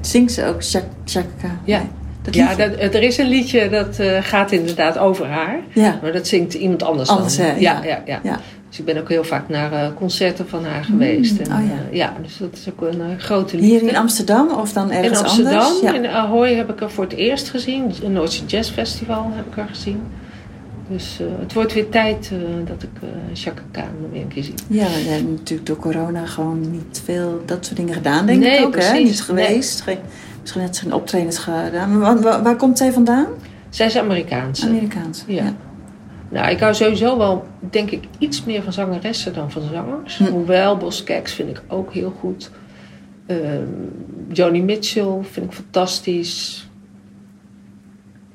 Zingt 0.00 0.32
ze 0.32 0.44
ook 0.46 0.64
Chak- 0.64 0.82
Chaka? 1.04 1.58
Ja. 1.64 1.82
Dat 2.22 2.34
Ja, 2.34 2.54
dat, 2.54 2.76
er 2.94 3.02
is 3.02 3.18
een 3.18 3.28
liedje 3.28 3.68
dat 3.68 3.98
eh, 3.98 4.18
gaat 4.22 4.52
inderdaad 4.52 4.98
over 4.98 5.26
haar. 5.26 5.60
ja. 5.72 5.98
Maar 6.02 6.12
dat 6.12 6.26
zingt 6.26 6.54
iemand 6.54 6.82
anders, 6.82 7.08
Anders, 7.08 7.36
dan. 7.36 7.46
hè? 7.46 7.52
ja, 7.58 7.80
Ja. 7.84 8.20
ja. 8.22 8.40
Dus 8.68 8.78
ik 8.78 8.84
ben 8.84 9.00
ook 9.00 9.08
heel 9.08 9.24
vaak 9.24 9.48
naar 9.48 9.72
eh, 9.72 9.86
concerten 9.96 10.48
van 10.48 10.64
haar 10.64 10.84
geweest. 10.84 11.38
En, 11.38 11.46
oh 11.52 11.66
ja. 11.66 11.72
eh, 11.90 11.96
ja, 11.96 12.12
dus 12.22 12.36
dat 12.36 12.48
is 12.52 12.68
ook 12.70 12.80
een 12.92 13.20
grote 13.20 13.56
liefde. 13.56 13.78
Hier 13.78 13.88
in 13.88 13.96
Amsterdam 13.96 14.48
of 14.50 14.72
dan 14.72 14.90
In 14.90 14.96
ergens 15.02 15.22
Amsterdam, 15.22 15.58
anders? 15.60 15.80
Ja. 15.80 15.94
in 15.94 16.06
Ahoy 16.06 16.54
heb 16.54 16.70
ik 16.70 16.80
haar 16.80 16.90
voor 16.90 17.04
het 17.04 17.12
eerst 17.12 17.50
gezien. 17.50 17.88
Het 17.88 18.08
Noordse 18.12 18.44
Jazz 18.46 18.70
Festival 18.70 19.30
heb 19.34 19.46
ik 19.46 19.54
haar 19.56 19.68
gezien. 19.68 20.02
Dus 20.88 21.20
eh, 21.20 21.26
het 21.38 21.52
wordt 21.52 21.72
weer 21.72 21.88
tijd 21.88 22.30
eh, 22.32 22.38
dat 22.66 22.82
ik 22.82 22.90
eh 23.02 23.08
Chaka 23.32 23.62
Khan 23.70 24.10
weer 24.10 24.20
een 24.22 24.28
keer 24.28 24.42
zie. 24.44 24.54
Ja, 24.68 24.84
we 24.84 24.90
hebben 25.08 25.32
natuurlijk 25.34 25.68
door 25.68 25.76
corona 25.76 26.26
gewoon 26.26 26.70
niet 26.70 27.00
veel 27.04 27.42
dat 27.46 27.64
soort 27.64 27.76
dingen 27.76 27.94
gedaan, 27.94 28.26
denk 28.26 28.40
Nee, 28.42 28.58
ik 28.58 28.64
ook. 28.66 28.76
Hè? 28.80 28.98
Niet 28.98 29.22
geweest. 29.22 29.80
Geen, 29.80 29.98
misschien 30.40 30.60
net 30.62 30.78
geen 30.78 30.92
optredens 30.94 31.38
gedaan. 31.38 31.98
Maar 31.98 32.42
waar, 32.42 32.56
komt 32.56 32.78
zij 32.78 32.92
vandaan? 32.92 33.26
Zij 33.68 33.86
is 33.86 33.96
Amerikaanse. 33.98 34.66
Amerikaans. 34.66 35.24
Ja. 35.26 35.54
Nou, 36.28 36.50
ik 36.50 36.60
hou 36.60 36.74
sowieso 36.74 37.18
wel, 37.18 37.44
denk 37.70 37.90
ik, 37.90 38.04
iets 38.18 38.44
meer 38.44 38.62
van 38.62 38.72
zangeressen 38.72 39.34
dan 39.34 39.50
van 39.50 39.62
zangers. 39.72 40.16
Hm. 40.18 40.24
Hoewel, 40.24 40.76
Bos 40.76 41.04
Keks 41.04 41.32
vind 41.32 41.48
ik 41.48 41.62
ook 41.68 41.92
heel 41.92 42.14
goed. 42.20 42.50
Ehm 43.26 43.64
Joni 44.32 44.62
Mitchell 44.62 45.18
vind 45.22 45.46
ik 45.46 45.52
fantastisch. 45.52 46.68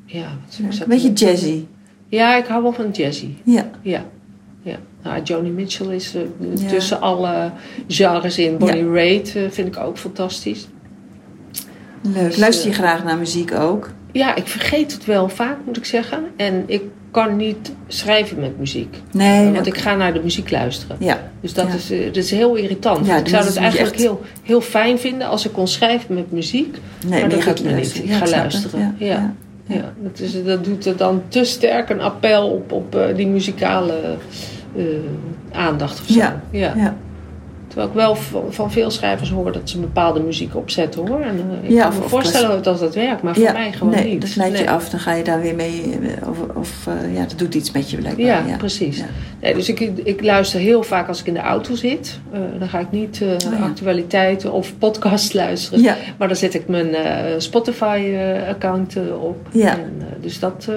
Ja, 0.06 0.38
wat 0.46 0.56
Ja, 0.78 0.82
Een 0.84 0.88
beetje 0.90 1.10
er- 1.10 1.14
jazzy. 1.16 1.64
Ja, 2.10 2.36
ik 2.38 2.46
hou 2.46 2.64
wel 2.64 2.72
van 2.74 2.90
jazzy. 2.92 3.28
Ja. 3.44 3.70
Ja. 3.82 4.06
ja. 4.62 4.76
Nou, 5.04 5.22
Joni 5.24 5.50
Mitchell 5.50 5.88
is 5.96 6.16
eh, 6.16 6.22
Ja. 6.62 6.68
tussen 6.70 7.02
alle 7.02 7.52
genres 7.88 8.38
in. 8.38 8.58
Bonnie 8.58 8.92
Raitt 8.92 9.36
eh, 9.36 9.42
vind 9.50 9.68
ik 9.76 9.78
ook 9.84 9.98
fantastisch. 9.98 10.68
Leuk. 12.02 12.14
Dus, 12.30 12.38
Luister 12.38 12.66
je 12.70 12.74
eh, 12.74 12.80
graag 12.80 13.04
naar 13.04 13.18
muziek 13.18 13.54
ook? 13.54 13.90
Ja, 14.12 14.36
ik 14.36 14.48
vergeet 14.48 14.92
het 14.94 15.06
wel 15.06 15.30
vaak, 15.30 15.58
moet 15.66 15.78
ik 15.78 15.86
zeggen. 15.86 16.24
En 16.36 16.64
ik 16.68 16.82
kan 17.12 17.36
niet 17.36 17.72
schrijven 17.88 18.40
met 18.40 18.60
muziek. 18.60 18.98
Nee. 19.12 19.52
want 19.52 19.66
ik 19.68 19.78
ga 19.78 19.96
naar 19.96 20.14
de 20.14 20.20
muziek 20.24 20.52
luisteren. 20.52 20.96
Ja. 21.00 21.32
Dus 21.42 21.54
dat, 21.54 21.68
Ja. 21.68 21.74
is, 21.74 22.06
dat 22.06 22.16
is 22.16 22.32
heel 22.32 22.56
irritant. 22.56 23.06
Ja, 23.06 23.18
ik 23.18 23.28
zou 23.28 23.46
het 23.46 23.56
eigenlijk 23.56 23.92
echt- 23.92 24.02
heel, 24.02 24.22
heel 24.44 24.62
fijn 24.62 25.00
vinden 25.00 25.28
als 25.28 25.46
ik 25.46 25.52
kon 25.54 25.68
schrijven 25.68 26.16
met 26.16 26.32
muziek. 26.32 26.78
Nee, 27.08 27.20
maar 27.22 27.30
dat 27.30 27.42
gaat 27.44 27.58
doet 27.58 27.66
me 27.66 27.72
niet. 27.74 28.02
Ik 28.04 28.12
ga 28.12 28.28
luisteren. 28.28 28.96
Ja. 29.00 29.34
Ja. 29.70 29.94
Dat, 29.98 30.20
is, 30.20 30.44
dat 30.44 30.64
doet 30.64 30.86
er 30.86 30.98
dan 30.98 31.24
te 31.28 31.44
sterk 31.44 31.90
een 31.90 32.02
appel 32.02 32.50
op, 32.50 32.72
op 32.72 32.96
eh, 32.96 33.16
die 33.16 33.28
muzikale 33.28 34.16
eh, 34.76 34.84
aandacht 35.52 36.00
of 36.00 36.08
zo. 36.08 36.20
Ja. 36.20 36.42
ja. 36.52 36.96
Terwijl 37.70 37.88
ik 37.90 37.96
wel 37.96 38.16
van, 38.50 38.72
veel 38.72 38.90
schrijvers 38.92 39.30
hoor 39.30 39.52
dat 39.52 39.70
ze 39.70 39.76
een 39.76 39.82
bepaalde 39.82 40.20
muziek 40.20 40.56
opzetten 40.56 41.08
hoor. 41.08 41.20
En 41.20 41.40
eh, 41.62 41.70
ik 41.70 41.76
Ja, 41.76 41.84
kan 41.84 41.98
me 41.98 42.04
of 42.04 42.10
voorstellen 42.10 42.64
dat 42.64 42.80
dat 42.80 42.96
werkt, 42.96 43.22
maar 43.22 43.36
voor 43.36 43.52
mij 43.54 43.72
gewoon 43.72 43.94
nee, 43.94 44.12
niet. 44.12 44.22
dat 44.22 44.30
glijdt 44.30 44.58
je 44.60 44.70
af, 44.70 44.90
dan 44.90 45.00
ga 45.00 45.14
je 45.14 45.24
daar 45.24 45.42
weer 45.42 45.56
mee. 45.56 45.98
eh, 46.02 46.30
Of, 46.30 46.38
of 46.56 46.88
eh, 46.88 47.16
ja, 47.16 47.22
dat 47.26 47.38
doet 47.40 47.56
iets 47.56 47.72
met 47.72 47.90
je 47.90 47.98
blijkbaar. 47.98 48.26
Ja, 48.26 48.44
ja. 48.48 48.58
precies. 48.58 49.04
Nee, 49.42 49.54
dus 49.54 49.70
ik, 49.70 49.80
ik 50.04 50.24
luister 50.24 50.60
heel 50.60 50.84
vaak 50.84 51.08
als 51.08 51.20
ik 51.20 51.26
in 51.28 51.34
de 51.34 51.40
auto 51.40 51.76
zit. 51.76 52.20
Dan 52.60 52.70
ga 52.70 52.80
ik 52.80 52.92
niet 52.92 53.22
Oh 53.24 53.64
actualiteiten 53.64 54.52
of 54.52 54.78
podcast 54.78 55.34
luisteren. 55.34 55.96
Maar 56.18 56.28
dan 56.28 56.38
zet 56.38 56.54
ik 56.54 56.68
mijn 56.68 56.96
Spotify-account 57.38 58.96
op. 59.22 59.38
Ja. 59.52 59.72
En, 59.72 60.02
dus 60.22 60.40
dat 60.40 60.68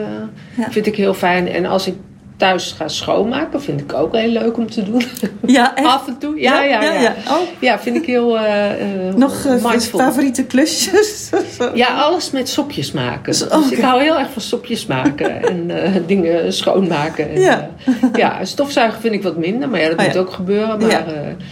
vind 0.70 0.86
ik 0.86 0.96
heel 0.96 1.14
fijn. 1.14 1.48
En 1.48 1.66
als 1.66 1.86
ik 1.86 1.94
thuis 2.36 2.72
ga 2.72 2.88
schoonmaken, 2.88 3.62
vind 3.62 3.80
ik 3.80 3.92
ook 3.94 4.16
heel 4.16 4.28
leuk 4.28 4.56
om 4.58 4.70
te 4.70 4.82
doen. 4.82 5.02
Ja, 5.46 5.74
echt? 5.76 5.86
Af 5.86 6.06
en 6.08 6.18
toe. 6.18 6.40
Ja, 6.40 6.62
ja, 6.62 6.82
ja. 6.82 6.92
ja. 7.00 7.14
Oh, 7.30 7.78
vind 7.78 7.96
ik 7.96 8.06
heel 8.06 8.38
eh, 8.38 8.70
eh, 9.08 9.14
nog 9.14 9.44
mindful. 9.62 9.98
favoriete 9.98 10.44
klusjes? 10.44 11.30
Ja, 11.74 11.86
alles 11.86 12.30
met 12.30 12.48
sopjes 12.48 12.92
maken. 12.92 13.24
Dus 13.24 13.70
ik 13.70 13.78
hou 13.80 14.02
heel 14.02 14.18
erg 14.18 14.30
van 14.30 14.42
sopjes 14.42 14.86
maken 14.86 15.42
en 15.50 15.70
dingen 16.06 16.52
schoonmaken. 16.52 17.30
En, 17.30 17.40
Ja. 17.40 17.70
ja, 18.14 18.44
stofzuigen 18.44 19.00
vind 19.00 19.14
ik 19.14 19.22
wat 19.22 19.36
minder, 19.36 19.68
maar 19.68 19.80
ja, 19.80 19.88
dat 19.88 19.98
Oh, 19.98 20.04
moet 20.04 20.14
ja. 20.14 20.20
ook 20.20 20.32
gebeuren. 20.32 20.78
Maar 20.80 20.90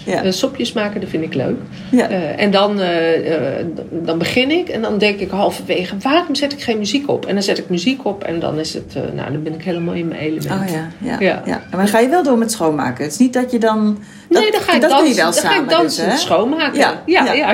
Ja. 0.06 0.22
Ja. 0.22 0.30
sopjes 0.30 0.72
maken, 0.72 1.00
dat 1.00 1.10
vind 1.10 1.24
ik 1.24 1.34
leuk. 1.34 1.56
Ja. 1.90 2.08
En 2.36 2.50
dan, 2.50 2.80
dan 3.90 4.18
begin 4.18 4.50
ik 4.50 4.68
en 4.68 4.82
dan 4.82 4.98
denk 4.98 5.20
ik 5.20 5.30
halverwege, 5.30 5.94
waarom 6.02 6.34
zet 6.34 6.52
ik 6.52 6.62
geen 6.62 6.78
muziek 6.78 7.08
op? 7.08 7.26
En 7.26 7.34
dan 7.34 7.42
zet 7.42 7.58
ik 7.58 7.68
muziek 7.68 8.04
op 8.04 8.24
en 8.24 8.40
dan 8.40 8.58
is 8.58 8.74
het, 8.74 8.94
nou, 9.14 9.32
dan 9.32 9.42
ben 9.42 9.54
ik 9.54 9.62
helemaal 9.62 9.94
in 9.94 10.08
mijn 10.08 10.20
element. 10.20 10.70
Oh 10.70 10.79
ja, 10.98 11.12
ja, 11.18 11.18
Ja. 11.18 11.42
ja. 11.44 11.60
Maar 11.70 11.78
dan 11.80 11.88
ga 11.88 11.98
je 11.98 12.08
wel 12.08 12.22
door 12.22 12.38
met 12.38 12.52
schoonmaken. 12.52 13.04
Het 13.04 13.12
is 13.12 13.18
niet 13.18 13.32
dat 13.32 13.50
je 13.50 13.58
dan... 13.58 13.98
Nee, 14.30 14.50
dan 14.50 14.60
ga 14.60 14.74
ik 14.74 14.80
dat 14.80 14.90
dansen. 14.90 15.16
wel 15.16 15.24
dan 15.24 15.34
samen 15.34 15.50
ga 15.50 15.62
ik 15.62 15.68
dansen, 15.68 16.10
dus, 16.10 16.20
schoonmaken. 16.20 16.78
Ja, 16.78 17.02
ja, 17.06 17.32
ja. 17.32 17.52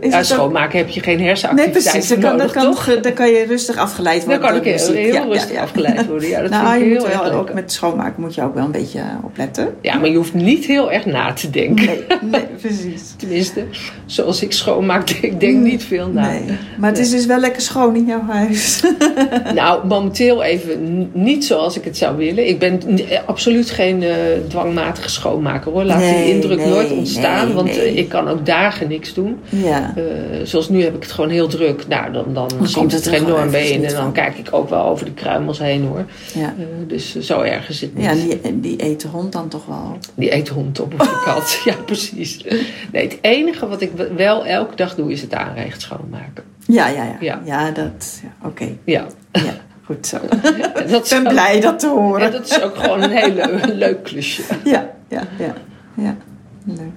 ja. 0.00 0.22
schoonmaken 0.22 0.78
heb 0.78 0.88
je 0.88 1.00
geen 1.00 1.16
Nee, 1.16 1.26
hersenactiviteit 1.26 1.92
precies. 1.92 2.08
Dan 2.08 2.20
dan, 2.20 2.36
nodig, 2.36 2.52
kan, 2.52 2.62
toch? 2.62 3.00
dan 3.00 3.12
kan 3.12 3.30
je 3.30 3.44
rustig 3.44 3.76
afgeleid 3.76 4.20
Dan 4.20 4.28
worden 4.28 4.62
kan 4.62 4.72
ik 4.72 4.80
heel, 4.80 4.92
heel 4.92 5.32
rustig 5.32 5.58
afgeleid 5.58 6.06
worden. 6.06 6.28
Ja, 6.28 6.40
dat 6.40 6.50
nou, 6.50 6.66
vind 6.66 6.76
ik 6.76 6.82
je 6.82 6.88
heel 6.88 7.00
moet 7.00 7.12
erg 7.12 7.22
wel 7.22 7.40
ook 7.40 7.52
met 7.52 7.72
schoonmaken 7.72 8.22
moet 8.22 8.34
je 8.34 8.42
ook 8.42 8.54
wel 8.54 8.64
een 8.64 8.70
beetje 8.70 9.02
opletten. 9.24 9.74
Ja, 9.80 9.98
maar 9.98 10.08
je 10.08 10.16
hoeft 10.16 10.34
niet 10.34 10.64
heel 10.64 10.92
erg 10.92 11.06
na 11.06 11.32
te 11.32 11.50
denken. 11.50 11.84
Nee, 11.84 12.04
nee 12.20 12.46
precies. 12.60 13.14
Tenminste, 13.18 13.64
zoals 14.06 14.42
ik 14.42 14.52
schoonmaak, 14.52 15.10
ik 15.10 15.40
denk 15.40 15.56
niet 15.56 15.84
veel 15.84 16.08
na. 16.08 16.30
Nee. 16.30 16.58
Maar 16.78 16.90
het 16.90 16.98
is 16.98 17.10
dus 17.10 17.26
wel 17.26 17.38
lekker 17.38 17.62
schoon 17.62 17.96
in 17.96 18.04
jouw 18.04 18.22
huis. 18.22 18.80
Nou, 19.54 19.86
momenteel 19.86 20.42
even 20.42 21.10
niet 21.12 21.44
zoals 21.44 21.76
ik 21.76 21.84
het 21.84 21.96
zou 21.96 22.16
willen. 22.16 22.48
Ik 22.48 22.58
ben 22.58 22.98
eh, 23.08 23.18
absoluut 23.26 23.70
geen 23.70 24.02
eh, 24.02 24.14
dwangmatige 24.48 25.10
schoonmaker 25.10 25.71
hoor. 25.72 25.84
Laat 25.84 26.00
die 26.00 26.28
indruk 26.34 26.58
nee, 26.58 26.68
nooit 26.68 26.90
ontstaan. 26.90 27.46
nee, 27.46 27.54
want 27.54 27.68
eh, 27.68 27.96
ik 27.96 28.08
kan 28.08 28.28
ook 28.28 28.46
dagen 28.46 28.88
niks 28.88 29.14
doen. 29.14 29.38
ja. 29.48 29.94
Eh, 29.96 30.04
zoals 30.44 30.68
nu 30.68 30.82
heb 30.82 30.94
ik 30.94 31.02
het 31.02 31.12
gewoon 31.12 31.30
heel 31.30 31.48
druk. 31.48 31.88
Nou, 31.88 32.12
dan, 32.12 32.24
dan, 32.34 32.48
komt 32.56 32.72
komt 32.72 32.92
het 32.92 33.06
er 33.06 33.12
enorm 33.12 33.46
niet 33.46 33.54
En 33.54 33.80
dan 33.82 33.90
van. 33.90 34.12
kijk 34.12 34.38
ik 34.38 34.48
ook 34.50 34.68
wel 34.68 34.84
over 34.84 35.04
de 35.04 35.12
kruimels 35.12 35.58
heen 35.58 35.84
hoor. 35.86 36.04
ja. 36.34 36.54
Eh, 36.58 36.64
dus 36.86 37.18
zo 37.18 37.40
erg 37.40 37.68
is 37.68 37.80
het 37.80 37.94
niet. 37.94 38.04
Ja, 38.04 38.12
die, 38.14 38.60
die 38.60 38.84
eet 38.84 39.00
de 39.00 39.08
hond 39.08 39.32
dan 39.32 39.48
toch 39.48 39.66
wel. 39.66 39.98
Die 40.14 40.34
eet 40.34 40.46
de 40.46 40.52
hond 40.52 40.80
op 40.80 40.92
of 41.00 41.08
de 41.08 41.22
kat. 41.34 41.60
ja, 41.64 41.74
precies. 41.84 42.44
Nee, 42.92 43.02
het 43.02 43.18
enige 43.20 43.68
wat 43.68 43.80
ik 43.80 43.90
wel 44.16 44.46
elke 44.46 44.76
dag 44.76 44.94
doe 44.94 45.12
is 45.12 45.20
het 45.20 45.34
aanrecht 45.34 45.80
schoonmaken. 45.80 46.44
Ja, 46.66 46.88
ja, 46.88 47.04
ja. 47.04 47.16
Ja. 47.20 47.40
Ja, 47.44 47.70
dat... 47.70 48.20
Ja, 48.22 48.48
Oké. 48.48 48.64
Ja. 48.84 49.06
Ja, 49.32 49.40
goed 49.84 50.06
zo. 50.06 50.16
Ik 50.86 51.02
ben 51.10 51.22
blij 51.28 51.60
dat 51.60 51.78
te 51.78 51.88
horen. 51.88 52.26
En 52.26 52.32
dat 52.32 52.50
is 52.50 52.62
ook 52.62 52.76
gewoon 52.76 53.02
een 53.02 53.10
heel 53.10 53.32
leuk, 53.34 53.66
leuk 53.74 54.02
klusje. 54.02 54.42
Ja, 54.64 54.90
ja, 55.08 55.22
ja. 55.38 55.54
Ja, 55.94 56.16
leuk. 56.64 56.90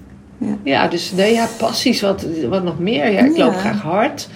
Ja, 0.62 0.88
dus 0.88 1.12
nee, 1.12 1.32
ja, 1.32 1.46
passies, 1.58 2.00
wat, 2.00 2.26
wat 2.48 2.62
nog 2.62 2.78
meer. 2.78 3.10
Ja, 3.10 3.20
ik 3.20 3.36
loop 3.36 3.52
Ja. 3.52 3.58
graag 3.58 3.80
hard. 3.82 4.28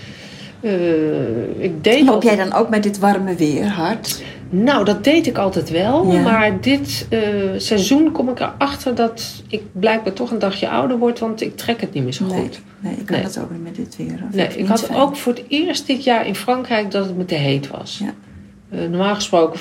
Eh, 0.60 1.62
ik 1.64 1.84
deed 1.84 2.00
Loop 2.00 2.08
altijd- 2.14 2.34
jij 2.36 2.44
dan 2.48 2.58
ook 2.58 2.68
met 2.68 2.82
dit 2.82 2.98
warme 2.98 3.34
weer 3.34 3.66
hard? 3.68 4.22
Nou, 4.50 4.84
dat 4.84 5.04
deed 5.04 5.26
ik 5.26 5.38
altijd 5.38 5.70
wel. 5.70 6.12
Ja. 6.12 6.20
Maar 6.22 6.60
dit 6.60 7.06
eh, 7.10 7.18
seizoen 7.56 8.12
kom 8.12 8.28
ik 8.28 8.40
erachter 8.40 8.94
dat 8.94 9.42
ik 9.48 9.62
blijkbaar 9.72 10.12
toch 10.12 10.30
een 10.30 10.38
dagje 10.38 10.68
ouder 10.68 10.98
word. 10.98 11.18
Want 11.18 11.40
ik 11.40 11.56
trek 11.56 11.80
het 11.80 11.92
niet 11.92 12.02
meer 12.02 12.12
zo 12.12 12.24
Nee, 12.26 12.40
goed. 12.40 12.60
nee, 12.80 12.92
ik 12.92 13.06
kan 13.06 13.14
Nee. 13.16 13.24
dat 13.24 13.38
ook 13.38 13.50
niet 13.50 13.62
met 13.62 13.74
dit 13.76 13.96
weer. 13.96 14.24
Nee, 14.32 14.48
ik 14.56 14.66
had 14.66 14.84
fijn. 14.84 14.98
ook 14.98 15.16
voor 15.16 15.32
het 15.32 15.42
eerst 15.48 15.86
dit 15.86 16.04
jaar 16.04 16.26
in 16.26 16.34
Frankrijk 16.34 16.90
dat 16.90 17.04
het 17.06 17.16
me 17.16 17.24
te 17.24 17.34
heet 17.34 17.68
was. 17.68 18.00
Ja. 18.04 18.12
Eh, 18.70 18.80
normaal 18.80 19.14
gesproken 19.14 19.60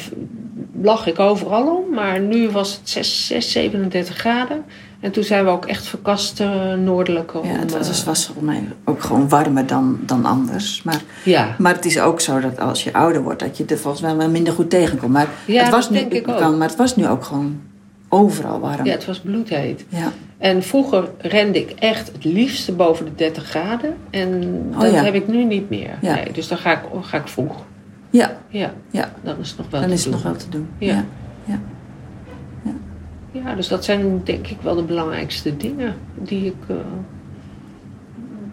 lag 0.81 1.07
ik 1.07 1.19
overal 1.19 1.75
om, 1.75 1.93
maar 1.93 2.19
nu 2.19 2.49
was 2.49 2.73
het 2.73 2.89
6, 2.89 3.27
6 3.27 3.51
37 3.51 4.15
graden. 4.15 4.63
En 4.99 5.11
toen 5.11 5.23
zijn 5.23 5.45
we 5.45 5.51
ook 5.51 5.65
echt 5.65 5.87
verkast 5.87 6.39
uh, 6.39 6.73
noordelijker. 6.73 7.45
Ja, 7.45 7.51
het 7.51 7.71
om, 7.73 7.77
was, 7.77 7.89
eh, 7.89 7.95
het 7.95 8.03
was 8.03 8.25
volgens 8.25 8.45
mij 8.45 8.63
ook 8.85 9.01
gewoon 9.01 9.29
warmer 9.29 9.67
dan, 9.67 9.99
dan 10.01 10.25
anders. 10.25 10.83
Maar, 10.83 11.01
ja. 11.25 11.55
maar 11.57 11.73
het 11.73 11.85
is 11.85 11.99
ook 11.99 12.21
zo 12.21 12.39
dat 12.39 12.59
als 12.59 12.83
je 12.83 12.93
ouder 12.93 13.21
wordt, 13.21 13.39
dat 13.39 13.57
je 13.57 13.65
er 13.65 13.77
volgens 13.77 14.01
mij 14.03 14.15
wel 14.15 14.29
minder 14.29 14.53
goed 14.53 14.69
tegenkomt. 14.69 15.11
Maar, 15.11 15.27
Ja, 15.45 15.61
het 15.63 15.71
was 15.71 15.89
nu, 15.89 15.97
denk 15.97 16.13
ik 16.13 16.27
ook. 16.27 16.37
kan, 16.37 16.57
maar 16.57 16.67
het 16.67 16.77
was 16.77 16.95
nu 16.95 17.07
ook 17.07 17.23
gewoon 17.23 17.61
overal 18.09 18.59
warm. 18.59 18.85
ja, 18.85 18.91
het 18.91 19.05
was 19.05 19.19
bloedheet. 19.19 19.85
Ja. 19.89 20.11
En 20.37 20.63
vroeger 20.63 21.09
rende 21.17 21.59
ik 21.59 21.71
echt 21.79 22.11
het 22.11 22.23
liefste 22.23 22.71
boven 22.71 23.05
de 23.05 23.15
30 23.15 23.43
graden. 23.43 23.95
En 24.09 24.61
Oh, 24.73 24.79
dat 24.81 24.91
ja. 24.91 25.03
heb 25.03 25.13
ik 25.13 25.27
nu 25.27 25.43
niet 25.43 25.69
meer. 25.69 25.97
Ja. 26.01 26.15
Nee, 26.15 26.31
dus 26.31 26.47
dan 26.47 26.57
ga 26.57 26.71
ik, 26.71 26.79
ga 27.01 27.17
ik 27.17 27.27
vroeg. 27.27 27.55
Ja, 28.09 28.37
Ja, 28.49 28.73
ja. 28.91 29.13
dan 29.23 29.39
is 29.39 29.49
het 29.49 29.57
nog 29.57 29.69
wel 29.69 29.79
dan 29.79 29.89
te 29.89 29.95
is 29.95 30.03
het 30.03 30.13
doen. 30.13 30.21
nog 30.23 30.31
wel 30.31 30.41
te 30.41 30.49
doen. 30.49 30.67
Ja. 30.77 31.05
Ja. 31.45 31.59
Ja, 33.31 33.55
dus 33.55 33.67
dat 33.67 33.85
zijn 33.85 34.21
denk 34.23 34.47
ik 34.47 34.57
wel 34.61 34.75
de 34.75 34.83
belangrijkste 34.83 35.57
dingen 35.57 35.95
die 36.15 36.45
ik, 36.45 36.55
eh, 36.67 36.75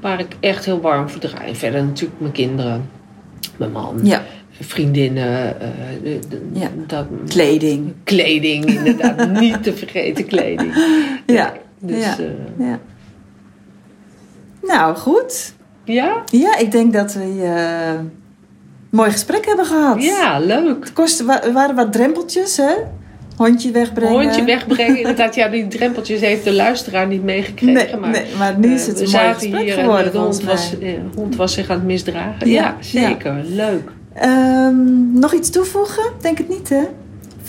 waar 0.00 0.20
ik 0.20 0.36
echt 0.40 0.64
heel 0.64 0.80
warm 0.80 1.09
voor 1.09 1.20
draai. 1.20 1.48
En 1.48 1.57
verder 1.57 1.84
natuurlijk 1.84 2.20
mijn 2.20 2.32
kinderen, 2.32 2.88
mijn 3.57 3.72
man, 3.72 3.98
ja. 4.02 4.22
vriendinnen, 4.61 5.61
eh, 5.61 5.68
de- 6.02 6.18
de- 6.28 6.48
Ja. 6.52 6.68
dat, 6.86 7.07
kleding. 7.28 7.92
kleding 8.04 8.64
inderdaad, 8.64 9.28
niet 9.40 9.62
te 9.62 9.72
vergeten 9.72 10.26
kleding. 10.26 10.72
Ja. 11.26 11.52
Dus 11.78 12.04
Ja. 12.04 12.16
eh, 12.18 12.66
Ja. 12.66 12.78
Nou, 14.62 14.96
goed. 14.96 15.54
ja? 15.84 16.22
Ja, 16.24 16.59
ik 16.59 16.70
denk 16.72 16.92
dat 16.92 17.12
we 17.14 17.24
mooi 18.91 19.11
gesprek 19.11 19.47
hebben 19.47 19.64
gehad. 19.64 20.03
ja, 20.03 20.39
leuk. 20.39 20.93
Het 20.95 21.18
er 21.45 21.53
waren 21.53 21.74
wat 21.74 21.93
drempeltjes, 21.93 22.57
hè? 22.57 22.72
Hondje 23.37 23.70
wegbrengen. 23.70 24.20
Hondje 24.22 24.45
wegbrengen, 24.45 24.99
inderdaad. 25.03 25.34
Ja, 25.34 25.49
die 25.49 25.68
drempeltjes 25.68 26.20
heeft 26.20 26.45
de 26.45 26.53
luisteraar 26.53 27.07
niet 27.07 27.22
meegekregen. 27.22 27.74
Nee, 27.74 27.97
maar, 27.97 28.11
nee, 28.11 28.24
maar 28.39 28.59
nu 28.59 28.74
is 28.74 28.80
eh, 28.80 28.87
het 28.89 29.11
we 29.11 29.18
een 29.18 29.51
mooi 29.51 29.64
hier 29.64 29.72
geworden, 29.72 30.07
en 30.07 30.12
de 30.12 30.18
hond 30.18 30.43
was, 30.43 30.78
eh, 30.78 30.93
hond 31.14 31.37
was 31.37 31.53
zich 31.53 31.70
aan 31.70 31.76
het 31.76 31.87
misdragen. 31.87 32.49
Ja, 32.49 32.62
Ja, 32.62 32.76
zeker. 32.80 33.45
Leuk. 33.45 33.91
Ehm, 34.14 35.18
nog 35.18 35.32
iets 35.34 35.51
toevoegen? 35.51 36.05
Denk 36.20 36.39
het 36.39 36.49
niet, 36.49 36.68
hè? 36.68 36.82